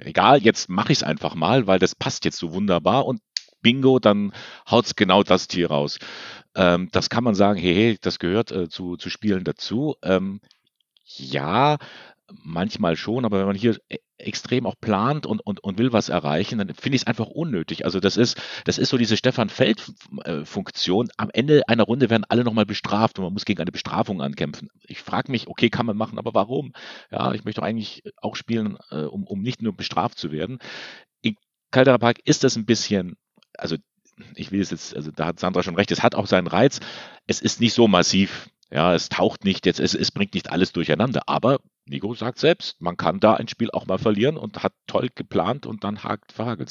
egal, 0.00 0.42
jetzt 0.42 0.68
mache 0.68 0.90
ich 0.92 0.98
es 0.98 1.04
einfach 1.04 1.36
mal, 1.36 1.68
weil 1.68 1.78
das 1.78 1.94
passt 1.94 2.24
jetzt 2.24 2.38
so 2.38 2.52
wunderbar 2.52 3.06
und 3.06 3.20
bingo, 3.62 4.00
dann 4.00 4.32
haut's 4.68 4.96
genau 4.96 5.22
das 5.22 5.46
Tier 5.46 5.68
raus. 5.68 5.98
Ähm, 6.56 6.88
das 6.90 7.08
kann 7.08 7.22
man 7.22 7.36
sagen, 7.36 7.60
hey, 7.60 7.74
hey 7.74 7.98
das 8.00 8.18
gehört 8.18 8.50
äh, 8.50 8.68
zu, 8.68 8.96
zu 8.96 9.10
Spielen 9.10 9.44
dazu. 9.44 9.94
Ähm, 10.02 10.40
ja, 11.04 11.78
manchmal 12.42 12.96
schon, 12.96 13.24
aber 13.24 13.38
wenn 13.38 13.46
man 13.46 13.56
hier 13.56 13.78
e, 13.88 13.98
extrem 14.18 14.66
auch 14.66 14.74
plant 14.80 15.26
und, 15.26 15.40
und, 15.40 15.62
und 15.62 15.78
will 15.78 15.92
was 15.92 16.08
erreichen, 16.08 16.58
dann 16.58 16.74
finde 16.74 16.96
ich 16.96 17.02
es 17.02 17.06
einfach 17.06 17.26
unnötig. 17.26 17.84
Also 17.84 18.00
das 18.00 18.16
ist, 18.16 18.40
das 18.64 18.78
ist 18.78 18.90
so 18.90 18.96
diese 18.96 19.16
Stefan 19.16 19.48
Feld-Funktion. 19.48 21.08
Am 21.16 21.30
Ende 21.32 21.62
einer 21.68 21.84
Runde 21.84 22.08
werden 22.10 22.24
alle 22.28 22.44
nochmal 22.44 22.66
bestraft 22.66 23.18
und 23.18 23.24
man 23.24 23.32
muss 23.32 23.44
gegen 23.44 23.60
eine 23.60 23.72
Bestrafung 23.72 24.22
ankämpfen. 24.22 24.68
Ich 24.86 25.00
frage 25.00 25.30
mich, 25.30 25.48
okay, 25.48 25.70
kann 25.70 25.86
man 25.86 25.96
machen, 25.96 26.18
aber 26.18 26.34
warum? 26.34 26.72
Ja, 27.10 27.32
ich 27.32 27.44
möchte 27.44 27.62
eigentlich 27.62 28.02
auch 28.16 28.36
spielen, 28.36 28.78
äh, 28.90 29.02
um, 29.02 29.26
um 29.26 29.42
nicht 29.42 29.62
nur 29.62 29.76
bestraft 29.76 30.18
zu 30.18 30.30
werden. 30.30 30.58
In 31.20 31.36
Caldera 31.70 31.98
Park 31.98 32.18
ist 32.24 32.44
das 32.44 32.56
ein 32.56 32.66
bisschen, 32.66 33.16
also 33.58 33.76
ich 34.34 34.52
will 34.52 34.60
es 34.60 34.70
jetzt, 34.70 34.94
also 34.94 35.10
da 35.10 35.26
hat 35.26 35.40
Sandra 35.40 35.62
schon 35.62 35.76
recht, 35.76 35.90
es 35.90 36.02
hat 36.02 36.14
auch 36.14 36.26
seinen 36.26 36.46
Reiz. 36.46 36.80
Es 37.26 37.40
ist 37.40 37.60
nicht 37.60 37.74
so 37.74 37.88
massiv. 37.88 38.48
Ja, 38.70 38.94
es 38.94 39.10
taucht 39.10 39.44
nicht 39.44 39.66
jetzt, 39.66 39.80
es, 39.80 39.94
es 39.94 40.10
bringt 40.10 40.32
nicht 40.32 40.50
alles 40.50 40.72
durcheinander, 40.72 41.22
aber 41.26 41.60
Nico 41.86 42.14
sagt 42.14 42.38
selbst, 42.38 42.80
man 42.80 42.96
kann 42.96 43.20
da 43.20 43.34
ein 43.34 43.48
Spiel 43.48 43.70
auch 43.70 43.86
mal 43.86 43.98
verlieren 43.98 44.36
und 44.36 44.62
hat 44.62 44.74
toll 44.86 45.08
geplant 45.14 45.66
und 45.66 45.84
dann 45.84 46.02
hakt 46.04 46.32
verhagelt 46.32 46.70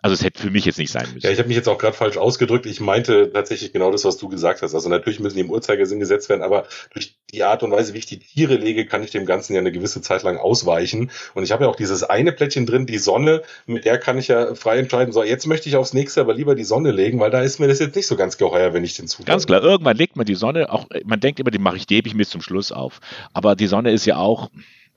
also 0.00 0.14
es 0.14 0.22
hätte 0.22 0.40
für 0.40 0.50
mich 0.50 0.64
jetzt 0.64 0.78
nicht 0.78 0.92
sein 0.92 1.06
müssen. 1.12 1.26
Ja, 1.26 1.32
ich 1.32 1.38
habe 1.38 1.48
mich 1.48 1.56
jetzt 1.56 1.68
auch 1.68 1.78
gerade 1.78 1.96
falsch 1.96 2.18
ausgedrückt. 2.18 2.66
Ich 2.66 2.80
meinte 2.80 3.32
tatsächlich 3.32 3.72
genau 3.72 3.90
das, 3.90 4.04
was 4.04 4.16
du 4.16 4.28
gesagt 4.28 4.62
hast. 4.62 4.72
Also 4.72 4.88
natürlich 4.88 5.18
müssen 5.18 5.34
die 5.34 5.40
im 5.40 5.50
Uhrzeigersinn 5.50 5.98
gesetzt 5.98 6.28
werden, 6.28 6.42
aber 6.42 6.66
durch 6.92 7.16
die 7.32 7.42
Art 7.42 7.64
und 7.64 7.72
Weise, 7.72 7.94
wie 7.94 7.98
ich 7.98 8.06
die 8.06 8.20
Tiere 8.20 8.54
lege, 8.54 8.86
kann 8.86 9.02
ich 9.02 9.10
dem 9.10 9.26
Ganzen 9.26 9.54
ja 9.54 9.60
eine 9.60 9.72
gewisse 9.72 10.00
Zeit 10.00 10.22
lang 10.22 10.36
ausweichen. 10.36 11.10
Und 11.34 11.42
ich 11.42 11.50
habe 11.50 11.64
ja 11.64 11.70
auch 11.70 11.74
dieses 11.74 12.04
eine 12.04 12.30
Plättchen 12.30 12.64
drin, 12.64 12.86
die 12.86 12.98
Sonne, 12.98 13.42
mit 13.66 13.86
der 13.86 13.98
kann 13.98 14.18
ich 14.18 14.28
ja 14.28 14.54
frei 14.54 14.78
entscheiden, 14.78 15.12
so 15.12 15.24
jetzt 15.24 15.46
möchte 15.48 15.68
ich 15.68 15.74
aufs 15.74 15.92
nächste 15.92 16.20
aber 16.20 16.34
lieber 16.34 16.54
die 16.54 16.64
Sonne 16.64 16.92
legen, 16.92 17.18
weil 17.18 17.32
da 17.32 17.42
ist 17.42 17.58
mir 17.58 17.66
das 17.66 17.80
jetzt 17.80 17.96
nicht 17.96 18.06
so 18.06 18.14
ganz 18.14 18.38
geheuer, 18.38 18.72
wenn 18.72 18.84
ich 18.84 18.94
den 18.94 19.08
zu. 19.08 19.24
Ganz 19.24 19.46
klar, 19.46 19.64
irgendwann 19.64 19.96
legt 19.96 20.16
man 20.16 20.26
die 20.26 20.36
Sonne, 20.36 20.72
auch 20.72 20.86
man 21.04 21.18
denkt 21.18 21.40
immer, 21.40 21.50
die 21.50 21.58
mache 21.58 21.76
ich, 21.76 21.86
die 21.88 21.96
hebe 21.96 22.06
ich 22.06 22.14
mir 22.14 22.24
zum 22.24 22.40
Schluss 22.40 22.70
auf. 22.70 23.00
Aber 23.32 23.56
die 23.56 23.66
Sonne 23.66 23.90
ist 23.90 24.06
ja 24.06 24.16
auch, 24.16 24.48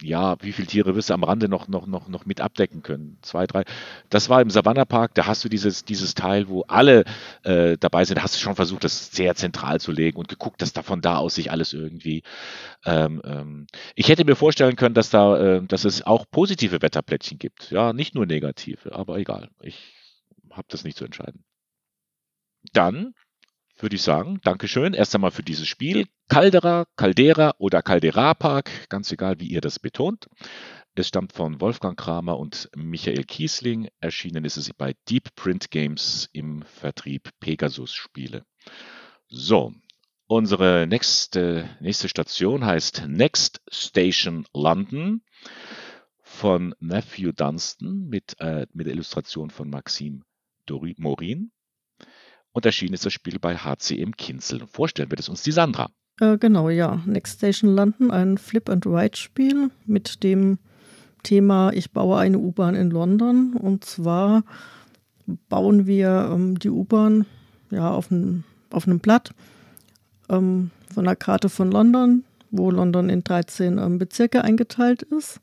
ja, 0.02 0.36
wie 0.42 0.52
viele 0.52 0.68
Tiere 0.68 0.96
wirst 0.96 1.10
du 1.10 1.14
am 1.14 1.24
Rande 1.24 1.48
noch, 1.48 1.68
noch, 1.68 1.88
noch, 1.88 2.08
noch 2.08 2.26
mit 2.26 2.42
abdecken 2.42 2.82
können? 2.82 3.18
Zwei, 3.22 3.48
drei. 3.48 3.64
Das 4.10 4.30
war 4.30 4.42
im 4.42 4.50
Savannah 4.50 4.86
Park, 4.86 5.14
da 5.16 5.28
hast 5.28 5.44
du 5.44 5.50
dieses, 5.50 5.86
dieses 5.86 6.14
Teil, 6.14 6.48
wo 6.48 6.62
alle 6.64 7.04
äh, 7.44 7.78
dabei 7.78 8.06
sind, 8.06 8.18
da 8.18 8.24
hast 8.24 8.36
du 8.36 8.40
schon 8.40 8.56
versucht, 8.56 8.84
das 8.84 9.12
sehr 9.12 9.36
zentral 9.36 9.80
zu 9.80 9.92
legen 9.92 10.18
und 10.18 10.28
geguckt, 10.28 10.62
dass 10.62 10.74
da 10.74 10.84
von 10.84 11.02
da 11.02 11.18
aus 11.18 11.36
sich 11.36 11.52
alles 11.52 11.74
irgendwie. 11.74 12.24
Ähm, 12.86 13.22
ähm, 13.24 13.68
ich 13.96 14.10
hätte 14.10 14.26
mir 14.26 14.36
vorstellen 14.36 14.76
können, 14.76 14.96
dass 14.96 15.10
da, 15.10 15.38
äh, 15.58 15.66
dass 15.66 15.86
es 15.86 16.06
auch 16.06 16.26
positive 16.30 16.82
Wetterplättchen 16.82 17.38
gibt. 17.38 17.72
Ja, 17.72 17.94
nicht 17.94 18.16
nur 18.16 18.26
negative, 18.26 18.94
aber 18.94 19.18
egal. 19.18 19.50
Ich 19.62 19.94
habe 20.52 20.68
das 20.70 20.84
nicht 20.84 20.98
zu 20.98 21.06
entscheiden. 21.06 21.44
Dann 22.74 23.14
würde 23.82 23.96
ich 23.96 24.02
sagen, 24.02 24.40
Dankeschön. 24.44 24.94
Erst 24.94 25.16
einmal 25.16 25.32
für 25.32 25.44
dieses 25.44 25.68
Spiel. 25.68 26.06
Caldera, 26.32 26.86
Caldera 26.96 27.56
oder 27.58 27.82
Caldera 27.82 28.34
Park, 28.34 28.88
ganz 28.88 29.12
egal, 29.12 29.42
wie 29.42 29.48
ihr 29.48 29.60
das 29.60 29.80
betont. 29.80 30.30
Es 30.96 31.10
stammt 31.10 31.34
von 31.34 31.60
Wolfgang 31.60 32.00
Kramer 32.00 32.40
und 32.40 32.70
Michael 32.74 33.26
Kiesling. 33.26 33.90
Erschienen 34.00 34.46
ist 34.46 34.56
es 34.56 34.74
bei 34.74 34.96
Deep 35.10 35.36
Print 35.36 35.72
Games 35.72 36.30
im 36.32 36.62
Vertrieb 36.62 37.32
Pegasus 37.42 37.94
Spiele. 37.94 38.46
So, 39.28 39.74
unsere 40.28 40.88
nächste, 40.88 41.70
nächste 41.82 42.08
Station 42.08 42.66
heißt 42.66 43.08
Next 43.10 43.62
Station 43.70 44.46
London 44.54 45.24
von 46.24 46.74
Matthew 46.80 47.34
Dunstan 47.34 48.08
mit, 48.08 48.40
äh, 48.40 48.68
mit 48.72 48.88
der 48.88 48.94
Illustration 48.94 49.50
von 49.50 49.70
Maxime 49.70 50.22
Morin. 50.96 51.52
Und 52.54 52.66
erschienen 52.66 52.94
ist 52.94 53.06
das 53.06 53.12
Spiel 53.12 53.38
bei 53.38 53.58
HCM 53.58 54.12
Kinzel. 54.16 54.66
Vorstellen 54.66 55.10
wird 55.10 55.20
es 55.20 55.28
uns 55.28 55.44
die 55.44 55.52
Sandra. 55.52 55.92
Äh, 56.20 56.38
genau, 56.38 56.70
ja. 56.70 57.02
Next 57.06 57.38
Station 57.38 57.76
London, 57.76 58.12
ein 58.12 58.38
Flip-and-Ride-Spiel 58.38 59.72
mit 59.86 60.24
dem 60.24 60.60
Thema 61.24 61.72
Ich 61.74 61.92
baue 61.92 62.18
eine 62.18 62.40
U-Bahn 62.40 62.76
in 62.76 62.92
London. 62.92 63.54
Und 63.54 63.86
zwar 63.86 64.44
bauen 65.50 65.86
wir 65.86 66.30
ähm, 66.32 66.60
die 66.60 66.70
U-Bahn 66.70 67.26
ja, 67.70 67.90
auf, 67.90 68.12
ein, 68.12 68.44
auf 68.72 68.88
einem 68.88 69.00
Blatt 69.00 69.34
ähm, 70.30 70.72
von 70.94 71.08
einer 71.08 71.16
Karte 71.16 71.50
von 71.50 71.72
London, 71.72 72.24
wo 72.50 72.70
London 72.72 73.10
in 73.10 73.24
13 73.24 73.78
ähm, 73.78 73.98
Bezirke 73.98 74.44
eingeteilt 74.44 75.04
ist. 75.04 75.40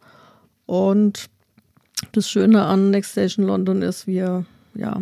Und 0.67 1.31
das 2.13 2.29
Schöne 2.29 2.65
an 2.65 2.91
Next 2.91 3.13
Station 3.13 3.47
London 3.47 3.83
ist, 3.83 4.07
wir, 4.07 4.45
ja, 4.75 5.01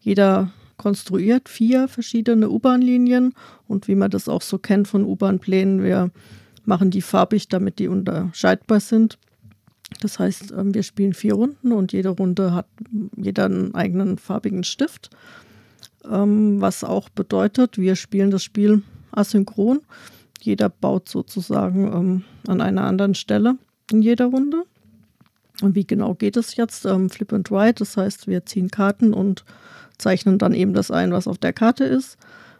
jeder 0.00 0.50
konstruiert 0.76 1.48
vier 1.48 1.88
verschiedene 1.88 2.50
U-Bahn-Linien 2.50 3.34
und 3.66 3.88
wie 3.88 3.94
man 3.94 4.10
das 4.10 4.28
auch 4.28 4.42
so 4.42 4.58
kennt 4.58 4.88
von 4.88 5.04
U-Bahn-Plänen, 5.04 5.82
wir 5.82 6.10
machen 6.64 6.90
die 6.90 7.02
farbig, 7.02 7.48
damit 7.48 7.78
die 7.78 7.88
unterscheidbar 7.88 8.80
sind. 8.80 9.18
Das 10.00 10.18
heißt, 10.18 10.52
ähm, 10.52 10.74
wir 10.74 10.82
spielen 10.82 11.14
vier 11.14 11.34
Runden 11.34 11.72
und 11.72 11.92
jede 11.92 12.10
Runde 12.10 12.54
hat 12.54 12.66
jeder 13.16 13.44
einen 13.44 13.74
eigenen 13.74 14.18
farbigen 14.18 14.64
Stift. 14.64 15.10
Ähm, 16.04 16.60
was 16.60 16.84
auch 16.84 17.08
bedeutet, 17.08 17.78
wir 17.78 17.96
spielen 17.96 18.30
das 18.30 18.42
Spiel 18.42 18.82
asynchron. 19.12 19.80
Jeder 20.40 20.68
baut 20.68 21.08
sozusagen 21.08 21.86
ähm, 21.92 22.24
an 22.46 22.60
einer 22.60 22.84
anderen 22.84 23.14
Stelle 23.14 23.56
in 23.90 24.02
jeder 24.02 24.26
Runde. 24.26 24.64
Und 25.62 25.74
wie 25.74 25.86
genau 25.86 26.14
geht 26.14 26.36
es 26.36 26.56
jetzt? 26.56 26.82
Flip 26.82 27.32
and 27.32 27.50
Write, 27.50 27.78
das 27.78 27.96
heißt, 27.96 28.26
wir 28.26 28.44
ziehen 28.44 28.70
Karten 28.70 29.14
und 29.14 29.44
zeichnen 29.98 30.38
dann 30.38 30.54
eben 30.54 30.74
das 30.74 30.90
ein, 30.90 31.12
was 31.12 31.26
auf 31.26 31.38
der 31.38 31.52
Karte 31.52 31.84
ist. 31.84 32.16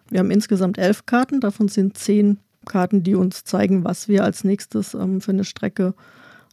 Wir 0.08 0.20
haben 0.20 0.30
insgesamt 0.30 0.78
elf 0.78 1.06
Karten, 1.06 1.40
davon 1.40 1.68
sind 1.68 1.98
zehn 1.98 2.38
Karten, 2.64 3.02
die 3.02 3.14
uns 3.14 3.44
zeigen, 3.44 3.84
was 3.84 4.08
wir 4.08 4.24
als 4.24 4.44
nächstes 4.44 4.94
ähm, 4.94 5.20
für 5.20 5.32
eine 5.32 5.44
Strecke 5.44 5.94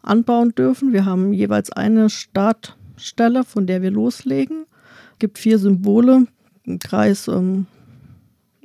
anbauen 0.02 0.54
dürfen. 0.56 0.94
Wir 0.94 1.06
haben 1.06 1.34
jeweils 1.34 1.72
eine 1.72 2.10
Startstelle, 2.10 3.44
von 3.44 3.68
der 3.68 3.82
wir 3.82 3.92
loslegen. 3.92 4.66
Es 5.14 5.20
gibt 5.20 5.40
vier 5.40 5.60
Symbole, 5.60 6.28
ein 6.68 6.80
Kreis, 6.80 7.28
ähm, 7.28 7.68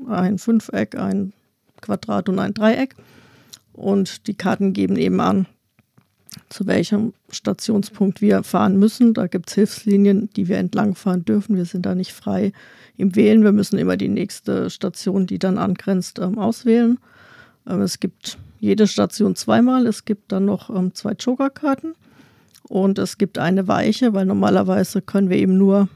ein 0.07 0.39
Fünfeck, 0.39 0.97
ein 0.97 1.33
Quadrat 1.81 2.29
und 2.29 2.39
ein 2.39 2.55
Dreieck. 2.55 2.95
Und 3.73 4.27
die 4.27 4.35
Karten 4.35 4.73
geben 4.73 4.97
eben 4.97 5.21
an, 5.21 5.47
zu 6.49 6.67
welchem 6.67 7.13
Stationspunkt 7.31 8.21
wir 8.21 8.43
fahren 8.43 8.79
müssen. 8.79 9.15
Da 9.15 9.27
gibt 9.27 9.49
es 9.49 9.55
Hilfslinien, 9.55 10.31
die 10.37 10.49
wir 10.49 10.59
entlangfahren 10.59 11.25
dürfen. 11.25 11.57
Wir 11.57 11.65
sind 11.65 11.87
da 11.87 11.95
nicht 11.95 12.13
frei 12.13 12.53
im 12.97 13.15
Wählen. 13.17 13.45
Wir 13.45 13.53
müssen 13.53 13.79
immer 13.79 13.97
die 13.97 14.09
nächste 14.09 14.71
Station, 14.71 15.27
die 15.27 15.39
dann 15.39 15.59
angrenzt, 15.59 16.19
ähm, 16.19 16.39
auswählen. 16.39 16.99
Ähm, 17.67 17.83
es 17.83 18.01
gibt 18.01 18.39
jede 18.61 18.87
Station 18.87 19.37
zweimal. 19.37 19.87
Es 19.87 20.05
gibt 20.05 20.33
dann 20.33 20.45
noch 20.45 20.71
ähm, 20.71 20.95
zwei 20.95 21.13
Jokerkarten 21.13 21.95
und 22.69 22.99
es 22.99 23.19
gibt 23.19 23.39
eine 23.39 23.69
Weiche, 23.69 24.13
weil 24.15 24.27
normalerweise 24.27 25.01
können 25.01 25.31
wir 25.31 25.39
eben 25.39 25.57
nur 25.57 25.89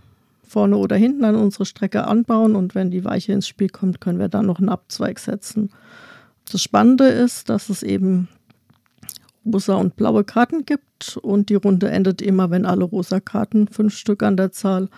vorne 0.46 0.76
oder 0.76 0.96
hinten 0.96 1.24
an 1.24 1.36
unsere 1.36 1.64
Strecke 1.64 2.06
anbauen 2.06 2.56
und 2.56 2.74
wenn 2.74 2.90
die 2.90 3.04
Weiche 3.04 3.32
ins 3.32 3.48
Spiel 3.48 3.68
kommt, 3.68 4.00
können 4.00 4.18
wir 4.18 4.28
dann 4.28 4.46
noch 4.46 4.58
einen 4.58 4.68
Abzweig 4.68 5.18
setzen. 5.18 5.70
Das 6.50 6.62
Spannende 6.62 7.06
ist, 7.06 7.48
dass 7.48 7.70
es 7.70 7.82
eben 7.82 8.28
rosa 9.44 9.74
und 9.74 9.96
blaue 9.96 10.24
Karten 10.24 10.64
gibt 10.64 11.16
und 11.16 11.48
die 11.48 11.56
Runde 11.56 11.90
endet 11.90 12.22
immer, 12.22 12.50
wenn 12.50 12.66
alle 12.66 12.84
rosa 12.84 13.20
Karten, 13.20 13.68
fünf 13.68 13.96
Stück 13.96 14.22
an 14.22 14.36
der 14.36 14.52
Zahl, 14.52 14.88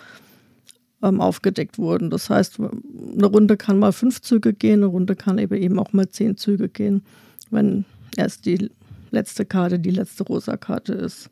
ähm, 1.03 1.21
aufgedeckt 1.21 1.79
wurden. 1.79 2.11
Das 2.11 2.31
heißt, 2.31 2.59
eine 2.61 3.27
Runde 3.27 3.57
kann 3.57 3.79
mal 3.79 3.93
fünf 3.93 4.21
Züge 4.23 4.53
gehen, 4.53 4.81
eine 4.81 4.87
Runde 4.87 5.17
kann 5.17 5.39
eben 5.39 5.79
auch 5.79 5.93
mal 5.93 6.09
zehn 6.09 6.37
Züge 6.37 6.69
gehen, 6.69 7.03
wenn 7.51 7.85
erst 8.17 8.47
die 8.47 8.71
letzte 9.11 9.45
Karte 9.45 9.79
die 9.79 9.91
letzte 9.91 10.25
rosa 10.25 10.57
Karte 10.57 10.93
ist. 10.95 11.31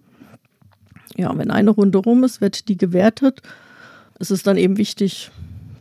Ja, 1.17 1.37
wenn 1.37 1.51
eine 1.51 1.71
Runde 1.71 1.99
rum 1.99 2.25
ist, 2.25 2.41
wird 2.41 2.69
die 2.69 2.77
gewertet. 2.77 3.43
Es 4.19 4.31
ist 4.31 4.47
dann 4.47 4.57
eben 4.57 4.79
wichtig, 4.79 5.31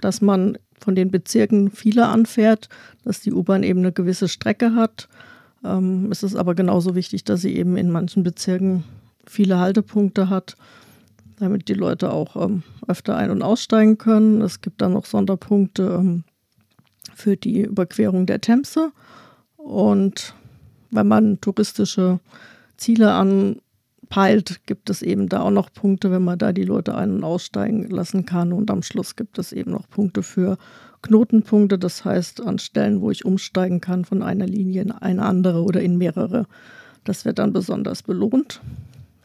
dass 0.01 0.21
man 0.21 0.57
von 0.79 0.95
den 0.95 1.11
Bezirken 1.11 1.69
viele 1.69 2.07
anfährt, 2.07 2.69
dass 3.05 3.21
die 3.21 3.31
U-Bahn 3.31 3.63
eben 3.63 3.79
eine 3.79 3.91
gewisse 3.91 4.27
Strecke 4.27 4.73
hat 4.73 5.07
ähm, 5.63 6.09
es 6.11 6.23
ist 6.23 6.35
aber 6.35 6.55
genauso 6.55 6.95
wichtig, 6.95 7.23
dass 7.23 7.41
sie 7.41 7.55
eben 7.55 7.77
in 7.77 7.91
manchen 7.91 8.23
Bezirken 8.23 8.83
viele 9.25 9.59
Haltepunkte 9.59 10.29
hat, 10.29 10.55
damit 11.37 11.67
die 11.67 11.73
Leute 11.73 12.11
auch 12.11 12.35
ähm, 12.35 12.63
öfter 12.87 13.15
ein- 13.15 13.31
und 13.31 13.41
aussteigen 13.41 13.97
können. 13.97 14.41
Es 14.41 14.61
gibt 14.61 14.81
dann 14.81 14.93
noch 14.93 15.05
Sonderpunkte 15.05 15.97
ähm, 15.99 16.23
für 17.13 17.37
die 17.37 17.61
Überquerung 17.61 18.25
der 18.25 18.41
Themse. 18.41 18.91
Und 19.57 20.35
wenn 20.89 21.07
man 21.07 21.39
touristische 21.41 22.19
Ziele 22.77 23.13
anpeilt, 23.13 24.61
gibt 24.65 24.89
es 24.89 25.01
eben 25.01 25.29
da 25.29 25.41
auch 25.41 25.51
noch 25.51 25.71
Punkte, 25.71 26.11
wenn 26.11 26.23
man 26.23 26.39
da 26.39 26.51
die 26.51 26.63
Leute 26.63 26.95
ein- 26.95 27.11
und 27.11 27.23
aussteigen 27.23 27.89
lassen 27.89 28.25
kann. 28.25 28.53
Und 28.53 28.71
am 28.71 28.81
Schluss 28.81 29.15
gibt 29.15 29.37
es 29.37 29.51
eben 29.51 29.71
noch 29.71 29.87
Punkte 29.89 30.23
für 30.23 30.57
Knotenpunkte, 31.01 31.79
das 31.79 32.05
heißt 32.05 32.41
an 32.41 32.59
Stellen, 32.59 33.01
wo 33.01 33.11
ich 33.11 33.25
umsteigen 33.25 33.81
kann 33.81 34.05
von 34.05 34.21
einer 34.21 34.45
Linie 34.45 34.83
in 34.83 34.91
eine 34.91 35.23
andere 35.23 35.63
oder 35.63 35.81
in 35.81 35.97
mehrere. 35.97 36.45
Das 37.03 37.25
wird 37.25 37.39
dann 37.39 37.53
besonders 37.53 38.03
belohnt. 38.03 38.61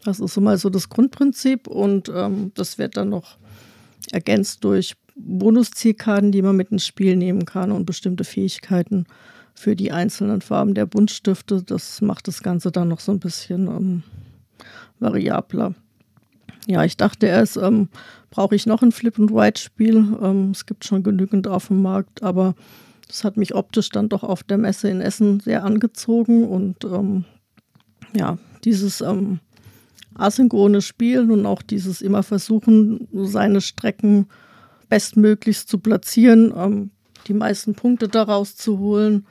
Das 0.03 0.19
ist 0.19 0.33
so 0.33 0.41
mal 0.41 0.57
so 0.57 0.69
das 0.69 0.89
Grundprinzip 0.89 1.67
und 1.67 2.09
ähm, 2.13 2.51
das 2.55 2.77
wird 2.77 2.97
dann 2.97 3.09
noch 3.09 3.37
ergänzt 4.11 4.63
durch 4.63 4.95
Bonuszielkarten, 5.15 6.31
die 6.31 6.41
man 6.41 6.55
mit 6.55 6.71
ins 6.71 6.85
Spiel 6.85 7.15
nehmen 7.15 7.45
kann 7.45 7.71
und 7.71 7.85
bestimmte 7.85 8.23
Fähigkeiten 8.23 9.05
für 9.53 9.75
die 9.75 9.91
einzelnen 9.91 10.41
Farben 10.41 10.75
der 10.75 10.85
Buntstifte. 10.85 11.63
Das 11.63 12.01
macht 12.01 12.27
das 12.27 12.43
Ganze 12.43 12.71
dann 12.71 12.87
noch 12.87 12.99
so 12.99 13.11
ein 13.11 13.19
bisschen 13.19 13.67
ähm, 13.67 14.03
variabler. 14.99 15.73
Ja, 16.67 16.83
ich 16.83 16.97
dachte 16.97 17.27
erst, 17.27 17.55
ähm, 17.55 17.87
brauche 18.29 18.53
ich 18.53 18.65
noch 18.65 18.81
ein 18.81 18.91
Flip-and-White-Spiel. 18.91 20.17
Ähm, 20.21 20.51
es 20.51 20.65
gibt 20.65 20.83
schon 20.83 21.01
genügend 21.01 21.47
auf 21.47 21.67
dem 21.67 21.81
Markt, 21.81 22.23
aber 22.23 22.55
das 23.07 23.23
hat 23.23 23.37
mich 23.37 23.55
optisch 23.55 23.89
dann 23.89 24.09
doch 24.09 24.23
auf 24.23 24.43
der 24.43 24.57
Messe 24.57 24.89
in 24.89 24.99
Essen 24.99 25.39
sehr 25.39 25.63
angezogen 25.63 26.45
und 26.45 26.83
ähm, 26.83 27.23
ja, 28.13 28.37
dieses 28.65 28.99
ähm, 28.99 29.39
asynchrone 30.15 30.81
Spielen 30.81 31.31
und 31.31 31.45
auch 31.45 31.61
dieses 31.61 32.01
immer 32.01 32.21
versuchen, 32.21 33.07
seine 33.13 33.61
Strecken 33.61 34.27
bestmöglichst 34.89 35.69
zu 35.69 35.79
platzieren, 35.79 36.53
ähm, 36.53 36.91
die 37.27 37.33
meisten 37.33 37.75
Punkte 37.75 38.09
daraus 38.09 38.57
zu 38.57 38.77
holen, 38.79 39.25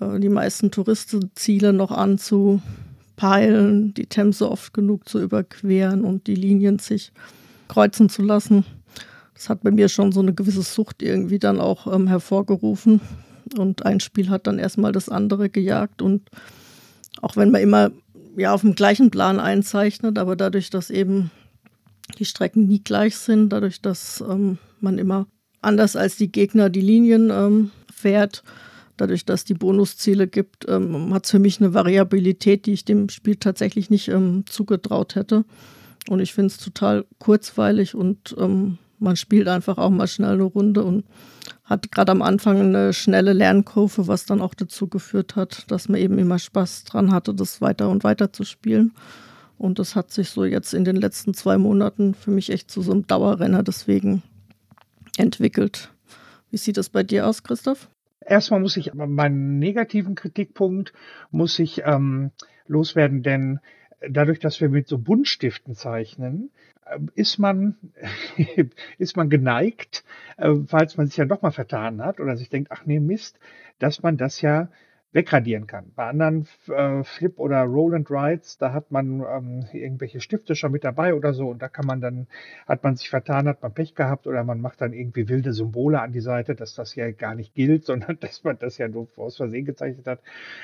äh, 0.00 0.20
die 0.20 0.28
meisten 0.28 0.70
Touristenziele 0.70 1.72
noch 1.72 1.90
anzu 1.90 2.62
peilen, 3.16 3.94
die 3.94 4.06
Themse 4.06 4.50
oft 4.50 4.74
genug 4.74 5.08
zu 5.08 5.20
überqueren 5.20 6.04
und 6.04 6.26
die 6.26 6.34
Linien 6.34 6.78
sich 6.78 7.12
kreuzen 7.68 8.08
zu 8.08 8.22
lassen. 8.22 8.64
Das 9.34 9.48
hat 9.48 9.62
bei 9.62 9.70
mir 9.70 9.88
schon 9.88 10.12
so 10.12 10.20
eine 10.20 10.32
gewisse 10.32 10.62
Sucht 10.62 11.02
irgendwie 11.02 11.38
dann 11.38 11.60
auch 11.60 11.92
ähm, 11.92 12.06
hervorgerufen. 12.06 13.00
Und 13.58 13.84
ein 13.84 14.00
Spiel 14.00 14.30
hat 14.30 14.46
dann 14.46 14.58
erstmal 14.58 14.92
das 14.92 15.08
andere 15.08 15.50
gejagt. 15.50 16.02
Und 16.02 16.30
auch 17.20 17.36
wenn 17.36 17.50
man 17.50 17.60
immer 17.60 17.90
ja 18.36 18.54
auf 18.54 18.62
dem 18.62 18.74
gleichen 18.74 19.10
Plan 19.10 19.40
einzeichnet, 19.40 20.18
aber 20.18 20.36
dadurch, 20.36 20.70
dass 20.70 20.90
eben 20.90 21.30
die 22.18 22.24
Strecken 22.24 22.66
nie 22.66 22.82
gleich 22.82 23.16
sind, 23.16 23.50
dadurch, 23.50 23.80
dass 23.80 24.22
ähm, 24.28 24.58
man 24.80 24.98
immer 24.98 25.26
anders 25.60 25.96
als 25.96 26.16
die 26.16 26.30
Gegner 26.30 26.70
die 26.70 26.80
Linien 26.80 27.30
ähm, 27.30 27.70
fährt, 27.92 28.42
dadurch, 28.96 29.24
dass 29.24 29.44
die 29.44 29.54
Bonusziele 29.54 30.26
gibt, 30.26 30.68
ähm, 30.68 31.12
hat 31.14 31.24
es 31.24 31.30
für 31.30 31.38
mich 31.38 31.60
eine 31.60 31.74
Variabilität, 31.74 32.66
die 32.66 32.72
ich 32.72 32.84
dem 32.84 33.08
Spiel 33.08 33.36
tatsächlich 33.36 33.90
nicht 33.90 34.08
ähm, 34.08 34.44
zugetraut 34.46 35.14
hätte. 35.14 35.44
Und 36.08 36.20
ich 36.20 36.34
finde 36.34 36.48
es 36.48 36.58
total 36.58 37.06
kurzweilig 37.18 37.94
und 37.94 38.34
ähm, 38.38 38.78
man 38.98 39.16
spielt 39.16 39.48
einfach 39.48 39.78
auch 39.78 39.90
mal 39.90 40.06
schnell 40.06 40.32
eine 40.32 40.42
Runde 40.42 40.84
und 40.84 41.04
hat 41.64 41.90
gerade 41.92 42.12
am 42.12 42.22
Anfang 42.22 42.60
eine 42.60 42.92
schnelle 42.92 43.32
Lernkurve, 43.32 44.06
was 44.06 44.26
dann 44.26 44.40
auch 44.40 44.54
dazu 44.54 44.86
geführt 44.86 45.36
hat, 45.36 45.70
dass 45.70 45.88
man 45.88 46.00
eben 46.00 46.18
immer 46.18 46.38
Spaß 46.38 46.84
dran 46.84 47.12
hatte, 47.12 47.34
das 47.34 47.60
weiter 47.60 47.88
und 47.88 48.04
weiter 48.04 48.32
zu 48.32 48.44
spielen. 48.44 48.92
Und 49.56 49.78
das 49.78 49.96
hat 49.96 50.10
sich 50.10 50.30
so 50.30 50.44
jetzt 50.44 50.74
in 50.74 50.84
den 50.84 50.96
letzten 50.96 51.32
zwei 51.32 51.58
Monaten 51.58 52.14
für 52.14 52.30
mich 52.30 52.50
echt 52.50 52.70
zu 52.70 52.82
so 52.82 52.92
einem 52.92 53.06
Dauerrenner 53.06 53.62
deswegen 53.62 54.22
entwickelt 55.16 55.90
Wie 56.50 56.56
sieht 56.56 56.76
das 56.76 56.88
bei 56.88 57.02
dir 57.02 57.26
aus, 57.26 57.42
Christoph? 57.42 57.88
Erstmal 58.26 58.60
muss 58.60 58.76
ich 58.76 58.94
meinen 58.94 59.58
negativen 59.58 60.14
Kritikpunkt 60.14 60.92
muss 61.30 61.58
ich 61.58 61.82
ähm, 61.84 62.30
loswerden, 62.66 63.22
denn 63.22 63.60
dadurch, 64.08 64.38
dass 64.38 64.60
wir 64.60 64.68
mit 64.68 64.88
so 64.88 64.98
Buntstiften 64.98 65.74
zeichnen, 65.74 66.50
äh, 66.86 66.98
ist 67.14 67.38
man, 67.38 67.76
ist 68.98 69.16
man 69.16 69.30
geneigt, 69.30 70.04
äh, 70.36 70.54
falls 70.66 70.96
man 70.96 71.06
sich 71.06 71.16
ja 71.16 71.24
doch 71.24 71.42
mal 71.42 71.50
vertan 71.50 72.02
hat 72.02 72.20
oder 72.20 72.36
sich 72.36 72.48
denkt, 72.48 72.70
ach 72.72 72.86
nee, 72.86 73.00
Mist, 73.00 73.38
dass 73.78 74.02
man 74.02 74.16
das 74.16 74.40
ja 74.40 74.68
wegradieren 75.14 75.68
kann. 75.68 75.92
Bei 75.94 76.08
anderen 76.08 76.48
äh, 76.68 77.04
Flip- 77.04 77.38
oder 77.38 77.62
Roll-and-Rides, 77.62 78.58
da 78.58 78.72
hat 78.72 78.90
man 78.90 79.20
ähm, 79.20 79.64
irgendwelche 79.72 80.20
Stifte 80.20 80.56
schon 80.56 80.72
mit 80.72 80.82
dabei 80.82 81.14
oder 81.14 81.32
so 81.32 81.48
und 81.48 81.62
da 81.62 81.68
kann 81.68 81.86
man 81.86 82.00
dann, 82.00 82.26
hat 82.66 82.82
man 82.82 82.96
sich 82.96 83.08
vertan, 83.08 83.46
hat 83.46 83.62
man 83.62 83.72
Pech 83.72 83.94
gehabt 83.94 84.26
oder 84.26 84.42
man 84.42 84.60
macht 84.60 84.80
dann 84.80 84.92
irgendwie 84.92 85.28
wilde 85.28 85.52
Symbole 85.52 86.00
an 86.00 86.10
die 86.10 86.20
Seite, 86.20 86.56
dass 86.56 86.74
das 86.74 86.96
ja 86.96 87.12
gar 87.12 87.36
nicht 87.36 87.54
gilt, 87.54 87.84
sondern 87.86 88.18
dass 88.18 88.42
man 88.42 88.58
das 88.58 88.76
ja 88.76 88.88
nur 88.88 89.06
aus 89.16 89.36
Versehen 89.36 89.64
gezeichnet 89.64 90.06
hat. 90.08 90.20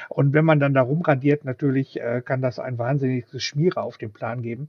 Und 0.08 0.32
wenn 0.32 0.44
man 0.44 0.58
dann 0.58 0.74
da 0.74 0.82
rumradiert, 0.82 1.44
natürlich 1.44 2.00
äh, 2.00 2.20
kann 2.20 2.42
das 2.42 2.58
ein 2.58 2.76
wahnsinniges 2.76 3.42
Schmierer 3.42 3.84
auf 3.84 3.98
dem 3.98 4.12
Plan 4.12 4.42
geben. 4.42 4.68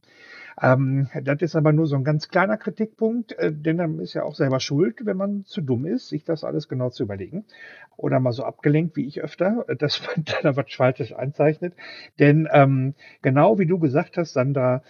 Ähm, 0.61 1.09
das 1.23 1.41
ist 1.41 1.55
aber 1.55 1.73
nur 1.73 1.87
so 1.87 1.95
ein 1.95 2.03
ganz 2.03 2.29
kleiner 2.29 2.57
Kritikpunkt, 2.57 3.33
äh, 3.39 3.51
denn 3.51 3.77
dann 3.77 3.99
ist 3.99 4.13
ja 4.13 4.23
auch 4.23 4.35
selber 4.35 4.59
schuld, 4.59 5.05
wenn 5.05 5.17
man 5.17 5.43
zu 5.45 5.61
dumm 5.61 5.85
ist, 5.87 6.09
sich 6.09 6.23
das 6.23 6.43
alles 6.43 6.67
genau 6.67 6.89
zu 6.91 7.03
überlegen. 7.03 7.45
Oder 7.97 8.19
mal 8.19 8.31
so 8.31 8.43
abgelenkt 8.43 8.95
wie 8.95 9.07
ich 9.07 9.21
öfter, 9.21 9.65
äh, 9.67 9.75
dass 9.75 10.01
man 10.05 10.23
da 10.43 10.55
was 10.55 10.71
Falsches 10.71 11.13
einzeichnet. 11.13 11.73
Denn 12.19 12.47
ähm, 12.51 12.93
genau 13.23 13.57
wie 13.57 13.65
du 13.65 13.79
gesagt 13.79 14.17
hast, 14.17 14.33
Sandra, 14.33 14.83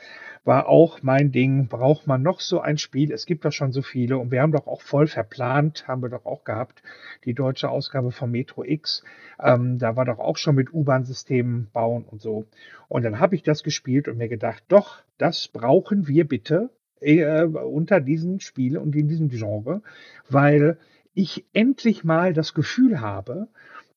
war 0.44 0.68
auch 0.68 1.04
mein 1.04 1.32
Ding, 1.32 1.68
braucht 1.68 2.08
man 2.08 2.24
noch 2.24 2.40
so 2.40 2.60
ein 2.60 2.78
Spiel? 2.78 3.12
Es 3.12 3.26
gibt 3.26 3.46
doch 3.46 3.52
schon 3.52 3.72
so 3.72 3.82
viele 3.82 4.18
und 4.18 4.32
wir 4.32 4.42
haben 4.42 4.52
doch 4.52 4.66
auch 4.66 4.82
voll 4.82 5.08
verplant, 5.08 5.88
haben 5.88 6.02
wir 6.02 6.10
doch 6.10 6.26
auch 6.26 6.44
gehabt, 6.44 6.82
die 7.26 7.34
deutsche 7.34 7.70
Ausgabe 7.70 8.12
von 8.12 8.32
Metro 8.32 8.64
X. 8.64 9.04
Ähm, 9.40 9.78
da 9.78 9.96
war 9.96 10.06
doch 10.06 10.18
auch 10.20 10.38
schon 10.38 10.56
mit 10.56 10.74
U-Bahn-Systemen 10.74 11.70
bauen 11.72 12.06
und 12.06 12.22
so. 12.22 12.46
Und 12.88 13.04
dann 13.04 13.20
habe 13.20 13.36
ich 13.36 13.44
das 13.44 13.62
gespielt 13.62 14.08
und 14.08 14.18
mir 14.18 14.30
gedacht, 14.30 14.64
doch, 14.68 15.04
das 15.18 15.48
brauchen 15.48 16.08
wir 16.08 16.28
bitte 16.28 16.72
äh, 17.02 17.44
unter 17.44 18.00
diesen 18.02 18.40
Spielen 18.40 18.82
und 18.82 18.96
in 18.96 19.08
diesem 19.08 19.30
Genre, 19.30 19.84
weil 20.28 20.78
ich 21.14 21.46
endlich 21.54 22.04
mal 22.04 22.34
das 22.34 22.54
Gefühl 22.56 23.00
habe, 23.00 23.48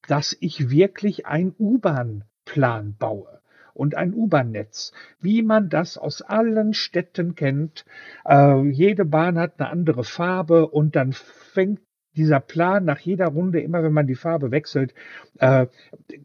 dass 0.08 0.36
ich 0.40 0.68
wirklich 0.68 1.24
ein 1.26 1.54
U-Bahn-Plan 1.58 2.96
baue 2.98 3.40
und 3.74 3.94
ein 3.96 4.14
U-Bahn-Netz, 4.14 4.92
wie 5.20 5.42
man 5.42 5.68
das 5.68 5.98
aus 5.98 6.22
allen 6.22 6.72
Städten 6.72 7.34
kennt. 7.34 7.84
Äh, 8.24 8.62
jede 8.68 9.04
Bahn 9.04 9.38
hat 9.38 9.60
eine 9.60 9.68
andere 9.68 10.04
Farbe 10.04 10.68
und 10.68 10.96
dann 10.96 11.12
fängt 11.12 11.80
dieser 12.16 12.40
Plan 12.40 12.84
nach 12.84 12.98
jeder 13.00 13.26
Runde, 13.26 13.60
immer 13.60 13.82
wenn 13.82 13.92
man 13.92 14.06
die 14.06 14.14
Farbe 14.14 14.50
wechselt, 14.50 14.94
äh, 15.38 15.66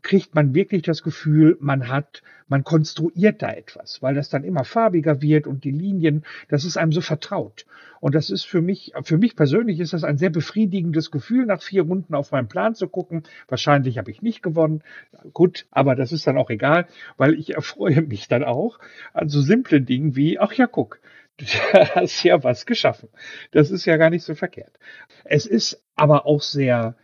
kriegt 0.02 0.36
man 0.36 0.54
wirklich 0.54 0.84
das 0.84 1.04
Gefühl, 1.04 1.58
man 1.60 1.88
hat, 1.88 2.22
man 2.48 2.64
konstruiert 2.64 3.42
da 3.42 3.52
etwas, 3.52 4.02
weil 4.02 4.16
das 4.16 4.30
dann 4.30 4.44
immer 4.44 4.64
farbiger 4.64 5.22
wird 5.22 5.48
und 5.48 5.64
die 5.64 5.72
Linien, 5.72 6.24
das 6.48 6.66
ist 6.66 6.78
einem 6.78 6.92
so 6.92 7.02
vertraut. 7.02 7.66
Und 8.00 8.16
das 8.16 8.30
ist 8.30 8.46
für 8.46 8.62
mich, 8.62 8.94
für 9.04 9.18
mich 9.18 9.36
persönlich 9.36 9.80
ist 9.80 9.94
das 9.94 10.04
ein 10.04 10.18
sehr 10.18 10.30
befriedigendes 10.30 11.12
Gefühl, 11.12 11.46
nach 11.46 11.62
vier 11.62 11.84
Runden 11.84 12.16
auf 12.16 12.32
meinen 12.32 12.48
Plan 12.48 12.76
zu 12.76 12.88
gucken. 12.88 13.24
Wahrscheinlich 13.48 13.98
habe 13.98 14.12
ich 14.12 14.22
nicht 14.22 14.42
gewonnen. 14.42 14.82
Gut, 15.34 15.66
aber 15.72 15.96
das 15.96 16.12
ist 16.12 16.26
dann 16.26 16.38
auch 16.38 16.50
egal, 16.50 16.88
weil 17.18 17.34
ich 17.34 17.56
erfreue 17.56 18.02
mich 18.02 18.28
dann 18.28 18.44
auch 18.44 18.80
an 19.14 19.30
so 19.30 19.42
simplen 19.42 19.86
Dingen 19.86 20.16
wie, 20.16 20.40
ach 20.40 20.54
ja, 20.54 20.68
guck, 20.68 21.00
hast 21.96 22.24
ja 22.24 22.44
was 22.44 22.66
geschaffen. 22.66 23.10
Das 23.52 23.72
ist 23.72 23.86
ja 23.86 23.98
gar 23.98 24.10
nicht 24.10 24.24
so 24.24 24.36
verkehrt. 24.36 24.78
Es 25.24 25.46
ist 25.46 25.84
aber 25.96 26.26
auch 26.26 26.42
sehr 26.42 26.96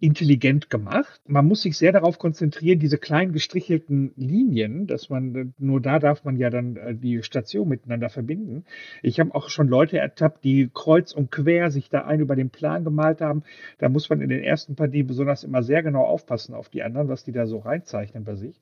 intelligent 0.00 0.70
gemacht. 0.70 1.20
Man 1.26 1.46
muss 1.46 1.62
sich 1.62 1.76
sehr 1.76 1.90
darauf 1.90 2.18
konzentrieren, 2.18 2.78
diese 2.78 2.98
kleinen 2.98 3.32
gestrichelten 3.32 4.12
Linien, 4.14 4.86
dass 4.86 5.10
man, 5.10 5.54
nur 5.58 5.80
da 5.80 5.98
darf 5.98 6.24
man 6.24 6.36
ja 6.36 6.50
dann 6.50 6.76
äh, 6.76 6.94
die 6.94 7.22
Station 7.24 7.68
miteinander 7.68 8.08
verbinden. 8.08 8.64
Ich 9.02 9.18
habe 9.18 9.34
auch 9.34 9.48
schon 9.48 9.66
Leute 9.66 9.98
ertappt, 9.98 10.44
die 10.44 10.70
kreuz 10.72 11.12
und 11.12 11.32
quer 11.32 11.70
sich 11.72 11.88
da 11.88 12.04
ein 12.04 12.20
über 12.20 12.36
den 12.36 12.50
Plan 12.50 12.84
gemalt 12.84 13.20
haben. 13.20 13.42
Da 13.78 13.88
muss 13.88 14.08
man 14.08 14.20
in 14.20 14.28
den 14.28 14.42
ersten 14.44 14.76
Partien 14.76 15.06
besonders 15.08 15.42
immer 15.42 15.64
sehr 15.64 15.82
genau 15.82 16.04
aufpassen 16.04 16.54
auf 16.54 16.68
die 16.68 16.82
anderen, 16.82 17.08
was 17.08 17.24
die 17.24 17.32
da 17.32 17.46
so 17.46 17.58
reinzeichnen 17.58 18.22
bei 18.22 18.36
sich. 18.36 18.60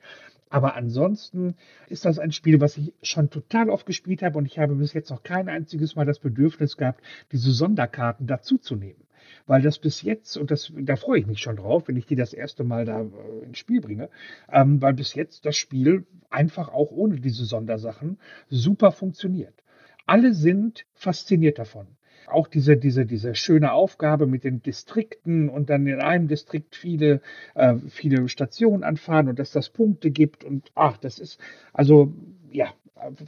Aber 0.49 0.75
ansonsten 0.77 1.57
ist 1.89 2.05
das 2.05 2.19
ein 2.19 2.33
Spiel, 2.33 2.61
was 2.61 2.77
ich 2.77 2.93
schon 3.03 3.31
total 3.31 3.69
oft 3.69 3.87
gespielt 3.87 4.23
habe 4.23 4.39
und 4.39 4.47
ich 4.47 4.59
habe 4.59 4.75
bis 4.77 4.93
jetzt 4.93 5.11
noch 5.11 5.23
kein 5.23 5.49
einziges 5.49 5.97
Mal 5.97 6.07
das 6.07 6.21
Bedürfnis 6.21 6.77
gehabt, 6.77 7.03
diese 7.33 7.51
Sonderkarten 7.51 8.27
dazuzunehmen. 8.27 9.03
Weil 9.47 9.63
das 9.63 9.79
bis 9.79 10.03
jetzt, 10.03 10.37
und 10.37 10.53
das, 10.53 10.73
da 10.77 10.95
freue 10.95 11.19
ich 11.19 11.27
mich 11.27 11.41
schon 11.41 11.57
drauf, 11.57 11.89
wenn 11.89 11.97
ich 11.97 12.07
die 12.07 12.15
das 12.15 12.33
erste 12.33 12.63
Mal 12.63 12.85
da 12.85 13.01
äh, 13.01 13.45
ins 13.45 13.59
Spiel 13.59 13.81
bringe, 13.81 14.09
ähm, 14.51 14.81
weil 14.81 14.95
bis 14.95 15.15
jetzt 15.15 15.45
das 15.47 15.57
Spiel 15.57 16.07
einfach 16.31 16.69
auch 16.69 16.93
ohne 16.93 17.21
diese 17.21 17.45
Sondersachen 17.45 18.19
super 18.49 18.93
funktioniert. 18.93 19.65
Alle 20.07 20.33
sind 20.33 20.87
fasziniert 20.95 21.59
davon 21.59 21.89
auch 22.29 22.49
diese, 22.49 22.77
diese, 22.77 23.07
diese 23.07 23.35
schöne 23.35 23.73
Aufgabe 23.73 24.27
mit 24.27 24.45
den 24.45 24.63
Distrikten 24.63 25.49
und 25.49 25.71
dann 25.71 25.87
in 25.87 26.01
einem 26.01 26.29
Distrikt 26.29 26.77
viele, 26.77 27.21
äh, 27.55 27.77
viele 27.89 28.29
Stationen 28.29 28.85
anfahren 28.85 29.29
und 29.29 29.39
dass 29.39 29.53
das 29.53 29.71
Punkte 29.71 30.11
gibt 30.11 30.45
und 30.45 30.71
ach, 30.75 30.97
das 30.97 31.19
ist, 31.19 31.41
also 31.73 32.13
ja, 32.51 32.73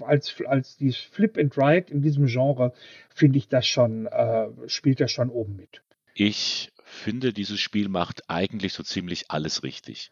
als, 0.00 0.34
als 0.46 0.76
die 0.76 0.92
Flip 0.92 1.36
and 1.38 1.56
Ride 1.56 1.92
in 1.92 2.02
diesem 2.02 2.26
Genre 2.26 2.72
finde 3.14 3.38
ich 3.38 3.48
das 3.48 3.66
schon, 3.66 4.06
äh, 4.06 4.48
spielt 4.66 5.00
das 5.00 5.12
schon 5.12 5.30
oben 5.30 5.56
mit. 5.56 5.82
Ich 6.14 6.72
finde, 6.84 7.32
dieses 7.32 7.60
Spiel 7.60 7.88
macht 7.88 8.28
eigentlich 8.28 8.72
so 8.72 8.82
ziemlich 8.82 9.30
alles 9.30 9.62
richtig, 9.62 10.10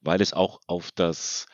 weil 0.00 0.20
es 0.20 0.32
auch 0.32 0.60
auf 0.66 0.92
das 0.92 1.46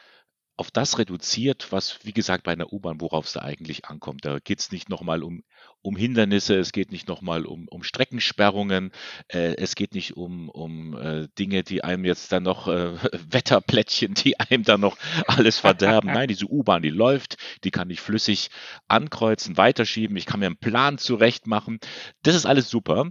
auf 0.56 0.70
das 0.70 0.98
reduziert, 0.98 1.68
was, 1.70 1.98
wie 2.04 2.12
gesagt, 2.12 2.44
bei 2.44 2.52
einer 2.52 2.72
U-Bahn, 2.72 3.00
worauf 3.00 3.26
es 3.26 3.34
da 3.34 3.42
eigentlich 3.42 3.84
ankommt. 3.84 4.24
Da 4.24 4.38
geht 4.38 4.60
es 4.60 4.72
nicht 4.72 4.88
nochmal 4.88 5.22
um, 5.22 5.42
um 5.82 5.96
Hindernisse, 5.96 6.56
es 6.56 6.72
geht 6.72 6.92
nicht 6.92 7.08
nochmal 7.08 7.44
um, 7.44 7.68
um 7.68 7.82
Streckensperrungen, 7.82 8.90
äh, 9.28 9.54
es 9.56 9.74
geht 9.74 9.94
nicht 9.94 10.16
um, 10.16 10.48
um 10.48 10.96
äh, 10.96 11.28
Dinge, 11.38 11.62
die 11.62 11.84
einem 11.84 12.06
jetzt 12.06 12.32
dann 12.32 12.42
noch, 12.42 12.68
äh, 12.68 12.94
Wetterplättchen, 13.30 14.14
die 14.14 14.40
einem 14.40 14.62
dann 14.62 14.80
noch 14.80 14.96
alles 15.26 15.58
verderben. 15.58 16.10
Nein, 16.10 16.28
diese 16.28 16.46
U-Bahn, 16.46 16.82
die 16.82 16.90
läuft, 16.90 17.36
die 17.62 17.70
kann 17.70 17.90
ich 17.90 18.00
flüssig 18.00 18.48
ankreuzen, 18.88 19.58
weiterschieben, 19.58 20.16
ich 20.16 20.26
kann 20.26 20.40
mir 20.40 20.46
einen 20.46 20.58
Plan 20.58 20.96
zurecht 20.96 21.46
machen. 21.46 21.80
Das 22.22 22.34
ist 22.34 22.46
alles 22.46 22.70
super. 22.70 23.10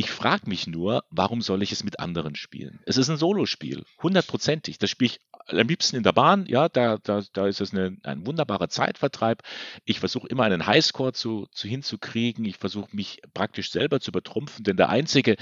Ich 0.00 0.10
frage 0.10 0.48
mich 0.48 0.66
nur, 0.66 1.04
warum 1.10 1.42
soll 1.42 1.62
ich 1.62 1.72
es 1.72 1.84
mit 1.84 2.00
anderen 2.00 2.34
spielen? 2.34 2.80
Es 2.86 2.96
ist 2.96 3.10
ein 3.10 3.18
Solospiel, 3.18 3.84
hundertprozentig. 4.02 4.78
Das 4.78 4.88
spiele 4.88 5.10
ich 5.10 5.20
am 5.58 5.68
liebsten 5.68 5.96
in 5.96 6.02
der 6.02 6.14
Bahn, 6.14 6.46
ja, 6.46 6.70
da, 6.70 6.96
da, 6.96 7.22
da 7.34 7.46
ist 7.46 7.60
es 7.60 7.74
eine, 7.74 7.98
ein 8.02 8.24
wunderbarer 8.24 8.70
Zeitvertreib. 8.70 9.42
Ich 9.84 10.00
versuche 10.00 10.26
immer 10.28 10.44
einen 10.44 10.66
Highscore 10.66 11.12
zu, 11.12 11.48
zu 11.52 11.68
hinzukriegen. 11.68 12.46
Ich 12.46 12.56
versuche 12.56 12.96
mich 12.96 13.20
praktisch 13.34 13.70
selber 13.70 14.00
zu 14.00 14.10
übertrumpfen, 14.10 14.64
denn 14.64 14.78
der 14.78 14.88
Einzige, 14.88 15.36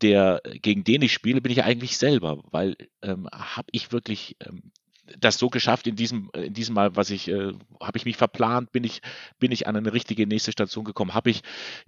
der, 0.00 0.40
gegen 0.62 0.82
den 0.82 1.02
ich 1.02 1.12
spiele, 1.12 1.42
bin 1.42 1.52
ich 1.52 1.62
eigentlich 1.62 1.98
selber, 1.98 2.42
weil 2.50 2.78
ähm, 3.02 3.28
habe 3.30 3.68
ich 3.70 3.92
wirklich 3.92 4.38
ähm, 4.40 4.72
das 5.18 5.38
so 5.38 5.48
geschafft 5.48 5.86
in 5.86 5.96
diesem, 5.96 6.30
in 6.34 6.52
diesem 6.52 6.74
Mal, 6.74 6.96
was 6.96 7.10
ich, 7.10 7.28
äh, 7.28 7.52
habe 7.80 7.98
ich 7.98 8.04
mich 8.04 8.16
verplant, 8.16 8.72
bin 8.72 8.84
ich, 8.84 9.02
bin 9.38 9.52
ich 9.52 9.66
an 9.66 9.76
eine 9.76 9.92
richtige 9.92 10.26
nächste 10.26 10.52
Station 10.52 10.84
gekommen, 10.84 11.14
habe 11.14 11.30
ich 11.30 11.42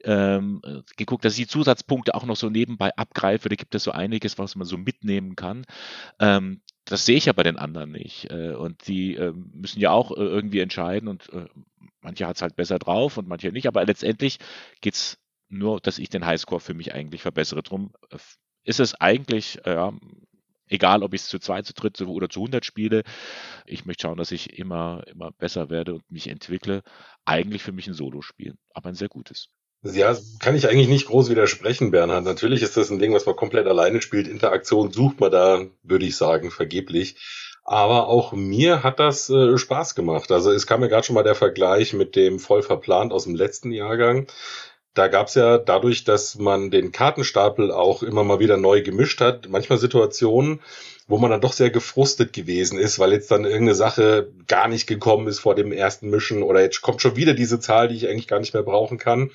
ähm, 0.04 0.60
geguckt, 0.96 1.24
dass 1.24 1.34
ich 1.34 1.44
die 1.44 1.46
Zusatzpunkte 1.46 2.14
auch 2.14 2.24
noch 2.24 2.36
so 2.36 2.50
nebenbei 2.50 2.94
abgreife. 2.96 3.48
Da 3.48 3.56
gibt 3.56 3.74
es 3.74 3.84
so 3.84 3.92
einiges, 3.92 4.38
was 4.38 4.56
man 4.56 4.66
so 4.66 4.76
mitnehmen 4.78 5.36
kann. 5.36 5.64
Ähm, 6.18 6.60
das 6.84 7.06
sehe 7.06 7.16
ich 7.16 7.26
ja 7.26 7.32
bei 7.32 7.42
den 7.42 7.58
anderen 7.58 7.92
nicht. 7.92 8.30
Äh, 8.30 8.54
und 8.54 8.86
die 8.88 9.14
äh, 9.14 9.32
müssen 9.32 9.80
ja 9.80 9.90
auch 9.90 10.10
äh, 10.12 10.20
irgendwie 10.20 10.60
entscheiden 10.60 11.08
und 11.08 11.32
äh, 11.32 11.46
manche 12.00 12.26
hat 12.26 12.36
es 12.36 12.42
halt 12.42 12.56
besser 12.56 12.78
drauf 12.78 13.16
und 13.16 13.28
manche 13.28 13.52
nicht. 13.52 13.66
Aber 13.68 13.84
letztendlich 13.84 14.38
geht 14.80 14.94
es 14.94 15.18
nur, 15.48 15.80
dass 15.80 15.98
ich 15.98 16.08
den 16.08 16.26
Highscore 16.26 16.60
für 16.60 16.74
mich 16.74 16.94
eigentlich 16.94 17.22
verbessere. 17.22 17.62
Drum 17.62 17.92
äh, 18.10 18.18
ist 18.64 18.80
es 18.80 18.94
eigentlich, 18.94 19.60
ja, 19.66 19.92
egal 20.72 21.02
ob 21.02 21.14
ich 21.14 21.22
es 21.22 21.28
zu 21.28 21.38
zwei, 21.38 21.62
zu 21.62 21.74
dritt 21.74 22.00
oder 22.00 22.28
zu 22.28 22.40
100 22.40 22.64
spiele, 22.64 23.02
ich 23.66 23.84
möchte 23.84 24.02
schauen, 24.02 24.18
dass 24.18 24.32
ich 24.32 24.58
immer, 24.58 25.04
immer 25.06 25.30
besser 25.32 25.70
werde 25.70 25.94
und 25.94 26.10
mich 26.10 26.28
entwickle. 26.28 26.82
Eigentlich 27.24 27.62
für 27.62 27.72
mich 27.72 27.86
ein 27.86 27.94
Solo-Spiel, 27.94 28.54
aber 28.74 28.88
ein 28.88 28.94
sehr 28.94 29.08
gutes. 29.08 29.48
Ja, 29.84 30.16
kann 30.38 30.54
ich 30.54 30.68
eigentlich 30.68 30.88
nicht 30.88 31.06
groß 31.06 31.28
widersprechen, 31.28 31.90
Bernhard. 31.90 32.24
Natürlich 32.24 32.62
ist 32.62 32.76
das 32.76 32.90
ein 32.90 33.00
Ding, 33.00 33.12
was 33.12 33.26
man 33.26 33.34
komplett 33.34 33.66
alleine 33.66 34.00
spielt. 34.00 34.28
Interaktion 34.28 34.92
sucht 34.92 35.18
man 35.18 35.32
da, 35.32 35.66
würde 35.82 36.06
ich 36.06 36.16
sagen, 36.16 36.52
vergeblich. 36.52 37.16
Aber 37.64 38.08
auch 38.08 38.32
mir 38.32 38.82
hat 38.82 39.00
das 39.00 39.28
äh, 39.30 39.56
Spaß 39.56 39.94
gemacht. 39.94 40.30
Also 40.30 40.52
es 40.52 40.66
kam 40.66 40.80
mir 40.80 40.88
gerade 40.88 41.04
schon 41.04 41.14
mal 41.14 41.22
der 41.22 41.34
Vergleich 41.34 41.92
mit 41.92 42.16
dem 42.16 42.38
voll 42.38 42.62
verplant 42.62 43.12
aus 43.12 43.24
dem 43.24 43.34
letzten 43.34 43.72
Jahrgang. 43.72 44.28
Da 44.94 45.08
gab's 45.08 45.34
ja 45.34 45.56
dadurch, 45.58 46.04
dass 46.04 46.36
man 46.36 46.70
den 46.70 46.92
Kartenstapel 46.92 47.70
auch 47.70 48.02
immer 48.02 48.24
mal 48.24 48.40
wieder 48.40 48.58
neu 48.58 48.82
gemischt 48.82 49.20
hat, 49.20 49.48
manchmal 49.48 49.78
Situationen, 49.78 50.60
wo 51.08 51.18
man 51.18 51.30
dann 51.30 51.40
doch 51.40 51.54
sehr 51.54 51.70
gefrustet 51.70 52.32
gewesen 52.32 52.78
ist, 52.78 52.98
weil 52.98 53.12
jetzt 53.12 53.30
dann 53.30 53.44
irgendeine 53.44 53.74
Sache 53.74 54.30
gar 54.46 54.68
nicht 54.68 54.86
gekommen 54.86 55.28
ist 55.28 55.38
vor 55.38 55.54
dem 55.54 55.72
ersten 55.72 56.10
Mischen 56.10 56.42
oder 56.42 56.60
jetzt 56.60 56.82
kommt 56.82 57.00
schon 57.00 57.16
wieder 57.16 57.34
diese 57.34 57.58
Zahl, 57.58 57.88
die 57.88 57.96
ich 57.96 58.08
eigentlich 58.08 58.28
gar 58.28 58.40
nicht 58.40 58.54
mehr 58.54 58.62
brauchen 58.62 58.98
kann. 58.98 59.30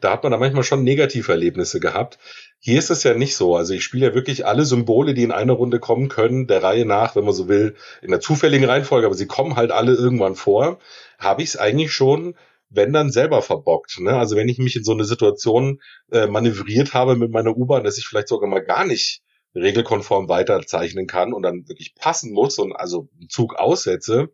Da 0.00 0.12
hat 0.12 0.22
man 0.22 0.32
da 0.32 0.38
manchmal 0.38 0.64
schon 0.64 0.82
Negativerlebnisse 0.82 1.78
gehabt. 1.78 2.18
Hier 2.58 2.78
ist 2.78 2.90
es 2.90 3.02
ja 3.02 3.14
nicht 3.14 3.36
so. 3.36 3.54
Also 3.56 3.74
ich 3.74 3.84
spiele 3.84 4.06
ja 4.06 4.14
wirklich 4.14 4.46
alle 4.46 4.64
Symbole, 4.64 5.12
die 5.12 5.24
in 5.24 5.32
einer 5.32 5.52
Runde 5.52 5.78
kommen 5.78 6.08
können, 6.08 6.46
der 6.46 6.62
Reihe 6.62 6.86
nach, 6.86 7.16
wenn 7.16 7.24
man 7.24 7.34
so 7.34 7.48
will, 7.48 7.74
in 8.00 8.10
der 8.10 8.20
zufälligen 8.20 8.68
Reihenfolge, 8.68 9.06
aber 9.06 9.14
sie 9.14 9.26
kommen 9.26 9.56
halt 9.56 9.72
alle 9.72 9.92
irgendwann 9.92 10.36
vor. 10.36 10.78
Habe 11.18 11.42
ich 11.42 11.50
es 11.50 11.56
eigentlich 11.56 11.92
schon, 11.92 12.34
wenn 12.70 12.92
dann 12.92 13.10
selber 13.10 13.42
verbockt. 13.42 13.98
Ne? 14.00 14.16
Also 14.16 14.36
wenn 14.36 14.48
ich 14.48 14.58
mich 14.58 14.76
in 14.76 14.84
so 14.84 14.92
eine 14.92 15.04
Situation 15.04 15.80
äh, 16.10 16.26
manövriert 16.26 16.94
habe 16.94 17.16
mit 17.16 17.30
meiner 17.32 17.56
U-Bahn, 17.56 17.84
dass 17.84 17.98
ich 17.98 18.06
vielleicht 18.06 18.28
sogar 18.28 18.48
mal 18.48 18.64
gar 18.64 18.86
nicht 18.86 19.22
regelkonform 19.54 20.28
weiterzeichnen 20.28 21.06
kann 21.06 21.32
und 21.32 21.42
dann 21.42 21.68
wirklich 21.68 21.94
passen 21.96 22.32
muss 22.32 22.58
und 22.58 22.72
also 22.72 23.08
einen 23.18 23.28
Zug 23.28 23.56
aussetze, 23.56 24.28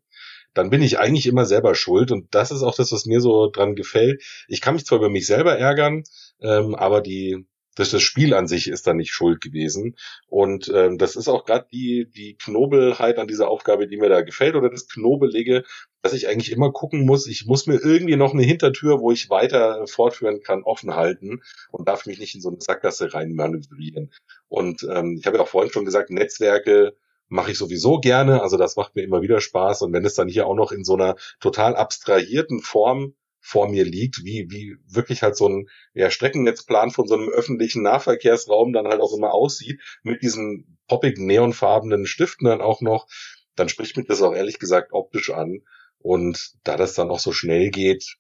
dann 0.53 0.71
bin 0.71 0.83
ich 0.83 0.99
eigentlich 0.99 1.27
immer 1.27 1.47
selber 1.47 1.75
schuld. 1.75 2.11
Und 2.13 2.35
das 2.35 2.51
ist 2.51 2.63
auch 2.63 2.75
das, 2.75 2.93
was 2.93 3.07
mir 3.07 3.21
so 3.21 3.51
dran 3.51 3.75
gefällt. 3.75 4.23
Ich 4.49 4.61
kann 4.61 4.75
mich 4.75 4.85
zwar 4.85 4.99
über 4.99 5.11
mich 5.11 5.27
selber 5.27 5.59
ärgern, 5.59 6.05
ähm, 6.41 6.75
aber 6.75 7.01
die, 7.01 7.47
das, 7.77 7.91
das 7.91 8.03
Spiel 8.03 8.35
an 8.35 8.49
sich 8.49 8.69
ist 8.69 8.87
da 8.87 8.95
nicht 8.95 9.13
schuld 9.13 9.41
gewesen. 9.41 9.97
Und 10.27 10.71
ähm, 10.75 10.99
das 10.99 11.15
ist 11.15 11.29
auch 11.29 11.45
gerade 11.45 11.67
die, 11.73 12.11
die 12.11 12.37
Knobelheit 12.37 13.19
an 13.19 13.29
dieser 13.29 13.49
Aufgabe, 13.49 13.87
die 13.87 13.99
mir 13.99 14.09
da 14.09 14.23
gefällt, 14.23 14.57
oder 14.57 14.71
das 14.71 14.89
Knobelige, 14.89 15.63
dass 16.03 16.13
ich 16.13 16.29
eigentlich 16.29 16.53
immer 16.53 16.73
gucken 16.73 17.05
muss, 17.05 17.27
ich 17.27 17.47
muss 17.47 17.67
mir 17.67 17.79
irgendwie 17.83 18.17
noch 18.17 18.33
eine 18.33 18.43
Hintertür, 18.43 19.01
wo 19.01 19.13
ich 19.13 19.31
weiter 19.31 19.87
fortführen 19.87 20.43
kann, 20.43 20.63
offen 20.63 20.95
halten 20.95 21.43
und 21.71 21.87
darf 21.87 22.07
mich 22.07 22.19
nicht 22.19 22.35
in 22.35 22.41
so 22.41 22.49
eine 22.49 22.61
Sackgasse 22.61 23.13
rein 23.13 23.35
manövrieren. 23.35 24.13
Und 24.49 24.87
ähm, 24.91 25.17
ich 25.19 25.27
habe 25.27 25.37
ja 25.37 25.43
auch 25.43 25.49
vorhin 25.49 25.73
schon 25.73 25.85
gesagt, 25.85 26.11
Netzwerke 26.11 26.97
mache 27.29 27.51
ich 27.51 27.59
sowieso 27.59 27.99
gerne, 27.99 28.41
also 28.43 28.57
das 28.57 28.77
macht 28.77 28.95
mir 28.95 29.03
immer 29.03 29.21
wieder 29.21 29.41
Spaß. 29.41 29.83
Und 29.83 29.93
wenn 29.93 30.05
es 30.05 30.15
dann 30.15 30.29
hier 30.29 30.47
auch 30.47 30.55
noch 30.55 30.73
in 30.73 30.85
so 30.85 30.95
einer 30.95 31.17
total 31.41 31.77
abstrahierten 31.77 32.61
Form 32.61 33.15
vor 33.47 33.69
mir 33.69 33.85
liegt, 33.85 34.25
wie, 34.25 34.51
wie 34.51 34.77
wirklich 34.89 35.23
halt 35.23 35.37
so 35.37 35.49
ein 35.49 35.69
ja, 35.95 36.11
Streckennetzplan 36.11 36.91
von 36.91 37.07
so 37.07 37.15
einem 37.15 37.29
öffentlichen 37.29 37.83
Nahverkehrsraum 37.83 38.73
dann 38.73 38.89
halt 38.89 39.01
auch 39.01 39.17
immer 39.17 39.33
aussieht, 39.33 39.81
mit 40.03 40.23
diesen 40.23 40.79
poppig 40.89 41.19
neonfarbenen 41.19 42.07
Stiften 42.07 42.49
dann 42.49 42.61
auch 42.61 42.81
noch, 42.81 43.07
dann 43.55 43.69
spricht 43.69 43.97
mich 43.97 44.07
das 44.09 44.21
auch 44.21 44.35
ehrlich 44.35 44.59
gesagt 44.59 44.93
optisch 44.93 45.31
an. 45.31 45.61
Und 45.99 46.55
da 46.65 46.77
das 46.77 46.95
dann 46.95 47.09
auch 47.09 47.21
so 47.21 47.31
schnell 47.31 47.71
geht, 47.71 48.17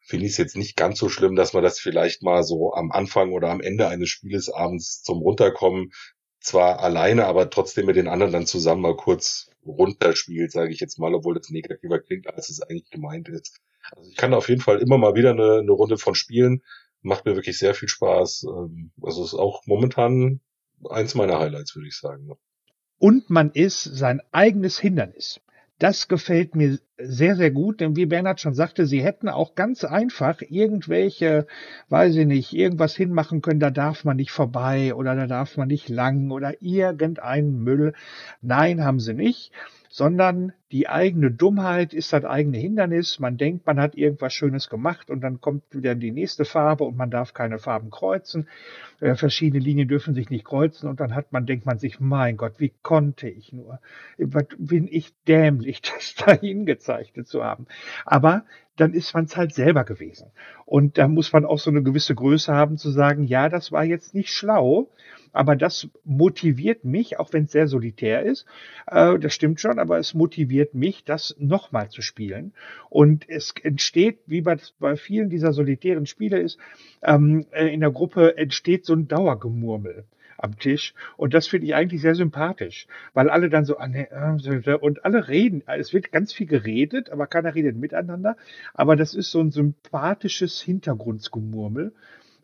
finde 0.00 0.24
ich 0.24 0.32
es 0.32 0.38
jetzt 0.38 0.56
nicht 0.56 0.76
ganz 0.76 0.98
so 0.98 1.10
schlimm, 1.10 1.36
dass 1.36 1.52
man 1.52 1.62
das 1.62 1.78
vielleicht 1.78 2.22
mal 2.22 2.42
so 2.42 2.72
am 2.72 2.90
Anfang 2.90 3.32
oder 3.32 3.50
am 3.50 3.60
Ende 3.60 3.88
eines 3.88 4.08
Spieles 4.08 4.48
abends 4.48 5.02
zum 5.02 5.18
Runterkommen 5.18 5.92
zwar 6.40 6.80
alleine, 6.80 7.26
aber 7.26 7.50
trotzdem 7.50 7.84
mit 7.84 7.96
den 7.96 8.08
anderen 8.08 8.32
dann 8.32 8.46
zusammen 8.46 8.80
mal 8.80 8.96
kurz 8.96 9.50
runterspielt, 9.66 10.52
sage 10.52 10.72
ich 10.72 10.80
jetzt 10.80 10.98
mal, 10.98 11.14
obwohl 11.14 11.34
das 11.34 11.50
negativer 11.50 12.00
klingt, 12.00 12.28
als 12.28 12.48
es 12.48 12.62
eigentlich 12.62 12.88
gemeint 12.88 13.28
ist. 13.28 13.60
Also 13.92 14.10
ich 14.10 14.16
kann 14.16 14.34
auf 14.34 14.48
jeden 14.48 14.60
Fall 14.60 14.78
immer 14.78 14.98
mal 14.98 15.14
wieder 15.14 15.30
eine, 15.30 15.58
eine 15.58 15.72
Runde 15.72 15.98
von 15.98 16.14
spielen. 16.14 16.62
Macht 17.02 17.26
mir 17.26 17.36
wirklich 17.36 17.58
sehr 17.58 17.74
viel 17.74 17.88
Spaß. 17.88 18.46
Ähm, 18.48 18.90
also 19.02 19.24
ist 19.24 19.34
auch 19.34 19.62
momentan 19.66 20.40
eins 20.88 21.14
meiner 21.14 21.38
Highlights, 21.38 21.74
würde 21.74 21.88
ich 21.88 21.98
sagen. 21.98 22.30
Und 22.98 23.30
man 23.30 23.50
ist 23.50 23.82
sein 23.84 24.22
eigenes 24.32 24.78
Hindernis. 24.78 25.40
Das 25.78 26.06
gefällt 26.06 26.54
mir 26.54 26.78
sehr, 26.96 27.34
sehr 27.34 27.50
gut, 27.50 27.80
denn 27.80 27.96
wie 27.96 28.06
Bernhard 28.06 28.40
schon 28.40 28.54
sagte, 28.54 28.86
sie 28.86 29.02
hätten 29.02 29.28
auch 29.28 29.56
ganz 29.56 29.82
einfach 29.82 30.40
irgendwelche, 30.40 31.48
weiß 31.88 32.14
ich 32.14 32.26
nicht, 32.26 32.52
irgendwas 32.52 32.94
hinmachen 32.94 33.42
können, 33.42 33.58
da 33.58 33.70
darf 33.70 34.04
man 34.04 34.16
nicht 34.16 34.30
vorbei 34.30 34.94
oder 34.94 35.16
da 35.16 35.26
darf 35.26 35.56
man 35.56 35.66
nicht 35.66 35.88
lang 35.88 36.30
oder 36.30 36.62
irgendeinen 36.62 37.58
Müll. 37.58 37.92
Nein, 38.40 38.84
haben 38.84 39.00
sie 39.00 39.14
nicht 39.14 39.50
sondern 39.94 40.52
die 40.74 40.88
eigene 40.88 41.30
Dummheit 41.30 41.94
ist 41.94 42.12
das 42.12 42.24
eigene 42.24 42.58
Hindernis. 42.58 43.20
Man 43.20 43.36
denkt, 43.36 43.64
man 43.64 43.78
hat 43.78 43.94
irgendwas 43.94 44.34
Schönes 44.34 44.68
gemacht 44.68 45.08
und 45.08 45.20
dann 45.20 45.40
kommt 45.40 45.62
wieder 45.70 45.94
die 45.94 46.10
nächste 46.10 46.44
Farbe 46.44 46.82
und 46.82 46.96
man 46.96 47.12
darf 47.12 47.32
keine 47.32 47.60
Farben 47.60 47.90
kreuzen. 47.90 48.48
Äh, 48.98 49.14
verschiedene 49.14 49.62
Linien 49.62 49.86
dürfen 49.86 50.14
sich 50.14 50.30
nicht 50.30 50.44
kreuzen 50.44 50.88
und 50.88 50.98
dann 50.98 51.14
hat 51.14 51.30
man, 51.30 51.46
denkt 51.46 51.64
man 51.64 51.78
sich, 51.78 52.00
mein 52.00 52.36
Gott, 52.36 52.54
wie 52.58 52.72
konnte 52.82 53.28
ich 53.28 53.52
nur? 53.52 53.78
Was 54.18 54.46
bin 54.58 54.88
ich 54.90 55.14
dämlich, 55.28 55.80
das 55.94 56.16
dahin 56.16 56.66
gezeichnet 56.66 57.28
zu 57.28 57.44
haben? 57.44 57.68
Aber 58.04 58.44
dann 58.74 58.94
ist 58.94 59.14
man 59.14 59.26
es 59.26 59.36
halt 59.36 59.54
selber 59.54 59.84
gewesen. 59.84 60.32
Und 60.66 60.98
da 60.98 61.06
muss 61.06 61.32
man 61.32 61.44
auch 61.44 61.60
so 61.60 61.70
eine 61.70 61.84
gewisse 61.84 62.16
Größe 62.16 62.52
haben 62.52 62.78
zu 62.78 62.90
sagen, 62.90 63.22
ja, 63.22 63.48
das 63.48 63.70
war 63.70 63.84
jetzt 63.84 64.12
nicht 64.12 64.30
schlau 64.30 64.88
aber 65.34 65.56
das 65.56 65.88
motiviert 66.04 66.84
mich, 66.84 67.18
auch 67.18 67.32
wenn 67.32 67.44
es 67.44 67.52
sehr 67.52 67.66
solitär 67.66 68.22
ist, 68.22 68.46
äh, 68.86 69.18
das 69.18 69.34
stimmt 69.34 69.60
schon, 69.60 69.78
aber 69.80 69.98
es 69.98 70.14
motiviert 70.14 70.63
mich, 70.72 71.04
das 71.04 71.36
nochmal 71.38 71.90
zu 71.90 72.00
spielen. 72.00 72.54
Und 72.88 73.28
es 73.28 73.52
entsteht, 73.62 74.20
wie 74.26 74.40
bei, 74.40 74.56
bei 74.78 74.96
vielen 74.96 75.28
dieser 75.28 75.52
solitären 75.52 76.06
Spiele 76.06 76.38
ist, 76.38 76.58
ähm, 77.02 77.46
äh, 77.50 77.66
in 77.66 77.80
der 77.80 77.90
Gruppe 77.90 78.38
entsteht 78.38 78.86
so 78.86 78.94
ein 78.94 79.08
Dauergemurmel 79.08 80.04
am 80.38 80.58
Tisch. 80.58 80.94
Und 81.16 81.34
das 81.34 81.46
finde 81.46 81.66
ich 81.66 81.74
eigentlich 81.74 82.00
sehr 82.00 82.14
sympathisch, 82.14 82.86
weil 83.12 83.30
alle 83.30 83.50
dann 83.50 83.64
so, 83.64 83.78
äh, 83.78 84.78
und 84.80 85.04
alle 85.04 85.28
reden. 85.28 85.62
Es 85.66 85.92
wird 85.92 86.12
ganz 86.12 86.32
viel 86.32 86.46
geredet, 86.46 87.10
aber 87.10 87.26
keiner 87.26 87.54
redet 87.54 87.76
miteinander. 87.76 88.36
Aber 88.72 88.96
das 88.96 89.14
ist 89.14 89.30
so 89.30 89.40
ein 89.40 89.50
sympathisches 89.50 90.60
Hintergrundgemurmel. 90.60 91.92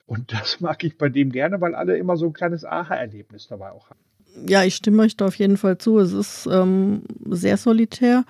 Und 0.07 0.33
das 0.33 0.61
mag 0.61 0.83
ich 0.83 0.99
bei 0.99 1.09
dem 1.09 1.31
gerne, 1.31 1.61
weil 1.61 1.75
alle 1.75 1.97
immer 1.97 2.17
so 2.17 2.27
ein 2.27 2.33
kleines 2.33 2.65
Aha-Erlebnis 2.65 3.47
dabei 3.47 3.71
auch 3.71 3.91
haben. 3.91 4.10
Ja, 4.47 4.65
ich 4.65 4.75
stimme 4.75 5.03
euch 5.03 5.17
da 5.17 5.27
auf 5.27 5.35
jeden 5.37 5.57
Fall 5.57 5.79
zu. 5.79 5.99
Es 5.99 6.13
ist 6.13 6.49
ähm, 6.51 7.03
sehr 7.29 7.57
solitär. 7.57 8.25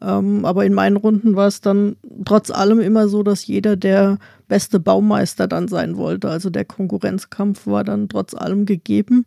Ähm, 0.00 0.44
aber 0.44 0.64
in 0.64 0.74
meinen 0.74 0.96
Runden 0.96 1.36
war 1.36 1.46
es 1.46 1.60
dann 1.60 1.96
trotz 2.24 2.50
allem 2.50 2.80
immer 2.80 3.08
so, 3.08 3.22
dass 3.22 3.46
jeder 3.46 3.76
der 3.76 4.18
beste 4.48 4.80
Baumeister 4.80 5.46
dann 5.46 5.68
sein 5.68 5.96
wollte. 5.96 6.28
Also 6.28 6.50
der 6.50 6.64
Konkurrenzkampf 6.64 7.66
war 7.66 7.84
dann 7.84 8.08
trotz 8.08 8.34
allem 8.34 8.66
gegeben. 8.66 9.24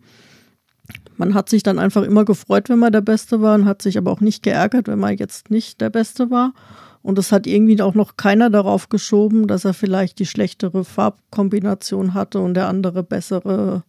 Man 1.15 1.33
hat 1.33 1.49
sich 1.49 1.63
dann 1.63 1.79
einfach 1.79 2.03
immer 2.03 2.25
gefreut, 2.25 2.69
wenn 2.69 2.79
man 2.79 2.91
der 2.91 3.01
Beste 3.01 3.41
war 3.41 3.55
und 3.55 3.65
hat 3.65 3.81
sich 3.81 3.97
aber 3.97 4.11
auch 4.11 4.21
nicht 4.21 4.43
geärgert, 4.43 4.87
wenn 4.87 4.99
man 4.99 5.17
jetzt 5.17 5.49
nicht 5.49 5.81
der 5.81 5.89
Beste 5.89 6.29
war. 6.29 6.53
Und 7.07 7.17
es 7.17 7.31
hat 7.31 7.47
irgendwie 7.47 7.81
auch 7.81 7.93
noch 7.93 8.17
keiner 8.17 8.49
darauf 8.49 8.89
geschoben, 8.89 9.47
dass 9.47 9.63
er 9.63 9.73
vielleicht 9.73 10.19
die 10.19 10.25
schlechtere 10.25 10.83
Farbkombination 10.83 12.13
hatte 12.13 12.41
und 12.41 12.53
der 12.53 12.67
andere 12.67 13.01
bessere, 13.01 13.83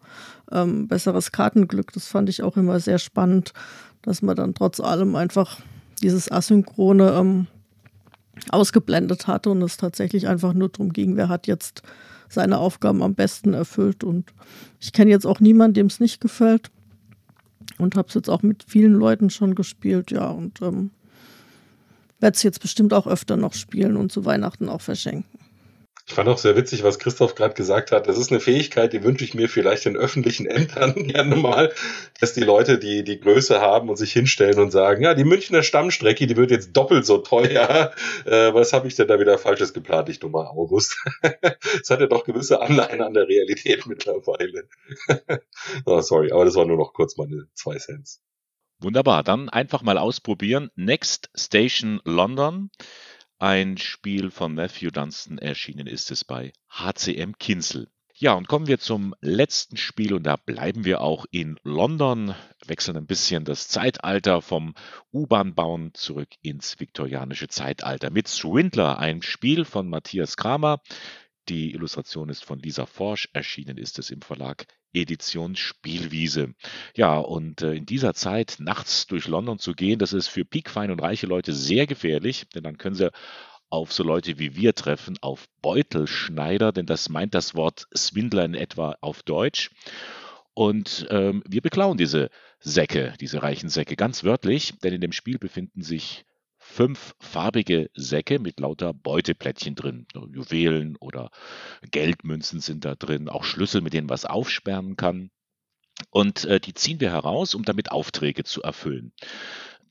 ähm, 0.52 0.86
besseres 0.86 1.32
Kartenglück. 1.32 1.92
Das 1.92 2.06
fand 2.06 2.28
ich 2.28 2.44
auch 2.44 2.56
immer 2.56 2.78
sehr 2.78 3.00
spannend, 3.00 3.54
dass 4.02 4.22
man 4.22 4.36
dann 4.36 4.54
trotz 4.54 4.78
allem 4.78 5.16
einfach 5.16 5.58
dieses 6.00 6.30
Asynchrone 6.30 7.10
ähm, 7.10 7.48
ausgeblendet 8.50 9.26
hatte 9.26 9.50
und 9.50 9.62
es 9.62 9.78
tatsächlich 9.78 10.28
einfach 10.28 10.52
nur 10.52 10.68
darum 10.68 10.92
ging, 10.92 11.16
wer 11.16 11.28
hat 11.28 11.48
jetzt 11.48 11.82
seine 12.28 12.58
Aufgaben 12.58 13.02
am 13.02 13.16
besten 13.16 13.52
erfüllt. 13.52 14.04
Und 14.04 14.32
ich 14.78 14.92
kenne 14.92 15.10
jetzt 15.10 15.26
auch 15.26 15.40
niemanden, 15.40 15.74
dem 15.74 15.86
es 15.86 15.98
nicht 15.98 16.20
gefällt. 16.20 16.70
Und 17.78 17.96
habe 17.96 18.06
es 18.06 18.14
jetzt 18.14 18.30
auch 18.30 18.42
mit 18.42 18.64
vielen 18.68 18.94
Leuten 18.94 19.28
schon 19.28 19.56
gespielt, 19.56 20.12
ja. 20.12 20.28
Und 20.28 20.62
ähm, 20.62 20.92
werde 22.20 22.34
es 22.34 22.42
jetzt 22.42 22.60
bestimmt 22.60 22.92
auch 22.92 23.06
öfter 23.06 23.36
noch 23.36 23.54
spielen 23.54 23.96
und 23.96 24.12
zu 24.12 24.24
Weihnachten 24.24 24.68
auch 24.68 24.80
verschenken. 24.80 25.38
Ich 26.08 26.14
fand 26.14 26.26
auch 26.30 26.38
sehr 26.38 26.56
witzig, 26.56 26.82
was 26.84 26.98
Christoph 26.98 27.34
gerade 27.34 27.52
gesagt 27.52 27.92
hat. 27.92 28.08
Das 28.08 28.16
ist 28.16 28.30
eine 28.30 28.40
Fähigkeit, 28.40 28.94
die 28.94 29.04
wünsche 29.04 29.24
ich 29.24 29.34
mir 29.34 29.46
vielleicht 29.46 29.84
in 29.84 29.94
öffentlichen 29.94 30.46
Ämtern 30.46 30.94
gerne 31.06 31.36
mal, 31.36 31.70
dass 32.18 32.32
die 32.32 32.40
Leute 32.40 32.78
die, 32.78 33.04
die 33.04 33.20
Größe 33.20 33.60
haben 33.60 33.90
und 33.90 33.96
sich 33.96 34.14
hinstellen 34.14 34.58
und 34.58 34.70
sagen, 34.70 35.02
ja, 35.02 35.12
die 35.12 35.24
Münchner 35.24 35.62
Stammstrecke, 35.62 36.26
die 36.26 36.36
wird 36.38 36.50
jetzt 36.50 36.72
doppelt 36.72 37.04
so 37.04 37.18
teuer. 37.18 37.92
Äh, 38.24 38.52
was 38.52 38.72
habe 38.72 38.88
ich 38.88 38.94
denn 38.94 39.08
da 39.08 39.20
wieder 39.20 39.38
Falsches 39.38 39.72
geplant, 39.72 40.08
ich 40.08 40.18
dummer 40.18 40.50
August? 40.50 40.96
Es 41.82 41.90
hat 41.90 42.00
ja 42.00 42.06
doch 42.06 42.24
gewisse 42.24 42.60
Anleihen 42.60 43.00
an 43.00 43.14
der 43.14 43.28
Realität 43.28 43.86
mittlerweile. 43.86 44.68
oh, 45.84 46.00
sorry, 46.00 46.32
aber 46.32 46.44
das 46.44 46.54
war 46.56 46.66
nur 46.66 46.76
noch 46.76 46.92
kurz 46.92 47.16
meine 47.16 47.48
zwei 47.54 47.76
Cents. 47.76 48.20
Wunderbar, 48.80 49.24
dann 49.24 49.48
einfach 49.48 49.82
mal 49.82 49.98
ausprobieren. 49.98 50.70
Next 50.76 51.30
Station 51.34 52.00
London. 52.04 52.70
Ein 53.40 53.76
Spiel 53.76 54.30
von 54.30 54.54
Matthew 54.54 54.90
Dunstan 54.90 55.38
erschienen 55.38 55.88
ist 55.88 56.12
es 56.12 56.24
bei 56.24 56.52
HCM 56.70 57.32
Kinsel. 57.40 57.90
Ja, 58.14 58.34
und 58.34 58.46
kommen 58.46 58.68
wir 58.68 58.78
zum 58.78 59.14
letzten 59.20 59.76
Spiel 59.76 60.14
und 60.14 60.24
da 60.24 60.36
bleiben 60.36 60.84
wir 60.84 61.00
auch 61.00 61.24
in 61.30 61.58
London, 61.64 62.34
wechseln 62.66 62.96
ein 62.96 63.06
bisschen 63.06 63.44
das 63.44 63.68
Zeitalter 63.68 64.42
vom 64.42 64.74
U-Bahn-Bauen 65.12 65.94
zurück 65.94 66.30
ins 66.42 66.78
viktorianische 66.78 67.48
Zeitalter 67.48 68.10
mit 68.10 68.28
Swindler, 68.28 68.98
ein 68.98 69.22
Spiel 69.22 69.64
von 69.64 69.88
Matthias 69.88 70.36
Kramer. 70.36 70.80
Die 71.48 71.72
Illustration 71.72 72.28
ist 72.28 72.44
von 72.44 72.58
Lisa 72.58 72.84
Forsch, 72.84 73.28
erschienen 73.32 73.78
ist 73.78 73.98
es 73.98 74.10
im 74.10 74.20
Verlag 74.20 74.66
Edition 74.92 75.56
Spielwiese. 75.56 76.54
Ja, 76.94 77.16
und 77.16 77.62
äh, 77.62 77.74
in 77.74 77.86
dieser 77.86 78.14
Zeit 78.14 78.56
nachts 78.58 79.06
durch 79.06 79.28
London 79.28 79.58
zu 79.58 79.72
gehen, 79.72 79.98
das 79.98 80.12
ist 80.12 80.28
für 80.28 80.44
piekfein 80.44 80.90
und 80.90 81.00
reiche 81.00 81.26
Leute 81.26 81.52
sehr 81.52 81.86
gefährlich, 81.86 82.46
denn 82.54 82.64
dann 82.64 82.76
können 82.76 82.94
sie 82.94 83.10
auf 83.70 83.92
so 83.92 84.02
Leute 84.02 84.38
wie 84.38 84.56
wir 84.56 84.74
treffen, 84.74 85.16
auf 85.20 85.46
Beutelschneider, 85.62 86.72
denn 86.72 86.86
das 86.86 87.08
meint 87.08 87.34
das 87.34 87.54
Wort 87.54 87.86
Swindler 87.96 88.44
in 88.44 88.54
etwa 88.54 88.96
auf 89.00 89.22
Deutsch. 89.22 89.70
Und 90.54 91.06
ähm, 91.10 91.42
wir 91.46 91.60
beklauen 91.60 91.98
diese 91.98 92.30
Säcke, 92.60 93.14
diese 93.20 93.42
reichen 93.42 93.68
Säcke, 93.68 93.94
ganz 93.94 94.24
wörtlich, 94.24 94.78
denn 94.82 94.92
in 94.92 95.00
dem 95.00 95.12
Spiel 95.12 95.38
befinden 95.38 95.82
sich 95.82 96.24
fünf 96.68 97.14
farbige 97.18 97.90
Säcke 97.94 98.38
mit 98.38 98.60
lauter 98.60 98.92
Beuteplättchen 98.92 99.74
drin. 99.74 100.06
Juwelen 100.14 100.96
oder 100.96 101.30
Geldmünzen 101.90 102.60
sind 102.60 102.84
da 102.84 102.94
drin, 102.94 103.28
auch 103.28 103.42
Schlüssel, 103.42 103.80
mit 103.80 103.94
denen 103.94 104.10
was 104.10 104.24
aufsperren 104.24 104.96
kann. 104.96 105.30
Und 106.10 106.44
äh, 106.44 106.60
die 106.60 106.74
ziehen 106.74 107.00
wir 107.00 107.10
heraus, 107.10 107.54
um 107.54 107.64
damit 107.64 107.90
Aufträge 107.90 108.44
zu 108.44 108.62
erfüllen. 108.62 109.12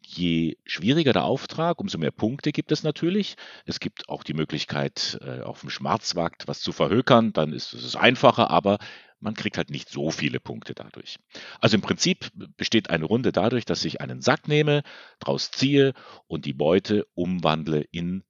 Je 0.09 0.55
schwieriger 0.65 1.11
der 1.11 1.25
Auftrag, 1.25 1.81
umso 1.81 1.97
mehr 1.97 2.11
Punkte 2.11 2.53
gibt 2.53 2.71
es 2.71 2.81
natürlich. 2.81 3.35
Es 3.65 3.81
gibt 3.81 4.07
auch 4.07 4.23
die 4.23 4.33
Möglichkeit, 4.33 5.19
äh, 5.21 5.41
auf 5.41 5.59
dem 5.59 5.69
Schwarzmarkt 5.69 6.47
was 6.47 6.61
zu 6.61 6.71
verhökern, 6.71 7.33
dann 7.33 7.51
ist 7.51 7.73
es 7.73 7.97
einfacher, 7.97 8.49
aber 8.49 8.77
man 9.19 9.33
kriegt 9.33 9.57
halt 9.57 9.69
nicht 9.69 9.89
so 9.89 10.09
viele 10.09 10.39
Punkte 10.39 10.73
dadurch. 10.73 11.17
Also 11.59 11.75
im 11.75 11.81
Prinzip 11.81 12.31
besteht 12.55 12.89
eine 12.89 13.03
Runde 13.03 13.33
dadurch, 13.33 13.65
dass 13.65 13.83
ich 13.83 13.99
einen 13.99 14.21
Sack 14.21 14.47
nehme, 14.47 14.83
draus 15.19 15.51
ziehe 15.51 15.93
und 16.27 16.45
die 16.45 16.53
Beute 16.53 17.05
umwandle 17.13 17.81
in 17.91 18.23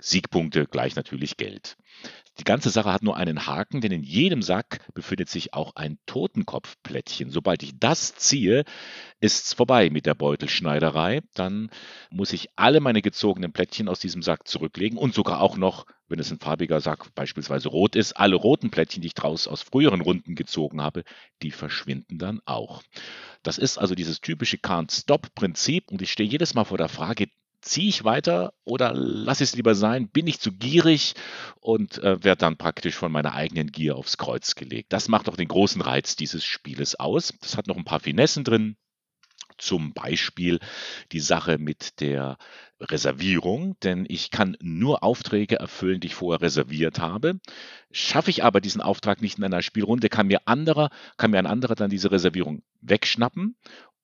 Siegpunkte 0.00 0.66
gleich 0.66 0.96
natürlich 0.96 1.36
Geld. 1.36 1.76
Die 2.38 2.44
ganze 2.44 2.70
Sache 2.70 2.92
hat 2.92 3.02
nur 3.02 3.16
einen 3.16 3.46
Haken, 3.46 3.80
denn 3.80 3.90
in 3.90 4.04
jedem 4.04 4.42
Sack 4.42 4.80
befindet 4.94 5.28
sich 5.28 5.54
auch 5.54 5.74
ein 5.74 5.98
Totenkopfplättchen. 6.06 7.30
Sobald 7.30 7.64
ich 7.64 7.78
das 7.80 8.14
ziehe, 8.14 8.64
ist's 9.18 9.54
vorbei 9.54 9.90
mit 9.90 10.06
der 10.06 10.14
Beutelschneiderei. 10.14 11.22
Dann 11.34 11.68
muss 12.10 12.32
ich 12.32 12.48
alle 12.54 12.78
meine 12.78 13.02
gezogenen 13.02 13.52
Plättchen 13.52 13.88
aus 13.88 13.98
diesem 13.98 14.22
Sack 14.22 14.46
zurücklegen 14.46 14.98
und 14.98 15.14
sogar 15.14 15.40
auch 15.40 15.56
noch, 15.56 15.84
wenn 16.06 16.20
es 16.20 16.30
ein 16.30 16.38
farbiger 16.38 16.80
Sack 16.80 17.12
beispielsweise 17.16 17.68
rot 17.68 17.96
ist, 17.96 18.12
alle 18.12 18.36
roten 18.36 18.70
Plättchen, 18.70 19.02
die 19.02 19.08
ich 19.08 19.14
draus 19.14 19.48
aus 19.48 19.62
früheren 19.62 20.00
Runden 20.00 20.36
gezogen 20.36 20.80
habe, 20.80 21.02
die 21.42 21.50
verschwinden 21.50 22.18
dann 22.18 22.40
auch. 22.44 22.82
Das 23.42 23.58
ist 23.58 23.78
also 23.78 23.96
dieses 23.96 24.20
typische 24.20 24.58
Can't-Stop-Prinzip 24.58 25.90
und 25.90 26.02
ich 26.02 26.12
stehe 26.12 26.28
jedes 26.28 26.54
Mal 26.54 26.64
vor 26.64 26.78
der 26.78 26.88
Frage, 26.88 27.26
ziehe 27.60 27.88
ich 27.88 28.04
weiter 28.04 28.52
oder 28.64 28.92
lasse 28.94 29.44
ich 29.44 29.50
es 29.50 29.56
lieber 29.56 29.74
sein? 29.74 30.08
Bin 30.08 30.26
ich 30.26 30.40
zu 30.40 30.52
gierig 30.52 31.14
und 31.60 31.98
äh, 31.98 32.22
werde 32.22 32.40
dann 32.40 32.56
praktisch 32.56 32.94
von 32.94 33.12
meiner 33.12 33.34
eigenen 33.34 33.72
Gier 33.72 33.96
aufs 33.96 34.18
Kreuz 34.18 34.54
gelegt? 34.54 34.92
Das 34.92 35.08
macht 35.08 35.28
doch 35.28 35.36
den 35.36 35.48
großen 35.48 35.80
Reiz 35.80 36.16
dieses 36.16 36.44
Spieles 36.44 36.94
aus. 36.94 37.34
Das 37.40 37.56
hat 37.56 37.66
noch 37.66 37.76
ein 37.76 37.84
paar 37.84 38.00
Finessen 38.00 38.44
drin. 38.44 38.76
Zum 39.58 39.92
Beispiel 39.92 40.60
die 41.10 41.18
Sache 41.18 41.58
mit 41.58 42.00
der 42.00 42.38
Reservierung, 42.80 43.76
denn 43.82 44.06
ich 44.08 44.30
kann 44.30 44.56
nur 44.60 45.02
Aufträge 45.02 45.58
erfüllen, 45.58 45.98
die 45.98 46.08
ich 46.08 46.14
vorher 46.14 46.40
reserviert 46.40 47.00
habe. 47.00 47.40
Schaffe 47.90 48.30
ich 48.30 48.44
aber 48.44 48.60
diesen 48.60 48.80
Auftrag 48.80 49.20
nicht 49.20 49.38
in 49.38 49.44
einer 49.44 49.62
Spielrunde, 49.62 50.08
kann 50.08 50.28
mir 50.28 50.42
anderer, 50.46 50.90
kann 51.16 51.32
mir 51.32 51.38
ein 51.38 51.46
anderer 51.46 51.74
dann 51.74 51.90
diese 51.90 52.12
Reservierung 52.12 52.62
wegschnappen 52.80 53.56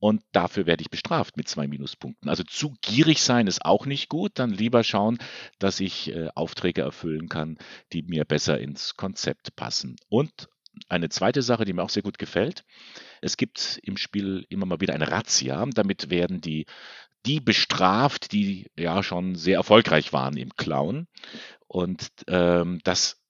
und 0.04 0.20
dafür 0.32 0.66
werde 0.66 0.82
ich 0.82 0.90
bestraft 0.90 1.38
mit 1.38 1.48
zwei 1.48 1.66
Minuspunkten. 1.66 2.28
Also 2.28 2.42
zu 2.42 2.74
gierig 2.82 3.22
sein 3.22 3.46
ist 3.46 3.64
auch 3.64 3.86
nicht 3.86 4.10
gut, 4.10 4.32
dann 4.34 4.50
lieber 4.50 4.84
schauen, 4.84 5.16
dass 5.58 5.80
ich 5.80 6.14
äh, 6.14 6.28
Aufträge 6.34 6.82
erfüllen 6.82 7.30
kann, 7.30 7.56
die 7.94 8.02
mir 8.02 8.26
besser 8.26 8.60
ins 8.60 8.98
Konzept 8.98 9.56
passen. 9.56 9.96
Und 10.10 10.50
eine 10.90 11.08
zweite 11.08 11.40
Sache, 11.40 11.64
die 11.64 11.72
mir 11.72 11.82
auch 11.82 11.88
sehr 11.88 12.02
gut 12.02 12.18
gefällt, 12.18 12.66
es 13.22 13.38
gibt 13.38 13.80
im 13.82 13.96
Spiel 13.96 14.44
immer 14.50 14.66
mal 14.66 14.82
wieder 14.82 14.92
eine 14.92 15.10
Razzia, 15.10 15.64
damit 15.72 16.10
werden 16.10 16.42
die 16.42 16.66
die 17.24 17.40
bestraft, 17.40 18.32
die 18.32 18.70
ja 18.76 19.02
schon 19.02 19.36
sehr 19.36 19.56
erfolgreich 19.56 20.12
waren 20.12 20.36
im 20.36 20.54
Klauen. 20.54 21.08
Und 21.66 22.10
ähm, 22.28 22.78
das 22.84 23.23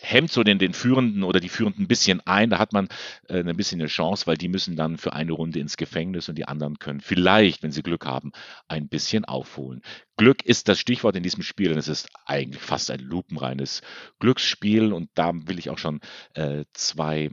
hemmt 0.00 0.30
so 0.30 0.42
den, 0.42 0.58
den 0.58 0.72
Führenden 0.72 1.22
oder 1.22 1.40
die 1.40 1.48
Führenden 1.48 1.84
ein 1.84 1.88
bisschen 1.88 2.20
ein. 2.26 2.50
Da 2.50 2.58
hat 2.58 2.72
man 2.72 2.88
äh, 3.28 3.40
ein 3.40 3.56
bisschen 3.56 3.80
eine 3.80 3.88
Chance, 3.88 4.26
weil 4.26 4.36
die 4.36 4.48
müssen 4.48 4.76
dann 4.76 4.98
für 4.98 5.12
eine 5.12 5.32
Runde 5.32 5.60
ins 5.60 5.76
Gefängnis 5.76 6.28
und 6.28 6.36
die 6.36 6.46
anderen 6.46 6.78
können 6.78 7.00
vielleicht, 7.00 7.62
wenn 7.62 7.72
sie 7.72 7.82
Glück 7.82 8.06
haben, 8.06 8.32
ein 8.68 8.88
bisschen 8.88 9.24
aufholen. 9.24 9.82
Glück 10.16 10.44
ist 10.44 10.68
das 10.68 10.78
Stichwort 10.78 11.16
in 11.16 11.22
diesem 11.22 11.42
Spiel 11.42 11.72
und 11.72 11.78
es 11.78 11.88
ist 11.88 12.08
eigentlich 12.26 12.62
fast 12.62 12.90
ein 12.90 13.00
lupenreines 13.00 13.82
Glücksspiel 14.18 14.92
und 14.92 15.10
da 15.14 15.32
will 15.34 15.58
ich 15.58 15.70
auch 15.70 15.78
schon 15.78 16.00
äh, 16.34 16.64
zwei 16.72 17.30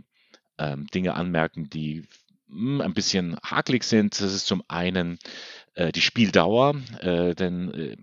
ähm, 0.57 0.87
Dinge 0.87 1.15
anmerken, 1.15 1.69
die 1.69 2.03
mh, 2.47 2.79
hm, 2.79 2.81
ein 2.81 2.93
bisschen 2.93 3.37
hakelig 3.43 3.83
sind. 3.83 4.19
Das 4.19 4.33
ist 4.33 4.47
zum 4.47 4.63
einen 4.67 5.19
äh, 5.75 5.91
die 5.91 6.01
Spieldauer, 6.01 6.75
äh, 6.99 7.35
denn 7.35 7.73
äh, 7.73 7.97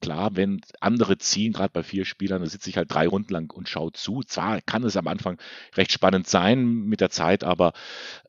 klar, 0.00 0.36
wenn 0.36 0.60
andere 0.80 1.18
ziehen, 1.18 1.52
gerade 1.52 1.72
bei 1.72 1.82
vier 1.82 2.04
Spielern, 2.04 2.42
da 2.42 2.48
sitze 2.48 2.70
ich 2.70 2.76
halt 2.76 2.92
drei 2.92 3.06
Runden 3.06 3.32
lang 3.32 3.52
und 3.52 3.68
schaue 3.68 3.92
zu. 3.92 4.22
Zwar 4.22 4.60
kann 4.60 4.84
es 4.84 4.96
am 4.96 5.08
Anfang 5.08 5.38
recht 5.74 5.92
spannend 5.92 6.26
sein 6.28 6.64
mit 6.64 7.00
der 7.00 7.10
Zeit, 7.10 7.44
aber 7.44 7.72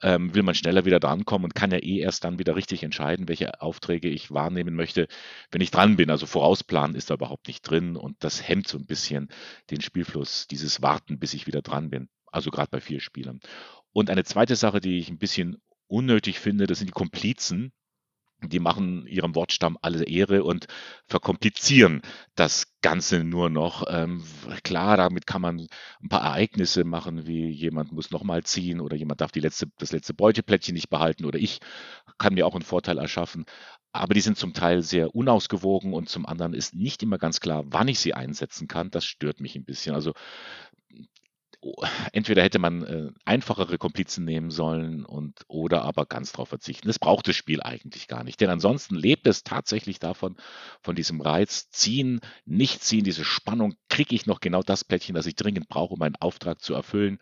ähm, 0.02 0.34
will 0.34 0.44
man 0.44 0.56
schneller 0.56 0.86
wieder 0.86 1.00
drankommen 1.00 1.46
und 1.46 1.56
kann 1.56 1.72
ja 1.72 1.78
eh 1.78 2.00
erst 2.00 2.24
dann 2.24 2.40
wieder 2.40 2.56
richtig 2.56 2.84
entscheiden, 2.84 3.28
welche 3.28 3.62
Aufträge 3.62 4.10
ich 4.10 4.32
wahrnehmen 4.32 4.76
möchte, 4.76 5.08
wenn 5.52 5.62
ich 5.62 5.72
dran 5.72 5.96
bin. 5.96 6.10
Also 6.10 6.26
vorausplanen 6.26 6.96
ist 6.96 7.10
da 7.10 7.16
überhaupt 7.16 7.48
nicht 7.48 7.62
drin 7.62 7.96
und 7.96 8.18
das 8.24 8.48
hemmt 8.48 8.68
so 8.68 8.78
ein 8.78 8.86
bisschen 8.86 9.30
den 9.70 9.82
Spielfluss, 9.82 10.48
dieses 10.48 10.82
Warten, 10.82 11.20
bis 11.20 11.34
ich 11.34 11.48
wieder 11.48 11.62
dran 11.62 11.90
bin. 11.90 12.10
Also 12.32 12.50
gerade 12.50 12.70
bei 12.72 12.82
vier 12.82 13.00
Spielern. 13.00 13.40
Und 13.92 14.10
eine 14.10 14.24
zweite 14.24 14.56
Sache, 14.56 14.80
die 14.80 14.98
ich 14.98 15.10
ein 15.10 15.20
bisschen 15.20 15.62
unnötig 15.88 16.40
finde, 16.40 16.66
das 16.66 16.80
sind 16.80 16.88
die 16.88 16.94
Komplizen 16.94 17.72
die 18.50 18.60
machen 18.60 19.08
ihrem 19.08 19.36
Wortstamm 19.36 19.78
alle 19.82 20.06
Ehre 20.06 20.44
und 20.44 20.68
verkomplizieren 21.08 22.02
das 22.36 22.66
Ganze 22.82 23.24
nur 23.24 23.50
noch. 23.50 23.86
Ähm, 23.90 24.24
klar, 24.64 24.98
damit 24.98 25.28
kann 25.28 25.42
man 25.42 25.68
ein 26.02 26.10
paar 26.10 26.22
Ereignisse 26.22 26.84
machen, 26.84 27.28
wie 27.28 27.50
jemand 27.50 27.92
muss 27.92 28.12
nochmal 28.12 28.44
ziehen 28.44 28.80
oder 28.82 28.96
jemand 28.96 29.22
darf 29.22 29.32
die 29.32 29.40
letzte, 29.40 29.68
das 29.78 29.92
letzte 29.92 30.14
Beuteplättchen 30.14 30.74
nicht 30.74 30.90
behalten 30.90 31.26
oder 31.26 31.40
ich 31.40 31.60
kann 32.18 32.34
mir 32.34 32.48
auch 32.48 32.56
einen 32.56 32.64
Vorteil 32.64 32.98
erschaffen. 32.98 33.46
Aber 33.92 34.14
die 34.14 34.22
sind 34.22 34.38
zum 34.38 34.54
Teil 34.54 34.82
sehr 34.82 35.16
unausgewogen 35.16 35.94
und 35.94 36.10
zum 36.10 36.26
anderen 36.26 36.54
ist 36.54 36.74
nicht 36.74 37.04
immer 37.04 37.18
ganz 37.18 37.40
klar, 37.40 37.64
wann 37.68 37.88
ich 37.88 38.00
sie 38.00 38.14
einsetzen 38.14 38.68
kann. 38.68 38.90
Das 38.90 39.06
stört 39.06 39.40
mich 39.40 39.56
ein 39.56 39.66
bisschen. 39.66 39.94
Also 39.94 40.14
entweder 42.12 42.44
hätte 42.44 42.60
man 42.60 42.84
äh, 42.84 43.12
einfachere 43.26 43.78
Komplizen 43.78 44.26
nehmen 44.26 44.52
sollen 44.52 45.06
und 45.06 45.42
oder 45.48 45.84
aber 45.84 46.06
ganz 46.06 46.32
darauf 46.32 46.50
verzichten. 46.50 46.88
Das 46.88 47.00
braucht 47.00 47.28
das 47.28 47.36
Spiel 47.36 47.62
eigentlich 47.62 48.08
gar 48.08 48.24
nicht, 48.24 48.42
denn 48.42 48.50
ansonsten 48.50 48.96
lebt 48.96 49.28
es 49.28 49.44
tatsächlich 49.44 50.00
davon, 50.00 50.36
von 50.82 50.96
diesem 50.96 51.22
Reiz 51.22 51.70
ziehen, 51.70 52.20
nicht 52.46 52.84
ziehen, 52.84 53.04
diese 53.04 53.24
Spannung, 53.24 53.76
kriege 53.90 54.16
ich 54.16 54.26
noch 54.26 54.40
genau 54.40 54.62
das 54.62 54.84
Plättchen, 54.84 55.16
das 55.16 55.26
ich 55.26 55.36
dringend 55.36 55.70
brauche, 55.70 55.94
um 55.94 56.00
meinen 56.00 56.16
Auftrag 56.16 56.62
zu 56.62 56.74
erfüllen, 56.74 57.20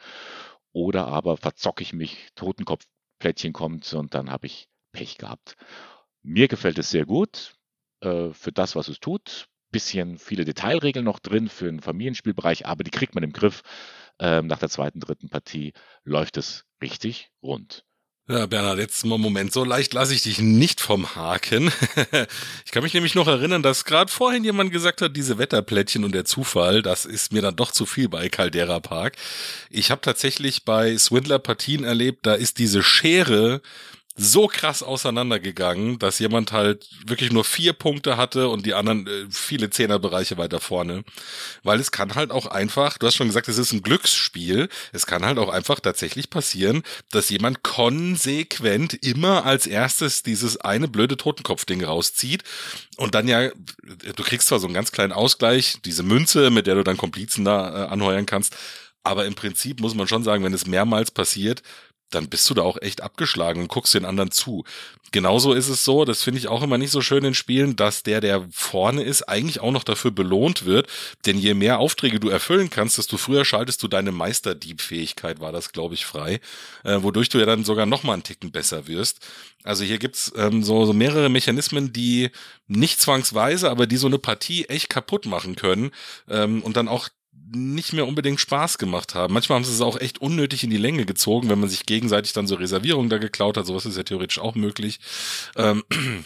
oder 0.74 1.08
aber 1.08 1.38
verzocke 1.38 1.84
ich 1.84 1.94
mich, 1.94 2.30
Totenkopfplättchen 2.36 3.54
kommt 3.54 3.94
und 3.94 4.14
dann 4.14 4.30
habe 4.30 4.48
ich 4.48 4.68
Pech 4.92 5.18
gehabt. 5.18 5.56
Mir 6.24 6.48
gefällt 6.48 6.78
es 6.78 6.89
sehr 6.89 7.06
gut 7.06 7.54
äh, 8.02 8.30
für 8.32 8.52
das, 8.52 8.76
was 8.76 8.88
es 8.88 9.00
tut. 9.00 9.48
Bisschen 9.72 10.18
viele 10.18 10.46
Detailregeln 10.46 11.06
noch 11.06 11.20
drin 11.20 11.48
für 11.48 11.66
den 11.66 11.80
Familienspielbereich, 11.80 12.66
aber 12.66 12.84
die 12.84 12.92
kriegt 12.92 13.16
man 13.16 13.24
im 13.24 13.32
Griff 13.32 13.64
ähm, 14.22 14.47
nach 14.47 14.59
der 14.59 14.69
zweiten, 14.69 14.99
dritten 14.99 15.30
Partie 15.30 15.74
läuft 16.03 16.38
es 16.38 16.63
richtig 16.82 17.32
rund. 17.41 17.84
Ja, 18.30 18.45
Bernhard, 18.45 18.78
jetzt 18.78 19.03
mal 19.03 19.17
Moment, 19.17 19.51
so 19.51 19.63
leicht 19.63 19.93
lasse 19.93 20.13
ich 20.13 20.22
dich 20.22 20.39
nicht 20.39 20.80
vom 20.80 21.15
Haken. 21.15 21.72
ich 22.65 22.72
kann 22.72 22.84
mich 22.84 22.93
nämlich 22.93 23.15
noch 23.15 23.28
erinnern, 23.28 23.63
dass 23.63 23.84
gerade 23.84 24.11
vorhin 24.11 24.43
jemand 24.43 24.72
gesagt 24.72 25.01
hat, 25.01 25.17
diese 25.17 25.39
Wetterplättchen 25.39 26.05
und 26.05 26.13
der 26.13 26.24
Zufall, 26.24 26.84
das 26.84 27.05
ist 27.05 27.34
mir 27.34 27.41
dann 27.41 27.55
doch 27.55 27.72
zu 27.72 27.88
viel 27.88 28.07
bei 28.07 28.30
Caldera 28.30 28.80
Park. 28.80 29.17
Ich 29.69 29.89
habe 29.89 30.01
tatsächlich 30.01 30.65
bei 30.65 30.97
Swindler 30.97 31.39
Partien 31.39 31.84
erlebt, 31.84 32.26
da 32.26 32.36
ist 32.36 32.59
diese 32.59 32.84
Schere 32.84 33.61
so 34.18 34.47
krass 34.47 34.84
auseinandergegangen, 34.84 35.97
dass 35.97 36.20
jemand 36.20 36.51
halt 36.51 36.89
wirklich 37.05 37.32
nur 37.32 37.45
vier 37.45 37.74
Punkte 37.74 38.18
hatte 38.18 38.49
und 38.49 38.66
die 38.66 38.74
anderen 38.74 39.07
äh, 39.07 39.26
viele 39.30 39.70
Zehnerbereiche 39.70 40.38
weiter 40.38 40.59
vorne. 40.59 41.03
Weil 41.64 41.80
es 41.80 41.91
kann 41.91 42.16
halt 42.16 42.32
auch 42.32 42.45
einfach, 42.45 42.97
du 42.97 43.07
hast 43.07 43.16
schon 43.16 43.28
gesagt, 43.28 43.47
es 43.47 43.57
ist 43.57 43.72
ein 43.72 43.82
Glücksspiel, 43.82 44.68
es 44.91 45.05
kann 45.05 45.26
halt 45.26 45.38
auch 45.38 45.49
einfach 45.49 45.80
tatsächlich 45.80 46.30
passieren, 46.30 46.84
dass 47.12 47.30
jemand 47.30 47.64
konsequent 47.64 48.93
immer 48.93 49.45
als 49.45 49.66
erstes 49.66 50.24
dieses 50.24 50.57
eine 50.57 50.88
blöde 50.88 51.16
Totenkopfding 51.16 51.84
rauszieht 51.84 52.43
und 52.97 53.16
dann 53.16 53.28
ja, 53.28 53.49
du 53.49 54.24
kriegst 54.24 54.49
zwar 54.49 54.59
so 54.59 54.68
einen 54.68 54.74
ganz 54.74 54.91
kleinen 54.91 55.14
Ausgleich, 55.14 55.78
diese 55.86 56.03
Münze, 56.03 56.49
mit 56.49 56.68
der 56.68 56.76
du 56.76 56.84
dann 56.84 56.97
Komplizen 56.97 57.45
da 57.45 57.86
äh, 57.86 57.88
anheuern 57.88 58.26
kannst, 58.26 58.55
aber 59.03 59.26
im 59.26 59.36
Prinzip 59.36 59.80
muss 59.80 59.95
man 59.95 60.07
schon 60.07 60.24
sagen, 60.24 60.43
wenn 60.43 60.53
es 60.53 60.68
mehrmals 60.68 61.12
passiert, 61.12 61.64
dann 62.12 62.30
bist 62.30 62.49
du 62.49 62.53
da 62.53 62.62
auch 62.62 62.78
echt 62.82 63.01
abgeschlagen 63.01 63.62
und 63.62 63.68
guckst 63.68 63.93
den 63.93 64.05
anderen 64.05 64.32
zu. 64.32 64.64
Genauso 65.14 65.51
ist 65.51 65.68
es 65.68 65.84
so, 65.84 66.05
das 66.05 66.24
finde 66.24 66.39
ich 66.39 66.47
auch 66.47 66.62
immer 66.62 66.78
nicht 66.78 66.91
so 66.91 67.01
schön 67.01 67.26
in 67.26 67.34
Spielen, 67.34 67.76
dass 67.76 68.01
der, 68.03 68.22
der 68.22 68.47
vorne 68.49 69.03
ist, 69.03 69.24
eigentlich 69.24 69.59
auch 69.59 69.72
noch 69.72 69.84
dafür 69.84 70.12
belohnt 70.12 70.66
wird. 70.66 70.88
Denn 71.26 71.38
je 71.38 71.53
mehr 71.53 71.80
Aufträge 71.80 72.22
du 72.22 72.30
erfüllen 72.30 72.70
kannst, 72.70 72.97
desto 72.97 73.18
früher 73.18 73.43
schaltest 73.43 73.84
du 73.84 73.89
deine 73.89 74.14
Meisterdiebfähigkeit, 74.14 75.41
war 75.41 75.51
das, 75.51 75.74
glaube 75.74 75.95
ich, 75.95 76.05
frei, 76.05 76.39
äh, 76.86 76.99
wodurch 77.01 77.28
du 77.28 77.39
ja 77.39 77.45
dann 77.45 77.66
sogar 77.66 77.86
noch 77.86 78.03
mal 78.03 78.14
einen 78.14 78.24
Ticken 78.24 78.51
besser 78.51 78.88
wirst. 78.88 79.20
Also 79.64 79.84
hier 79.84 79.97
gibt's 79.97 80.32
ähm, 80.38 80.64
so, 80.64 80.86
so 80.86 80.93
mehrere 80.93 81.28
Mechanismen, 81.30 81.91
die 81.91 82.30
nicht 82.68 83.01
zwangsweise, 83.01 83.70
aber 83.70 83.88
die 83.88 83.97
so 83.97 84.07
eine 84.07 84.18
Partie 84.18 84.66
echt 84.66 84.89
kaputt 84.89 85.26
machen 85.26 85.57
können 85.57 85.91
ähm, 86.30 86.64
und 86.64 86.78
dann 86.78 86.88
auch 86.88 87.09
nicht 87.54 87.93
mehr 87.93 88.08
unbedingt 88.08 88.39
Spaß 88.39 88.78
gemacht 88.78 89.16
haben. 89.16 89.34
Manchmal 89.34 89.58
haben 89.58 89.66
sie 89.66 89.74
es 89.74 89.82
auch 89.82 89.99
echt 89.99 90.20
unnötig 90.20 90.64
in 90.64 90.70
die 90.70 90.78
Länge 90.78 91.06
gezogen, 91.06 91.49
wenn 91.49 91.60
man 91.60 91.70
sich 91.70 91.86
gegenseitig 91.86 92.34
dann 92.34 92.47
so 92.47 92.56
Reservierungen 92.56 93.10
da 93.10 93.18
geklaut 93.18 93.58
hat. 93.58 93.66
Sowas 93.66 93.86
ist 93.86 93.97
ja 93.97 94.04
theoretisch 94.04 94.39
auch 94.39 94.56
möglich. 94.56 94.99
Ähm, 95.56 95.84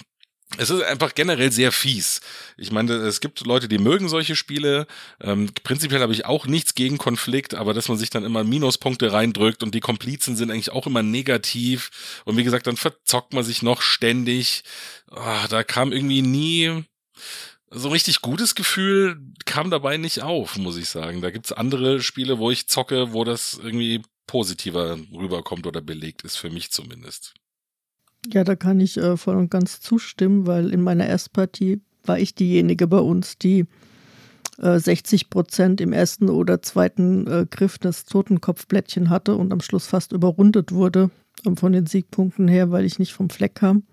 es 0.57 0.69
ist 0.69 0.83
einfach 0.83 1.15
generell 1.15 1.51
sehr 1.51 1.71
fies. 1.71 2.21
Ich 2.57 2.71
meine, 2.71 2.93
es 2.93 3.19
gibt 3.19 3.45
Leute, 3.45 3.67
die 3.67 3.79
mögen 3.79 4.07
solche 4.07 4.35
Spiele. 4.35 4.87
Ähm, 5.19 5.49
prinzipiell 5.63 6.01
habe 6.01 6.13
ich 6.13 6.25
auch 6.25 6.45
nichts 6.45 6.75
gegen 6.75 6.97
Konflikt, 6.97 7.55
aber 7.55 7.73
dass 7.73 7.89
man 7.89 7.97
sich 7.97 8.09
dann 8.09 8.23
immer 8.23 8.43
Minuspunkte 8.43 9.11
reindrückt 9.11 9.63
und 9.63 9.73
die 9.73 9.81
Komplizen 9.81 10.35
sind 10.35 10.51
eigentlich 10.51 10.71
auch 10.71 10.87
immer 10.87 11.03
negativ. 11.03 12.21
Und 12.25 12.37
wie 12.37 12.43
gesagt, 12.43 12.67
dann 12.67 12.77
verzockt 12.77 13.33
man 13.33 13.43
sich 13.43 13.61
noch 13.61 13.81
ständig. 13.81 14.63
Oh, 15.11 15.47
da 15.49 15.63
kam 15.63 15.91
irgendwie 15.91 16.21
nie 16.21 16.85
so 17.71 17.89
richtig 17.89 18.21
gutes 18.21 18.55
Gefühl, 18.55 19.19
kam 19.45 19.69
dabei 19.69 19.97
nicht 19.97 20.21
auf, 20.21 20.57
muss 20.57 20.77
ich 20.77 20.89
sagen. 20.89 21.21
Da 21.21 21.31
gibt's 21.31 21.51
andere 21.51 22.01
Spiele, 22.01 22.39
wo 22.39 22.51
ich 22.51 22.67
zocke, 22.67 23.13
wo 23.13 23.23
das 23.23 23.59
irgendwie 23.61 24.01
positiver 24.27 24.97
rüberkommt 25.13 25.67
oder 25.67 25.81
belegt 25.81 26.23
ist, 26.23 26.37
für 26.37 26.49
mich 26.49 26.71
zumindest. 26.71 27.33
Ja, 28.31 28.43
da 28.43 28.55
kann 28.55 28.79
ich 28.79 28.97
äh, 28.97 29.17
voll 29.17 29.35
und 29.35 29.51
ganz 29.51 29.81
zustimmen, 29.81 30.47
weil 30.47 30.71
in 30.71 30.81
meiner 30.81 31.05
Erstpartie 31.05 31.81
war 32.03 32.19
ich 32.19 32.33
diejenige 32.33 32.87
bei 32.87 32.99
uns, 32.99 33.37
die 33.37 33.65
äh, 34.57 34.79
60 34.79 35.29
Prozent 35.29 35.81
im 35.81 35.93
ersten 35.93 36.29
oder 36.29 36.61
zweiten 36.61 37.27
äh, 37.27 37.45
Griff 37.49 37.77
das 37.77 38.05
Totenkopfblättchen 38.05 39.09
hatte 39.09 39.35
und 39.35 39.53
am 39.53 39.61
Schluss 39.61 39.85
fast 39.85 40.11
überrundet 40.11 40.71
wurde 40.71 41.11
ähm, 41.45 41.57
von 41.57 41.71
den 41.71 41.85
Siegpunkten 41.85 42.47
her, 42.47 42.71
weil 42.71 42.85
ich 42.85 42.97
nicht 42.97 43.13
vom 43.13 43.29
Fleck 43.29 43.55
kam 43.55 43.83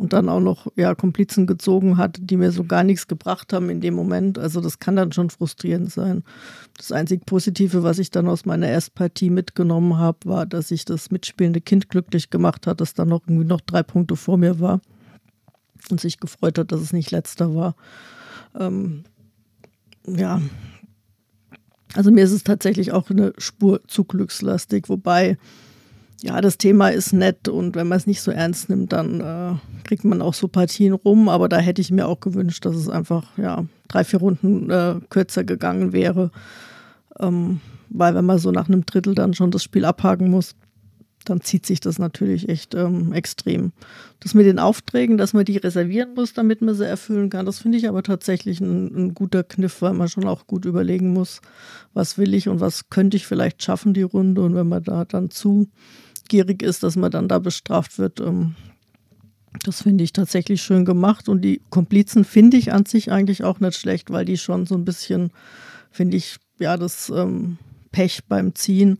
und 0.00 0.14
dann 0.14 0.30
auch 0.30 0.40
noch 0.40 0.66
ja, 0.76 0.94
Komplizen 0.94 1.46
gezogen 1.46 1.98
hat, 1.98 2.16
die 2.22 2.38
mir 2.38 2.52
so 2.52 2.64
gar 2.64 2.84
nichts 2.84 3.06
gebracht 3.06 3.52
haben 3.52 3.68
in 3.68 3.82
dem 3.82 3.92
Moment. 3.92 4.38
Also 4.38 4.62
das 4.62 4.78
kann 4.78 4.96
dann 4.96 5.12
schon 5.12 5.28
frustrierend 5.28 5.92
sein. 5.92 6.24
Das 6.78 6.90
einzig 6.90 7.26
Positive, 7.26 7.82
was 7.82 7.98
ich 7.98 8.10
dann 8.10 8.26
aus 8.26 8.46
meiner 8.46 8.66
Erstpartie 8.66 9.28
mitgenommen 9.28 9.98
habe, 9.98 10.18
war, 10.24 10.46
dass 10.46 10.70
ich 10.70 10.86
das 10.86 11.10
mitspielende 11.10 11.60
Kind 11.60 11.90
glücklich 11.90 12.30
gemacht 12.30 12.66
hat, 12.66 12.80
das 12.80 12.94
dann 12.94 13.10
noch 13.10 13.20
irgendwie 13.26 13.44
noch 13.44 13.60
drei 13.60 13.82
Punkte 13.82 14.16
vor 14.16 14.38
mir 14.38 14.58
war 14.58 14.80
und 15.90 16.00
sich 16.00 16.18
gefreut 16.18 16.58
hat, 16.58 16.72
dass 16.72 16.80
es 16.80 16.94
nicht 16.94 17.10
letzter 17.10 17.54
war. 17.54 17.76
Ähm, 18.58 19.04
ja, 20.06 20.40
also 21.94 22.10
mir 22.10 22.24
ist 22.24 22.32
es 22.32 22.42
tatsächlich 22.42 22.92
auch 22.92 23.10
eine 23.10 23.34
Spur 23.36 23.82
zu 23.86 24.04
glückslastig, 24.04 24.88
wobei 24.88 25.36
ja, 26.22 26.40
das 26.40 26.58
Thema 26.58 26.90
ist 26.90 27.12
nett 27.12 27.48
und 27.48 27.74
wenn 27.76 27.88
man 27.88 27.96
es 27.96 28.06
nicht 28.06 28.20
so 28.20 28.30
ernst 28.30 28.68
nimmt, 28.68 28.92
dann 28.92 29.20
äh, 29.20 29.54
kriegt 29.84 30.04
man 30.04 30.20
auch 30.20 30.34
so 30.34 30.48
Partien 30.48 30.92
rum. 30.92 31.28
Aber 31.28 31.48
da 31.48 31.58
hätte 31.58 31.80
ich 31.80 31.90
mir 31.90 32.06
auch 32.06 32.20
gewünscht, 32.20 32.64
dass 32.66 32.76
es 32.76 32.88
einfach 32.88 33.38
ja, 33.38 33.64
drei, 33.88 34.04
vier 34.04 34.18
Runden 34.18 34.70
äh, 34.70 34.96
kürzer 35.08 35.44
gegangen 35.44 35.92
wäre. 35.92 36.30
Ähm, 37.18 37.60
weil 37.88 38.14
wenn 38.14 38.26
man 38.26 38.38
so 38.38 38.50
nach 38.50 38.68
einem 38.68 38.84
Drittel 38.84 39.14
dann 39.14 39.34
schon 39.34 39.50
das 39.50 39.64
Spiel 39.64 39.84
abhaken 39.84 40.30
muss, 40.30 40.54
dann 41.24 41.40
zieht 41.40 41.66
sich 41.66 41.80
das 41.80 41.98
natürlich 41.98 42.48
echt 42.48 42.74
ähm, 42.74 43.12
extrem. 43.12 43.72
Das 44.20 44.34
mit 44.34 44.46
den 44.46 44.58
Aufträgen, 44.58 45.18
dass 45.18 45.34
man 45.34 45.44
die 45.44 45.58
reservieren 45.58 46.14
muss, 46.14 46.32
damit 46.32 46.62
man 46.62 46.74
sie 46.74 46.86
erfüllen 46.86 47.28
kann, 47.28 47.46
das 47.46 47.58
finde 47.58 47.78
ich 47.78 47.88
aber 47.88 48.02
tatsächlich 48.02 48.60
ein, 48.60 48.86
ein, 48.94 49.14
guter 49.14 49.42
Kniff, 49.42 49.82
weil 49.82 49.92
man 49.92 50.08
schon 50.08 50.26
auch 50.26 50.46
gut 50.46 50.64
überlegen 50.64 51.12
muss, 51.12 51.40
was 51.92 52.16
will 52.16 52.32
ich 52.32 52.48
und 52.48 52.60
was 52.60 52.88
könnte 52.88 53.16
ich 53.16 53.26
vielleicht 53.26 53.62
schaffen, 53.62 53.92
die 53.92 54.02
Runde. 54.02 54.42
Und 54.42 54.54
wenn 54.54 54.68
man 54.68 54.82
da 54.82 55.04
dann 55.04 55.30
zu 55.30 55.68
gierig 56.30 56.62
ist, 56.62 56.82
dass 56.82 56.96
man 56.96 57.10
dann 57.10 57.28
da 57.28 57.38
bestraft 57.38 57.98
wird. 57.98 58.20
Ähm, 58.20 58.54
das 59.64 59.82
finde 59.82 60.04
ich 60.04 60.14
tatsächlich 60.14 60.62
schön 60.62 60.86
gemacht. 60.86 61.28
Und 61.28 61.42
die 61.42 61.60
Komplizen 61.68 62.24
finde 62.24 62.56
ich 62.56 62.72
an 62.72 62.86
sich 62.86 63.12
eigentlich 63.12 63.44
auch 63.44 63.60
nicht 63.60 63.78
schlecht, 63.78 64.10
weil 64.10 64.24
die 64.24 64.38
schon 64.38 64.64
so 64.64 64.74
ein 64.76 64.86
bisschen, 64.86 65.30
finde 65.90 66.16
ich, 66.16 66.38
ja, 66.58 66.78
das 66.78 67.10
ähm, 67.10 67.58
Pech 67.92 68.24
beim 68.28 68.54
Ziehen 68.54 68.98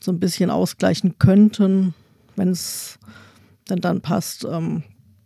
so 0.00 0.10
ein 0.10 0.18
bisschen 0.18 0.50
ausgleichen 0.50 1.18
könnten, 1.18 1.94
wenn 2.34 2.48
es 2.48 2.98
dann 3.66 3.80
dann 3.80 4.00
passt, 4.00 4.44
ähm, 4.44 4.82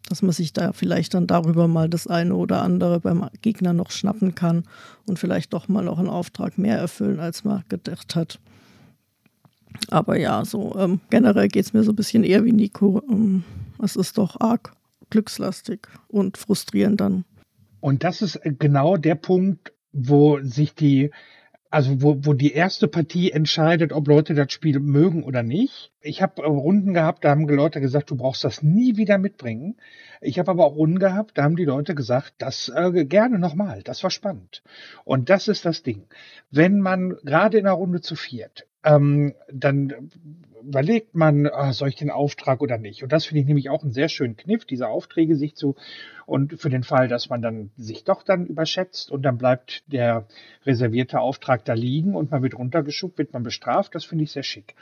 dass 0.09 0.23
man 0.23 0.33
sich 0.33 0.53
da 0.53 0.73
vielleicht 0.73 1.15
dann 1.15 1.27
darüber 1.27 1.69
mal 1.69 1.89
das 1.89 2.07
eine 2.07 2.35
oder 2.35 2.63
andere 2.63 3.01
beim 3.01 3.29
Gegner 3.43 3.73
noch 3.73 3.91
schnappen 3.91 4.35
kann 4.35 4.65
und 5.07 5.19
vielleicht 5.19 5.53
doch 5.53 5.69
mal 5.69 5.85
noch 5.85 5.99
einen 5.99 6.09
Auftrag 6.09 6.59
mehr 6.59 6.79
erfüllen, 6.79 7.21
als 7.21 7.45
man 7.45 7.65
gedacht 7.69 8.15
hat. 8.15 8.39
Aber 9.91 10.19
ja, 10.19 10.45
so 10.45 10.75
ähm, 10.79 11.01
generell 11.11 11.49
geht 11.49 11.67
es 11.67 11.73
mir 11.73 11.83
so 11.83 11.93
ein 11.93 11.97
bisschen 11.97 12.25
eher 12.25 12.45
wie 12.45 12.53
Nico. 12.53 13.03
Ähm, 13.09 13.45
es 13.83 13.97
ist 13.97 14.19
doch 14.19 14.41
arg 14.41 14.73
glückslastig 15.11 15.87
und 16.09 16.37
frustrierend 16.37 17.01
dann. 17.01 17.25
Und 17.81 18.05
das 18.05 18.23
ist 18.23 18.41
genau 18.43 18.97
der 18.97 19.15
Punkt, 19.15 19.73
wo 19.93 20.41
sich 20.43 20.75
die, 20.75 21.11
also 21.77 22.01
wo, 22.01 22.17
wo 22.23 22.33
die 22.33 22.55
erste 22.55 22.89
Partie 22.89 23.33
entscheidet, 23.33 23.93
ob 23.93 24.09
Leute 24.09 24.33
das 24.33 24.51
Spiel 24.51 24.81
mögen 24.81 25.23
oder 25.25 25.43
nicht. 25.43 25.93
Ich 26.01 26.23
habe 26.23 26.43
äh, 26.43 26.47
Runden 26.47 26.95
gehabt, 26.95 27.23
da 27.23 27.29
haben 27.29 27.47
Leute 27.47 27.83
gesagt, 27.83 28.11
du 28.11 28.17
brauchst 28.17 28.45
das 28.45 28.63
nie 28.63 28.97
wieder 28.97 29.19
mitbringen. 29.19 29.77
Ich 30.23 30.39
habe 30.39 30.53
aber 30.53 30.65
auch 30.65 30.75
Runden 30.75 30.99
gehabt, 30.99 31.37
da 31.37 31.43
haben 31.43 31.55
die 31.55 31.67
Leute 31.67 31.95
gesagt, 31.95 32.33
das 32.39 32.73
äh, 32.75 33.05
gerne 33.05 33.39
nochmal, 33.39 33.83
das 33.83 34.03
war 34.03 34.11
spannend. 34.11 34.63
Und 35.05 35.29
das 35.29 35.49
ist 35.49 35.67
das 35.67 35.83
Ding. 35.83 36.05
Wenn 36.51 36.81
man 36.81 37.11
gerade 37.25 37.59
in 37.59 37.67
einer 37.67 37.75
Runde 37.75 38.01
zu 38.01 38.17
viert 38.17 38.67
ähm, 38.87 39.35
dann 39.53 40.11
überlegt 40.63 41.15
man, 41.15 41.47
ah, 41.47 41.73
soll 41.73 41.89
ich 41.89 41.97
den 41.97 42.11
Auftrag 42.11 42.61
oder 42.61 42.79
nicht? 42.79 43.03
Und 43.03 43.13
das 43.13 43.27
finde 43.27 43.41
ich 43.41 43.47
nämlich 43.47 43.71
auch 43.71 43.83
einen 43.83 43.93
sehr 43.93 44.09
schönen 44.09 44.37
Kniff, 44.37 44.65
diese 44.65 44.89
Aufträge 44.89 45.37
sich 45.37 45.55
zu, 45.55 45.77
und 46.27 46.61
für 46.61 46.71
den 46.71 46.83
Fall, 46.83 47.09
dass 47.09 47.29
man 47.29 47.41
dann 47.41 47.71
sich 47.77 48.05
doch 48.05 48.23
dann 48.23 48.47
überschätzt 48.47 49.11
und 49.11 49.23
dann 49.23 49.39
bleibt 49.39 49.85
der 49.93 50.27
reservierte 50.65 51.21
Auftrag 51.21 51.65
da 51.65 51.73
liegen 51.75 52.17
und 52.17 52.31
man 52.33 52.43
wird 52.43 52.59
runtergeschubt, 52.59 53.19
wird 53.19 53.33
man 53.33 53.45
bestraft, 53.45 53.95
das 53.95 54.05
finde 54.05 54.25
ich 54.25 54.33
sehr 54.33 54.43
schick. 54.43 54.75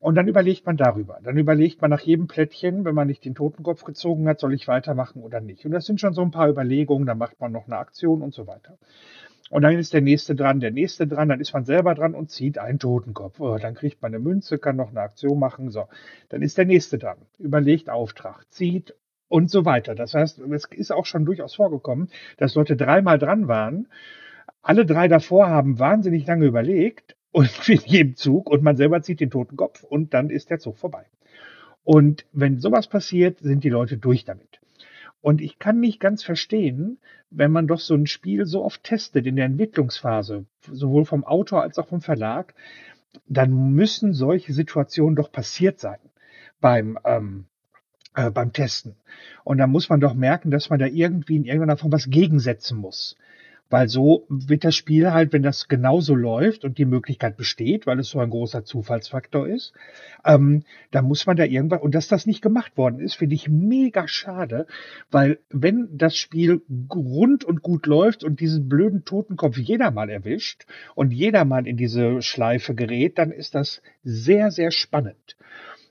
Und 0.00 0.16
dann 0.16 0.26
überlegt 0.26 0.66
man 0.66 0.76
darüber. 0.76 1.20
Dann 1.22 1.36
überlegt 1.36 1.80
man 1.80 1.90
nach 1.90 2.00
jedem 2.00 2.26
Plättchen, 2.26 2.84
wenn 2.84 2.94
man 2.94 3.06
nicht 3.06 3.24
den 3.24 3.36
Totenkopf 3.36 3.84
gezogen 3.84 4.26
hat, 4.26 4.40
soll 4.40 4.52
ich 4.52 4.66
weitermachen 4.66 5.22
oder 5.22 5.40
nicht. 5.40 5.64
Und 5.64 5.70
das 5.70 5.84
sind 5.86 6.00
schon 6.00 6.12
so 6.12 6.22
ein 6.22 6.32
paar 6.32 6.48
Überlegungen, 6.48 7.06
dann 7.06 7.18
macht 7.18 7.38
man 7.38 7.52
noch 7.52 7.66
eine 7.66 7.76
Aktion 7.76 8.20
und 8.20 8.34
so 8.34 8.48
weiter. 8.48 8.78
Und 9.52 9.60
dann 9.60 9.76
ist 9.78 9.92
der 9.92 10.00
nächste 10.00 10.34
dran, 10.34 10.60
der 10.60 10.70
nächste 10.70 11.06
dran, 11.06 11.28
dann 11.28 11.38
ist 11.38 11.52
man 11.52 11.66
selber 11.66 11.94
dran 11.94 12.14
und 12.14 12.30
zieht 12.30 12.56
einen 12.56 12.78
Totenkopf. 12.78 13.38
Oh, 13.38 13.58
dann 13.58 13.74
kriegt 13.74 14.00
man 14.00 14.14
eine 14.14 14.18
Münze, 14.18 14.56
kann 14.56 14.76
noch 14.76 14.88
eine 14.88 15.02
Aktion 15.02 15.38
machen. 15.38 15.70
So, 15.70 15.88
dann 16.30 16.40
ist 16.40 16.56
der 16.56 16.64
nächste 16.64 16.96
dran, 16.96 17.18
überlegt 17.38 17.90
Auftrag, 17.90 18.46
zieht 18.48 18.94
und 19.28 19.50
so 19.50 19.66
weiter. 19.66 19.94
Das 19.94 20.14
heißt, 20.14 20.38
es 20.38 20.64
ist 20.70 20.90
auch 20.90 21.04
schon 21.04 21.26
durchaus 21.26 21.54
vorgekommen, 21.54 22.08
dass 22.38 22.54
Leute 22.54 22.76
dreimal 22.76 23.18
dran 23.18 23.46
waren. 23.46 23.88
Alle 24.62 24.86
drei 24.86 25.06
davor 25.06 25.50
haben 25.50 25.78
wahnsinnig 25.78 26.26
lange 26.26 26.46
überlegt 26.46 27.14
und 27.30 27.50
in 27.68 27.80
jedem 27.84 28.16
Zug 28.16 28.48
und 28.48 28.62
man 28.62 28.78
selber 28.78 29.02
zieht 29.02 29.20
den 29.20 29.30
Totenkopf 29.30 29.84
und 29.84 30.14
dann 30.14 30.30
ist 30.30 30.48
der 30.48 30.60
Zug 30.60 30.78
vorbei. 30.78 31.04
Und 31.84 32.24
wenn 32.32 32.58
sowas 32.58 32.86
passiert, 32.88 33.40
sind 33.40 33.64
die 33.64 33.68
Leute 33.68 33.98
durch 33.98 34.24
damit. 34.24 34.61
Und 35.22 35.40
ich 35.40 35.58
kann 35.58 35.80
nicht 35.80 36.00
ganz 36.00 36.22
verstehen, 36.24 36.98
wenn 37.30 37.52
man 37.52 37.68
doch 37.68 37.78
so 37.78 37.94
ein 37.94 38.06
Spiel 38.06 38.44
so 38.44 38.64
oft 38.64 38.82
testet 38.82 39.24
in 39.24 39.36
der 39.36 39.46
Entwicklungsphase, 39.46 40.44
sowohl 40.70 41.04
vom 41.04 41.24
Autor 41.24 41.62
als 41.62 41.78
auch 41.78 41.88
vom 41.88 42.00
Verlag, 42.00 42.54
dann 43.28 43.72
müssen 43.72 44.12
solche 44.12 44.52
Situationen 44.52 45.16
doch 45.16 45.30
passiert 45.30 45.78
sein 45.78 46.00
beim, 46.60 46.98
ähm, 47.04 47.46
äh, 48.14 48.30
beim 48.30 48.52
Testen. 48.52 48.96
Und 49.44 49.58
da 49.58 49.66
muss 49.66 49.88
man 49.88 50.00
doch 50.00 50.14
merken, 50.14 50.50
dass 50.50 50.70
man 50.70 50.80
da 50.80 50.86
irgendwie 50.86 51.36
in 51.36 51.44
irgendeiner 51.44 51.76
Form 51.76 51.92
was 51.92 52.10
gegensetzen 52.10 52.78
muss. 52.78 53.16
Weil 53.72 53.88
so 53.88 54.26
wird 54.28 54.64
das 54.64 54.76
Spiel 54.76 55.12
halt, 55.12 55.32
wenn 55.32 55.42
das 55.42 55.66
genauso 55.66 56.14
läuft 56.14 56.66
und 56.66 56.76
die 56.76 56.84
Möglichkeit 56.84 57.38
besteht, 57.38 57.86
weil 57.86 57.98
es 58.00 58.10
so 58.10 58.18
ein 58.18 58.28
großer 58.28 58.66
Zufallsfaktor 58.66 59.48
ist, 59.48 59.72
ähm, 60.26 60.64
dann 60.90 61.06
muss 61.06 61.24
man 61.24 61.38
da 61.38 61.44
irgendwann, 61.44 61.80
und 61.80 61.94
dass 61.94 62.06
das 62.06 62.26
nicht 62.26 62.42
gemacht 62.42 62.76
worden 62.76 63.00
ist, 63.00 63.14
finde 63.14 63.34
ich 63.34 63.48
mega 63.48 64.06
schade, 64.08 64.66
weil 65.10 65.38
wenn 65.48 65.88
das 65.90 66.18
Spiel 66.18 66.60
rund 66.94 67.44
und 67.44 67.62
gut 67.62 67.86
läuft 67.86 68.24
und 68.24 68.40
diesen 68.40 68.68
blöden 68.68 69.06
Totenkopf 69.06 69.56
jeder 69.56 69.90
mal 69.90 70.10
erwischt 70.10 70.66
und 70.94 71.10
jeder 71.10 71.46
mal 71.46 71.66
in 71.66 71.78
diese 71.78 72.20
Schleife 72.20 72.74
gerät, 72.74 73.16
dann 73.16 73.30
ist 73.30 73.54
das 73.54 73.80
sehr, 74.02 74.50
sehr 74.50 74.70
spannend. 74.70 75.38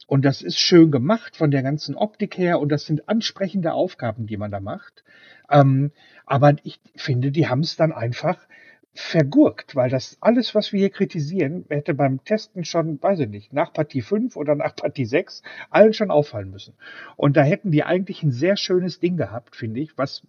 Und 0.06 0.26
das 0.26 0.42
ist 0.42 0.60
schön 0.60 0.92
gemacht 0.92 1.38
von 1.38 1.52
der 1.52 1.64
ganzen 1.64 1.96
Optik 1.96 2.38
her 2.38 2.60
und 2.60 2.70
das 2.70 2.86
sind 2.86 3.08
ansprechende 3.08 3.72
Aufgaben, 3.74 4.28
die 4.28 4.36
man 4.38 4.52
da 4.52 4.60
macht. 4.60 5.04
Ähm, 5.50 5.92
aber 6.32 6.56
ich 6.64 6.80
finde, 6.96 7.30
die 7.30 7.50
haben 7.50 7.60
es 7.60 7.76
dann 7.76 7.92
einfach 7.92 8.38
vergurkt, 8.94 9.76
weil 9.76 9.90
das 9.90 10.16
alles, 10.22 10.56
was 10.56 10.72
wir 10.72 10.80
hier 10.80 10.90
kritisieren, 10.90 11.66
hätte 11.68 11.94
beim 11.94 12.24
Testen 12.24 12.64
schon, 12.64 13.04
weiß 13.04 13.20
ich 13.20 13.28
nicht, 13.28 13.52
nach 13.52 13.74
Partie 13.74 14.02
5 14.02 14.38
oder 14.38 14.56
nach 14.56 14.74
Partie 14.74 15.04
6 15.04 15.44
allen 15.70 15.92
schon 15.92 16.10
auffallen 16.10 16.50
müssen. 16.50 16.74
Und 17.18 17.36
da 17.36 17.44
hätten 17.44 17.72
die 17.72 17.84
eigentlich 17.84 18.24
ein 18.24 18.32
sehr 18.32 18.56
schönes 18.56 19.02
Ding 19.02 19.18
gehabt, 19.18 19.58
finde 19.58 19.82
ich, 19.82 19.98
was 19.98 20.26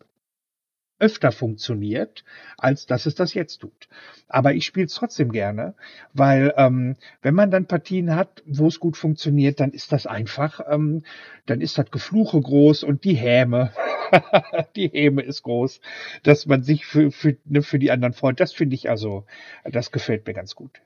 öfter 1.03 1.33
funktioniert, 1.33 2.25
als 2.57 2.87
dass 2.87 3.07
es 3.07 3.17
das 3.17 3.35
jetzt 3.35 3.59
tut. 3.59 3.89
Aber 4.29 4.55
ich 4.55 4.65
spiele 4.65 4.87
es 4.87 4.95
trotzdem 4.95 5.33
gerne, 5.33 5.75
weil 6.15 6.55
ähm, 6.57 6.97
wenn 7.21 7.35
man 7.35 7.51
dann 7.51 7.67
Partien 7.67 8.15
hat, 8.15 8.43
wo 8.47 8.69
es 8.69 8.81
gut 8.81 8.97
funktioniert, 8.97 9.59
dann 9.61 9.73
ist 9.73 9.93
das 9.93 10.07
einfach, 10.07 10.61
ähm, 10.71 11.03
dann 11.47 11.61
ist 11.61 11.77
das 11.77 11.91
Gefluche 11.91 12.41
groß 12.41 12.85
und 12.85 13.05
die 13.05 13.15
Häme, 13.15 13.73
die 14.77 14.89
Häme 14.89 15.23
ist 15.23 15.43
groß, 15.43 15.81
dass 16.23 16.47
man 16.47 16.63
sich 16.63 16.87
für, 16.87 17.11
für, 17.11 17.37
ne, 17.45 17.63
für 17.63 17.81
die 17.81 17.91
anderen 17.91 18.15
freut. 18.15 18.39
Das 18.39 18.53
finde 18.53 18.77
ich 18.77 18.89
also, 18.89 19.27
das 19.65 19.91
gefällt 19.91 20.27
mir 20.27 20.35
ganz 20.35 20.55
gut. 20.55 20.81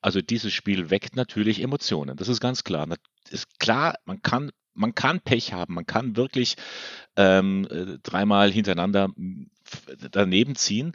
Also 0.00 0.20
dieses 0.20 0.52
Spiel 0.52 0.90
weckt 0.90 1.14
natürlich 1.14 1.62
Emotionen. 1.62 2.16
Das 2.16 2.26
ist 2.26 2.40
ganz 2.40 2.64
klar. 2.64 2.88
Ist 3.30 3.60
klar, 3.60 3.94
man 4.04 4.20
kann 4.20 4.50
man 4.74 4.94
kann 4.94 5.20
Pech 5.20 5.52
haben, 5.52 5.74
man 5.74 5.86
kann 5.86 6.16
wirklich 6.16 6.56
ähm, 7.16 7.66
äh, 7.70 7.98
dreimal 8.02 8.50
hintereinander 8.50 9.10
daneben 10.10 10.54
ziehen. 10.54 10.92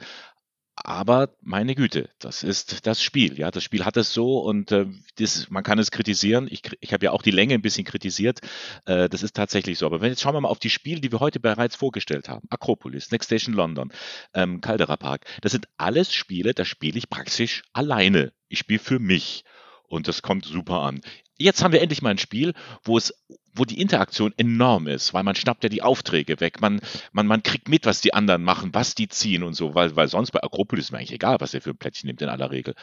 Aber 0.80 1.36
meine 1.42 1.74
Güte, 1.74 2.10
das 2.20 2.44
ist 2.44 2.86
das 2.86 3.02
Spiel. 3.02 3.40
Ja, 3.40 3.50
das 3.50 3.64
Spiel 3.64 3.84
hat 3.84 3.98
es 3.98 4.14
so 4.14 4.38
und 4.40 4.72
äh, 4.72 4.86
das, 5.18 5.50
man 5.50 5.64
kann 5.64 5.80
es 5.80 5.90
kritisieren. 5.90 6.48
Ich, 6.52 6.62
ich 6.80 6.94
habe 6.94 7.06
ja 7.06 7.12
auch 7.12 7.24
die 7.24 7.32
Länge 7.32 7.56
ein 7.56 7.64
bisschen 7.64 7.84
kritisiert. 7.84 8.42
Äh, 8.86 9.10
das 9.10 9.24
ist 9.24 9.36
tatsächlich 9.36 9.80
so. 9.80 9.88
Aber 9.88 10.02
wenn 10.02 10.12
jetzt 10.12 10.22
schauen 10.22 10.36
wir 10.36 10.42
mal 10.42 10.50
auf 10.50 10.60
die 10.60 10.70
Spiele, 10.70 11.02
die 11.02 11.12
wir 11.12 11.20
heute 11.20 11.40
bereits 11.40 11.76
vorgestellt 11.76 12.30
haben: 12.30 12.48
Akropolis, 12.52 13.10
Next 13.10 13.26
Station 13.26 13.56
London, 13.56 13.92
ähm, 14.36 14.62
Caldera 14.62 14.98
Park. 14.98 15.26
Das 15.42 15.52
sind 15.52 15.68
alles 15.78 16.14
Spiele, 16.14 16.54
da 16.54 16.64
spiele 16.64 17.00
ich 17.00 17.10
praktisch 17.10 17.64
alleine. 17.74 18.32
Ich 18.48 18.60
spiele 18.60 18.80
für 18.80 19.00
mich 19.00 19.46
und 19.88 20.08
das 20.08 20.22
kommt 20.22 20.46
super 20.46 20.82
an. 20.82 21.02
Jetzt 21.38 21.64
haben 21.64 21.72
wir 21.72 21.82
endlich 21.82 22.02
mal 22.02 22.12
ein 22.12 22.18
Spiel, 22.18 22.54
wo 22.84 22.98
es 22.98 23.14
wo 23.54 23.66
die 23.66 23.82
Interaktion 23.82 24.34
enorm 24.38 24.88
ist, 24.88 25.14
weil 25.14 25.24
man 25.24 25.36
schnappt 25.36 25.64
ja 25.64 25.70
die 25.70 25.82
Aufträge 25.82 26.40
weg, 26.40 26.62
man, 26.62 26.80
man, 27.12 27.26
man 27.26 27.42
kriegt 27.42 27.68
mit, 27.70 27.86
was 27.88 28.02
die 28.02 28.14
anderen 28.14 28.44
machen, 28.44 28.74
was 28.74 28.94
die 28.94 29.08
ziehen 29.08 29.42
und 29.42 29.56
so, 29.56 29.74
weil, 29.74 29.96
weil 29.96 30.08
sonst 30.08 30.32
bei 30.32 30.44
Akropolis 30.44 30.86
ist 30.86 30.92
mir 30.92 31.00
eigentlich 31.00 31.14
egal, 31.14 31.38
was 31.40 31.56
er 31.56 31.62
für 31.62 31.72
ein 31.72 31.78
Plättchen 31.78 32.08
nimmt 32.08 32.22
in 32.22 32.30
aller 32.30 32.52
Regel. 32.52 32.76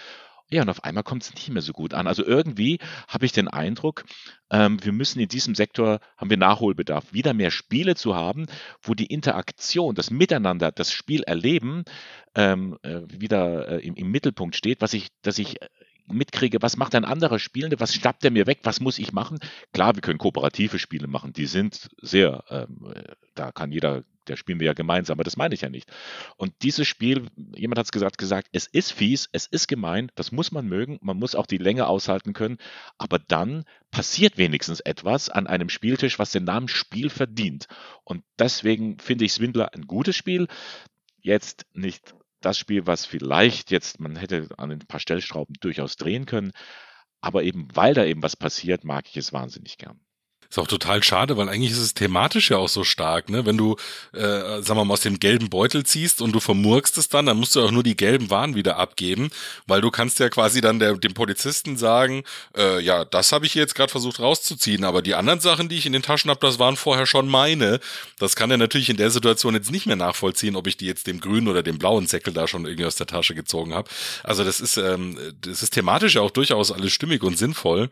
Ja, 0.50 0.62
und 0.62 0.68
auf 0.68 0.84
einmal 0.84 1.02
kommt 1.04 1.22
es 1.22 1.34
nicht 1.34 1.48
mehr 1.48 1.62
so 1.62 1.72
gut 1.72 1.94
an. 1.94 2.06
Also 2.06 2.24
irgendwie 2.24 2.78
habe 3.08 3.24
ich 3.24 3.32
den 3.32 3.48
Eindruck, 3.48 4.04
ähm, 4.50 4.82
wir 4.84 4.92
müssen 4.92 5.18
in 5.20 5.28
diesem 5.28 5.54
Sektor, 5.54 6.00
haben 6.18 6.28
wir 6.28 6.36
Nachholbedarf, 6.36 7.12
wieder 7.14 7.32
mehr 7.32 7.50
Spiele 7.50 7.94
zu 7.94 8.14
haben, 8.14 8.46
wo 8.82 8.94
die 8.94 9.06
Interaktion, 9.06 9.94
das 9.94 10.10
Miteinander, 10.10 10.70
das 10.70 10.92
Spiel 10.92 11.22
erleben, 11.22 11.84
ähm, 12.34 12.78
äh, 12.82 13.00
wieder 13.08 13.68
äh, 13.68 13.86
im, 13.86 13.94
im, 13.94 14.10
Mittelpunkt 14.10 14.54
steht, 14.54 14.82
was 14.82 14.92
ich, 14.92 15.08
dass 15.22 15.38
ich 15.38 15.62
äh, 15.62 15.68
mitkriege, 16.06 16.60
was 16.60 16.76
macht 16.76 16.94
ein 16.94 17.04
anderer 17.04 17.38
Spielende, 17.38 17.80
was 17.80 17.94
schnappt 17.94 18.24
er 18.24 18.30
mir 18.30 18.46
weg, 18.46 18.60
was 18.62 18.80
muss 18.80 18.98
ich 18.98 19.12
machen. 19.12 19.38
Klar, 19.72 19.94
wir 19.94 20.02
können 20.02 20.18
kooperative 20.18 20.78
Spiele 20.78 21.06
machen, 21.06 21.32
die 21.32 21.46
sind 21.46 21.90
sehr, 22.00 22.44
ähm, 22.50 22.92
da 23.34 23.52
kann 23.52 23.72
jeder, 23.72 24.04
der 24.28 24.36
spielen 24.36 24.60
wir 24.60 24.66
ja 24.66 24.72
gemeinsam, 24.72 25.16
aber 25.16 25.24
das 25.24 25.36
meine 25.36 25.54
ich 25.54 25.62
ja 25.62 25.70
nicht. 25.70 25.90
Und 26.36 26.52
dieses 26.62 26.86
Spiel, 26.86 27.28
jemand 27.54 27.78
hat 27.78 27.86
es 27.86 27.92
gesagt, 27.92 28.18
gesagt, 28.18 28.48
es 28.52 28.66
ist 28.66 28.92
fies, 28.92 29.28
es 29.32 29.46
ist 29.46 29.66
gemein, 29.66 30.10
das 30.14 30.32
muss 30.32 30.52
man 30.52 30.66
mögen, 30.66 30.98
man 31.02 31.18
muss 31.18 31.34
auch 31.34 31.46
die 31.46 31.58
Länge 31.58 31.86
aushalten 31.86 32.32
können, 32.32 32.58
aber 32.98 33.18
dann 33.18 33.64
passiert 33.90 34.38
wenigstens 34.38 34.80
etwas 34.80 35.28
an 35.28 35.46
einem 35.46 35.68
Spieltisch, 35.68 36.18
was 36.18 36.32
den 36.32 36.44
Namen 36.44 36.68
Spiel 36.68 37.10
verdient. 37.10 37.66
Und 38.04 38.24
deswegen 38.38 38.98
finde 38.98 39.24
ich 39.24 39.32
Swindler 39.32 39.74
ein 39.74 39.86
gutes 39.86 40.16
Spiel. 40.16 40.48
Jetzt 41.20 41.64
nicht 41.72 42.14
das 42.44 42.58
Spiel, 42.58 42.86
was 42.86 43.06
vielleicht 43.06 43.70
jetzt, 43.70 44.00
man 44.00 44.16
hätte 44.16 44.48
an 44.58 44.70
ein 44.72 44.78
paar 44.80 45.00
Stellschrauben 45.00 45.54
durchaus 45.60 45.96
drehen 45.96 46.26
können, 46.26 46.52
aber 47.20 47.42
eben 47.44 47.68
weil 47.74 47.94
da 47.94 48.04
eben 48.04 48.22
was 48.22 48.36
passiert, 48.36 48.84
mag 48.84 49.06
ich 49.08 49.16
es 49.16 49.32
wahnsinnig 49.32 49.78
gern. 49.78 50.00
Ist 50.54 50.58
auch 50.60 50.68
total 50.68 51.02
schade, 51.02 51.36
weil 51.36 51.48
eigentlich 51.48 51.72
ist 51.72 51.80
es 51.80 51.94
thematisch 51.94 52.50
ja 52.50 52.58
auch 52.58 52.68
so 52.68 52.84
stark, 52.84 53.28
ne? 53.28 53.44
Wenn 53.44 53.56
du, 53.56 53.74
äh, 54.12 54.62
sagen 54.62 54.76
wir 54.76 54.84
mal, 54.84 54.94
aus 54.94 55.00
dem 55.00 55.18
gelben 55.18 55.50
Beutel 55.50 55.84
ziehst 55.84 56.22
und 56.22 56.30
du 56.30 56.38
vermurkst 56.38 56.96
es 56.96 57.08
dann, 57.08 57.26
dann 57.26 57.38
musst 57.38 57.56
du 57.56 57.60
auch 57.60 57.72
nur 57.72 57.82
die 57.82 57.96
gelben 57.96 58.30
Waren 58.30 58.54
wieder 58.54 58.76
abgeben, 58.76 59.30
weil 59.66 59.80
du 59.80 59.90
kannst 59.90 60.20
ja 60.20 60.28
quasi 60.28 60.60
dann 60.60 60.78
der, 60.78 60.94
dem 60.94 61.12
Polizisten 61.12 61.76
sagen, 61.76 62.22
äh, 62.56 62.80
ja, 62.80 63.04
das 63.04 63.32
habe 63.32 63.46
ich 63.46 63.56
jetzt 63.56 63.74
gerade 63.74 63.90
versucht 63.90 64.20
rauszuziehen, 64.20 64.84
aber 64.84 65.02
die 65.02 65.16
anderen 65.16 65.40
Sachen, 65.40 65.68
die 65.68 65.76
ich 65.76 65.86
in 65.86 65.92
den 65.92 66.02
Taschen 66.02 66.30
habe, 66.30 66.38
das 66.38 66.60
waren 66.60 66.76
vorher 66.76 67.06
schon 67.06 67.26
meine. 67.26 67.80
Das 68.20 68.36
kann 68.36 68.52
er 68.52 68.56
natürlich 68.56 68.90
in 68.90 68.96
der 68.96 69.10
Situation 69.10 69.54
jetzt 69.54 69.72
nicht 69.72 69.86
mehr 69.86 69.96
nachvollziehen, 69.96 70.54
ob 70.54 70.68
ich 70.68 70.76
die 70.76 70.86
jetzt 70.86 71.08
dem 71.08 71.18
grünen 71.18 71.48
oder 71.48 71.64
dem 71.64 71.78
blauen 71.78 72.06
Säckel 72.06 72.32
da 72.32 72.46
schon 72.46 72.64
irgendwie 72.64 72.86
aus 72.86 72.94
der 72.94 73.08
Tasche 73.08 73.34
gezogen 73.34 73.74
habe. 73.74 73.90
Also 74.22 74.44
das 74.44 74.60
ist, 74.60 74.76
ähm, 74.76 75.18
das 75.40 75.64
ist 75.64 75.70
thematisch 75.70 76.14
ja 76.14 76.20
auch 76.20 76.30
durchaus 76.30 76.70
alles 76.70 76.92
stimmig 76.92 77.24
und 77.24 77.36
sinnvoll 77.36 77.90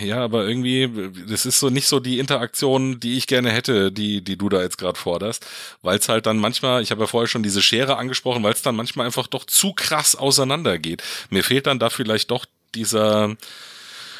ja, 0.00 0.22
aber 0.22 0.46
irgendwie, 0.46 1.10
das 1.28 1.46
ist 1.46 1.58
so 1.58 1.68
nicht 1.70 1.88
so 1.88 2.00
die 2.00 2.18
Interaktion, 2.18 3.00
die 3.00 3.16
ich 3.16 3.26
gerne 3.26 3.50
hätte, 3.50 3.90
die, 3.90 4.22
die 4.22 4.36
du 4.36 4.48
da 4.48 4.62
jetzt 4.62 4.78
gerade 4.78 4.98
forderst, 4.98 5.46
weil 5.82 5.98
es 5.98 6.08
halt 6.08 6.26
dann 6.26 6.38
manchmal, 6.38 6.82
ich 6.82 6.90
habe 6.90 7.02
ja 7.02 7.06
vorher 7.06 7.28
schon 7.28 7.42
diese 7.42 7.62
Schere 7.62 7.96
angesprochen, 7.96 8.42
weil 8.42 8.52
es 8.52 8.62
dann 8.62 8.76
manchmal 8.76 9.06
einfach 9.06 9.26
doch 9.26 9.44
zu 9.44 9.72
krass 9.72 10.14
auseinandergeht. 10.14 11.02
Mir 11.30 11.42
fehlt 11.42 11.66
dann 11.66 11.78
da 11.78 11.90
vielleicht 11.90 12.30
doch 12.30 12.46
dieser, 12.74 13.36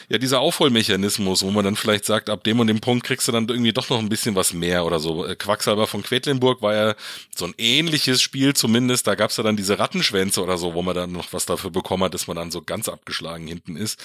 ja, 0.08 0.16
dieser 0.16 0.40
Aufholmechanismus, 0.40 1.42
wo 1.42 1.50
man 1.50 1.64
dann 1.64 1.76
vielleicht 1.76 2.06
sagt, 2.06 2.30
ab 2.30 2.42
dem 2.44 2.60
und 2.60 2.66
dem 2.66 2.80
Punkt 2.80 3.04
kriegst 3.04 3.28
du 3.28 3.32
dann 3.32 3.46
irgendwie 3.46 3.72
doch 3.72 3.90
noch 3.90 3.98
ein 3.98 4.08
bisschen 4.08 4.34
was 4.34 4.54
mehr 4.54 4.86
oder 4.86 5.00
so. 5.00 5.26
Äh, 5.26 5.36
Quacksalber 5.36 5.86
von 5.86 6.02
Quedlinburg 6.02 6.62
war 6.62 6.74
ja 6.74 6.94
so 7.36 7.44
ein 7.44 7.54
ähnliches 7.58 8.22
Spiel 8.22 8.54
zumindest. 8.54 9.06
Da 9.06 9.14
gab's 9.14 9.36
ja 9.36 9.42
dann 9.44 9.56
diese 9.56 9.78
Rattenschwänze 9.78 10.42
oder 10.42 10.56
so, 10.56 10.72
wo 10.72 10.80
man 10.80 10.94
dann 10.94 11.12
noch 11.12 11.32
was 11.32 11.44
dafür 11.44 11.70
bekommen 11.70 12.04
hat, 12.04 12.14
dass 12.14 12.26
man 12.26 12.36
dann 12.36 12.50
so 12.50 12.62
ganz 12.62 12.88
abgeschlagen 12.88 13.46
hinten 13.46 13.76
ist. 13.76 14.02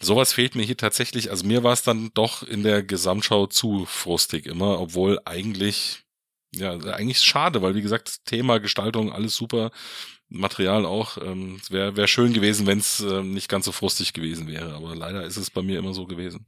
Sowas 0.00 0.32
fehlt 0.32 0.56
mir 0.56 0.64
hier 0.64 0.76
tatsächlich. 0.76 1.30
Also 1.30 1.46
mir 1.46 1.62
war 1.62 1.72
es 1.72 1.82
dann 1.82 2.10
doch 2.14 2.42
in 2.42 2.64
der 2.64 2.82
Gesamtschau 2.82 3.46
zu 3.46 3.86
frustig 3.86 4.46
immer, 4.46 4.80
obwohl 4.80 5.20
eigentlich 5.24 6.04
ja, 6.56 6.72
eigentlich 6.72 7.20
schade, 7.20 7.62
weil 7.62 7.74
wie 7.74 7.82
gesagt, 7.82 8.24
Thema, 8.26 8.58
Gestaltung, 8.58 9.12
alles 9.12 9.34
super. 9.34 9.70
Material 10.28 10.86
auch. 10.86 11.18
Ähm, 11.18 11.60
wäre 11.68 11.96
wär 11.96 12.06
schön 12.06 12.32
gewesen, 12.32 12.66
wenn 12.66 12.78
es 12.78 13.00
äh, 13.00 13.22
nicht 13.22 13.48
ganz 13.48 13.64
so 13.64 13.72
frustig 13.72 14.12
gewesen 14.12 14.46
wäre, 14.48 14.74
aber 14.74 14.94
leider 14.94 15.24
ist 15.24 15.36
es 15.36 15.50
bei 15.50 15.62
mir 15.62 15.78
immer 15.78 15.94
so 15.94 16.06
gewesen. 16.06 16.46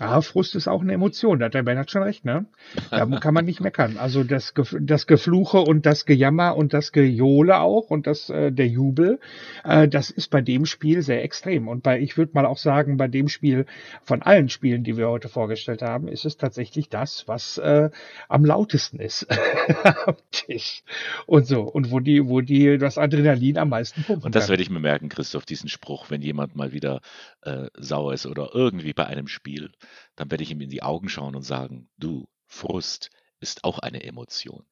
Ah, 0.00 0.22
Frust 0.22 0.54
ist 0.54 0.66
auch 0.66 0.80
eine 0.80 0.94
Emotion, 0.94 1.38
da 1.38 1.46
hat 1.46 1.54
der 1.54 1.62
Bernhard 1.62 1.90
schon 1.90 2.02
recht, 2.02 2.24
ne? 2.24 2.46
Da 2.90 3.04
kann 3.04 3.34
man 3.34 3.44
nicht 3.44 3.60
meckern. 3.60 3.98
Also 3.98 4.24
das, 4.24 4.54
das 4.80 5.06
Gefluche 5.06 5.58
und 5.58 5.84
das 5.84 6.06
Gejammer 6.06 6.56
und 6.56 6.72
das 6.72 6.92
Gejohle 6.92 7.60
auch 7.60 7.90
und 7.90 8.06
das 8.06 8.30
äh, 8.30 8.50
der 8.50 8.66
Jubel, 8.66 9.20
äh, 9.62 9.88
das 9.88 10.10
ist 10.10 10.28
bei 10.28 10.40
dem 10.40 10.64
Spiel 10.64 11.02
sehr 11.02 11.22
extrem. 11.22 11.68
Und 11.68 11.82
bei, 11.82 12.00
ich 12.00 12.16
würde 12.16 12.32
mal 12.34 12.46
auch 12.46 12.56
sagen, 12.56 12.96
bei 12.96 13.08
dem 13.08 13.28
Spiel 13.28 13.66
von 14.02 14.22
allen 14.22 14.48
Spielen, 14.48 14.84
die 14.84 14.96
wir 14.96 15.08
heute 15.08 15.28
vorgestellt 15.28 15.82
haben, 15.82 16.08
ist 16.08 16.24
es 16.24 16.38
tatsächlich 16.38 16.88
das, 16.88 17.28
was 17.28 17.58
äh, 17.58 17.90
am 18.28 18.44
lautesten 18.44 19.00
ist 19.00 19.26
am 20.06 20.16
Tisch. 20.30 20.82
Und 21.26 21.46
so. 21.46 21.62
Und 21.62 21.90
wo 21.90 22.00
die, 22.00 22.26
wo 22.26 22.40
die 22.40 22.78
das 22.78 22.96
Adrenalin 22.96 23.58
am 23.58 23.68
meisten 23.68 24.02
pumpt. 24.02 24.24
Und 24.24 24.34
das 24.34 24.48
werde 24.48 24.62
ich 24.62 24.70
mir 24.70 24.80
merken, 24.80 25.10
Christoph, 25.10 25.44
diesen 25.44 25.68
Spruch, 25.68 26.10
wenn 26.10 26.22
jemand 26.22 26.56
mal 26.56 26.72
wieder 26.72 27.02
äh, 27.42 27.66
sauer 27.74 28.14
ist 28.14 28.26
oder 28.26 28.50
irgendwie 28.54 28.94
bei 28.94 29.06
einem 29.06 29.28
Spiel 29.28 29.70
dann 30.16 30.30
werde 30.30 30.42
ich 30.42 30.50
ihm 30.50 30.60
in 30.60 30.70
die 30.70 30.82
Augen 30.82 31.08
schauen 31.08 31.34
und 31.34 31.42
sagen, 31.42 31.88
du, 31.98 32.28
Frust 32.46 33.10
ist 33.40 33.64
auch 33.64 33.78
eine 33.78 34.02
Emotion. 34.02 34.64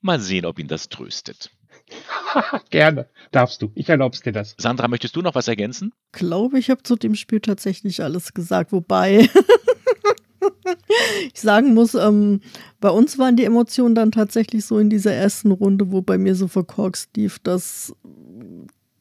Mal 0.00 0.20
sehen, 0.20 0.44
ob 0.44 0.58
ihn 0.58 0.68
das 0.68 0.88
tröstet. 0.88 1.50
Gerne, 2.70 3.08
darfst 3.30 3.62
du. 3.62 3.70
Ich 3.74 3.88
erlaub's 3.88 4.20
dir 4.20 4.32
das. 4.32 4.54
Sandra, 4.58 4.88
möchtest 4.88 5.16
du 5.16 5.22
noch 5.22 5.34
was 5.34 5.48
ergänzen? 5.48 5.92
Ich 6.12 6.18
glaube, 6.18 6.58
ich 6.58 6.70
habe 6.70 6.82
zu 6.82 6.96
dem 6.96 7.14
Spiel 7.14 7.40
tatsächlich 7.40 8.02
alles 8.02 8.34
gesagt, 8.34 8.72
wobei 8.72 9.28
ich 11.32 11.40
sagen 11.40 11.74
muss, 11.74 11.94
ähm, 11.94 12.40
bei 12.80 12.90
uns 12.90 13.18
waren 13.18 13.36
die 13.36 13.44
Emotionen 13.44 13.94
dann 13.94 14.12
tatsächlich 14.12 14.64
so 14.64 14.78
in 14.78 14.90
dieser 14.90 15.12
ersten 15.12 15.50
Runde, 15.50 15.92
wo 15.92 16.02
bei 16.02 16.18
mir 16.18 16.34
so 16.34 16.48
verkorkst 16.48 17.16
lief, 17.16 17.38
dass 17.38 17.94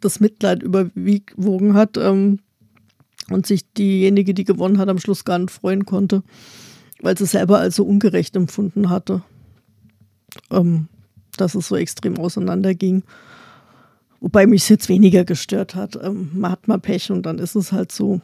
das 0.01 0.19
Mitleid 0.19 0.63
überwogen 0.63 1.73
hat. 1.73 1.97
Ähm, 1.97 2.39
und 3.29 3.45
sich 3.45 3.71
diejenige, 3.73 4.33
die 4.33 4.43
gewonnen 4.43 4.77
hat, 4.77 4.89
am 4.89 4.99
Schluss 4.99 5.25
gar 5.25 5.39
nicht 5.39 5.51
freuen 5.51 5.85
konnte, 5.85 6.23
weil 7.01 7.17
sie 7.17 7.25
selber 7.25 7.59
als 7.59 7.75
so 7.75 7.85
ungerecht 7.85 8.35
empfunden 8.35 8.89
hatte, 8.89 9.23
ähm, 10.51 10.87
dass 11.37 11.55
es 11.55 11.67
so 11.67 11.75
extrem 11.75 12.17
auseinanderging. 12.17 13.03
Wobei 14.19 14.47
mich 14.47 14.63
es 14.63 14.69
jetzt 14.69 14.89
weniger 14.89 15.25
gestört 15.25 15.75
hat. 15.75 15.97
Ähm, 16.01 16.31
man 16.33 16.51
hat 16.51 16.67
mal 16.67 16.79
Pech 16.79 17.11
und 17.11 17.25
dann 17.25 17.39
ist 17.39 17.55
es 17.55 17.71
halt 17.71 17.91
so. 17.91 18.21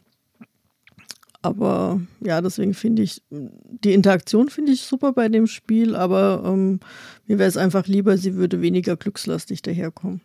Aber 1.43 1.99
ja, 2.23 2.39
deswegen 2.39 2.75
finde 2.75 3.01
ich, 3.01 3.23
die 3.29 3.93
Interaktion 3.93 4.49
finde 4.49 4.73
ich 4.73 4.81
super 4.81 5.11
bei 5.11 5.27
dem 5.27 5.47
Spiel, 5.47 5.95
aber 5.95 6.43
ähm, 6.45 6.79
mir 7.25 7.39
wäre 7.39 7.49
es 7.49 7.57
einfach 7.57 7.87
lieber, 7.87 8.17
sie 8.17 8.35
würde 8.35 8.61
weniger 8.61 8.95
glückslastig 8.95 9.63
daherkommen. 9.63 10.21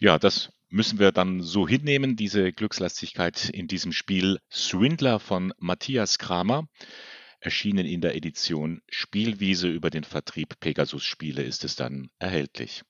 Ja, 0.00 0.18
das 0.18 0.50
müssen 0.70 0.98
wir 0.98 1.12
dann 1.12 1.42
so 1.42 1.68
hinnehmen, 1.68 2.16
diese 2.16 2.52
Glückslastigkeit 2.52 3.50
in 3.50 3.66
diesem 3.66 3.92
Spiel 3.92 4.38
Swindler 4.50 5.18
von 5.18 5.52
Matthias 5.58 6.18
Kramer. 6.18 6.68
Erschienen 7.40 7.86
in 7.86 8.00
der 8.00 8.14
Edition 8.16 8.82
Spielwiese 8.88 9.68
über 9.68 9.90
den 9.90 10.04
Vertrieb 10.04 10.60
Pegasus 10.60 11.04
Spiele 11.04 11.42
ist 11.42 11.64
es 11.64 11.74
dann 11.74 12.10
erhältlich. 12.18 12.82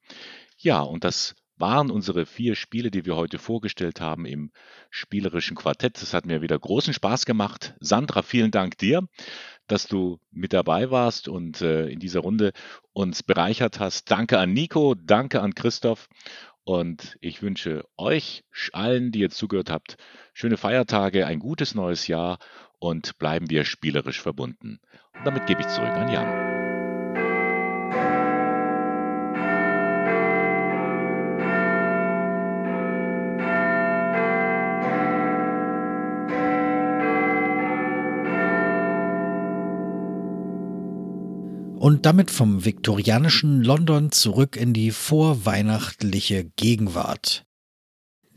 Ja, 0.58 0.80
und 0.80 1.04
das 1.04 1.34
waren 1.56 1.90
unsere 1.90 2.26
vier 2.26 2.56
Spiele, 2.56 2.90
die 2.90 3.04
wir 3.04 3.16
heute 3.16 3.38
vorgestellt 3.38 4.00
haben 4.00 4.24
im 4.24 4.50
spielerischen 4.88 5.56
Quartett. 5.56 6.02
Es 6.02 6.14
hat 6.14 6.26
mir 6.26 6.42
wieder 6.42 6.58
großen 6.58 6.94
Spaß 6.94 7.26
gemacht. 7.26 7.74
Sandra, 7.80 8.22
vielen 8.22 8.50
Dank 8.50 8.78
dir, 8.78 9.06
dass 9.66 9.86
du 9.86 10.18
mit 10.32 10.52
dabei 10.52 10.90
warst 10.90 11.28
und 11.28 11.60
äh, 11.60 11.88
in 11.88 12.00
dieser 12.00 12.20
Runde 12.20 12.52
uns 12.92 13.22
bereichert 13.22 13.78
hast. 13.78 14.10
Danke 14.10 14.38
an 14.38 14.52
Nico, 14.52 14.94
danke 14.94 15.42
an 15.42 15.54
Christoph 15.54 16.08
und 16.70 17.18
ich 17.20 17.42
wünsche 17.42 17.84
euch 17.96 18.44
allen, 18.72 19.10
die 19.10 19.18
jetzt 19.18 19.36
zugehört 19.36 19.70
habt, 19.70 19.96
schöne 20.32 20.56
Feiertage, 20.56 21.26
ein 21.26 21.40
gutes 21.40 21.74
neues 21.74 22.06
Jahr 22.06 22.38
und 22.78 23.18
bleiben 23.18 23.50
wir 23.50 23.64
spielerisch 23.64 24.22
verbunden. 24.22 24.78
Und 25.12 25.26
damit 25.26 25.46
gebe 25.46 25.62
ich 25.62 25.66
zurück 25.66 25.90
an 25.90 26.12
Jan. 26.12 26.59
Und 41.80 42.04
damit 42.04 42.30
vom 42.30 42.66
viktorianischen 42.66 43.64
London 43.64 44.12
zurück 44.12 44.54
in 44.54 44.74
die 44.74 44.90
vorweihnachtliche 44.90 46.44
Gegenwart. 46.44 47.46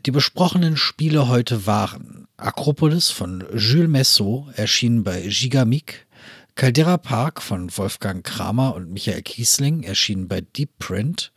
Die 0.06 0.12
besprochenen 0.12 0.78
Spiele 0.78 1.28
heute 1.28 1.66
waren 1.66 2.26
Akropolis 2.38 3.10
von 3.10 3.44
Jules 3.54 3.90
Messot, 3.90 4.46
erschienen 4.56 5.04
bei 5.04 5.20
Gigamic, 5.28 6.06
Caldera 6.54 6.96
Park 6.96 7.42
von 7.42 7.70
Wolfgang 7.76 8.24
Kramer 8.24 8.74
und 8.74 8.90
Michael 8.90 9.20
Kiesling, 9.20 9.82
erschienen 9.82 10.26
bei 10.26 10.40
Deep 10.40 10.78
Print, 10.78 11.30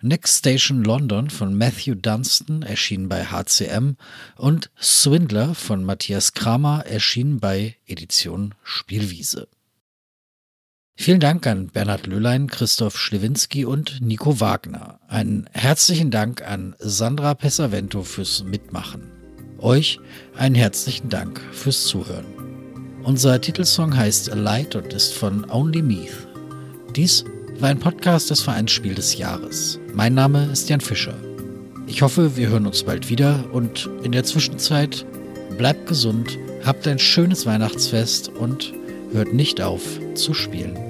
Next 0.00 0.38
Station 0.38 0.84
London 0.84 1.28
von 1.28 1.58
Matthew 1.58 1.96
Dunstan, 1.96 2.62
erschienen 2.62 3.08
bei 3.08 3.24
HCM 3.24 3.96
und 4.36 4.70
Swindler 4.80 5.56
von 5.56 5.82
Matthias 5.82 6.34
Kramer, 6.34 6.86
erschienen 6.86 7.40
bei 7.40 7.74
Edition 7.84 8.54
Spielwiese. 8.62 9.48
Vielen 11.00 11.20
Dank 11.20 11.46
an 11.46 11.68
Bernhard 11.68 12.08
Löhlein, 12.08 12.48
Christoph 12.48 12.98
Schlewinski 12.98 13.64
und 13.64 14.00
Nico 14.00 14.40
Wagner. 14.40 14.98
Einen 15.06 15.48
herzlichen 15.52 16.10
Dank 16.10 16.42
an 16.42 16.74
Sandra 16.80 17.34
Pesavento 17.34 18.02
fürs 18.02 18.42
Mitmachen. 18.42 19.08
Euch 19.58 20.00
einen 20.36 20.56
herzlichen 20.56 21.08
Dank 21.08 21.40
fürs 21.52 21.84
Zuhören. 21.84 22.26
Unser 23.04 23.40
Titelsong 23.40 23.96
heißt 23.96 24.34
Light 24.34 24.74
und 24.74 24.92
ist 24.92 25.14
von 25.14 25.48
Only 25.48 25.82
Meath. 25.82 26.26
Dies 26.96 27.24
war 27.60 27.68
ein 27.68 27.78
Podcast 27.78 28.30
des 28.30 28.40
Vereinsspiel 28.40 28.96
des 28.96 29.16
Jahres. 29.16 29.78
Mein 29.94 30.14
Name 30.14 30.50
ist 30.50 30.68
Jan 30.68 30.80
Fischer. 30.80 31.14
Ich 31.86 32.02
hoffe, 32.02 32.36
wir 32.36 32.48
hören 32.48 32.66
uns 32.66 32.82
bald 32.82 33.08
wieder 33.08 33.44
und 33.52 33.88
in 34.02 34.10
der 34.10 34.24
Zwischenzeit 34.24 35.06
bleibt 35.56 35.86
gesund, 35.86 36.36
habt 36.66 36.88
ein 36.88 36.98
schönes 36.98 37.46
Weihnachtsfest 37.46 38.30
und 38.30 38.74
hört 39.12 39.32
nicht 39.32 39.60
auf 39.60 39.82
zu 40.14 40.34
spielen. 40.34 40.87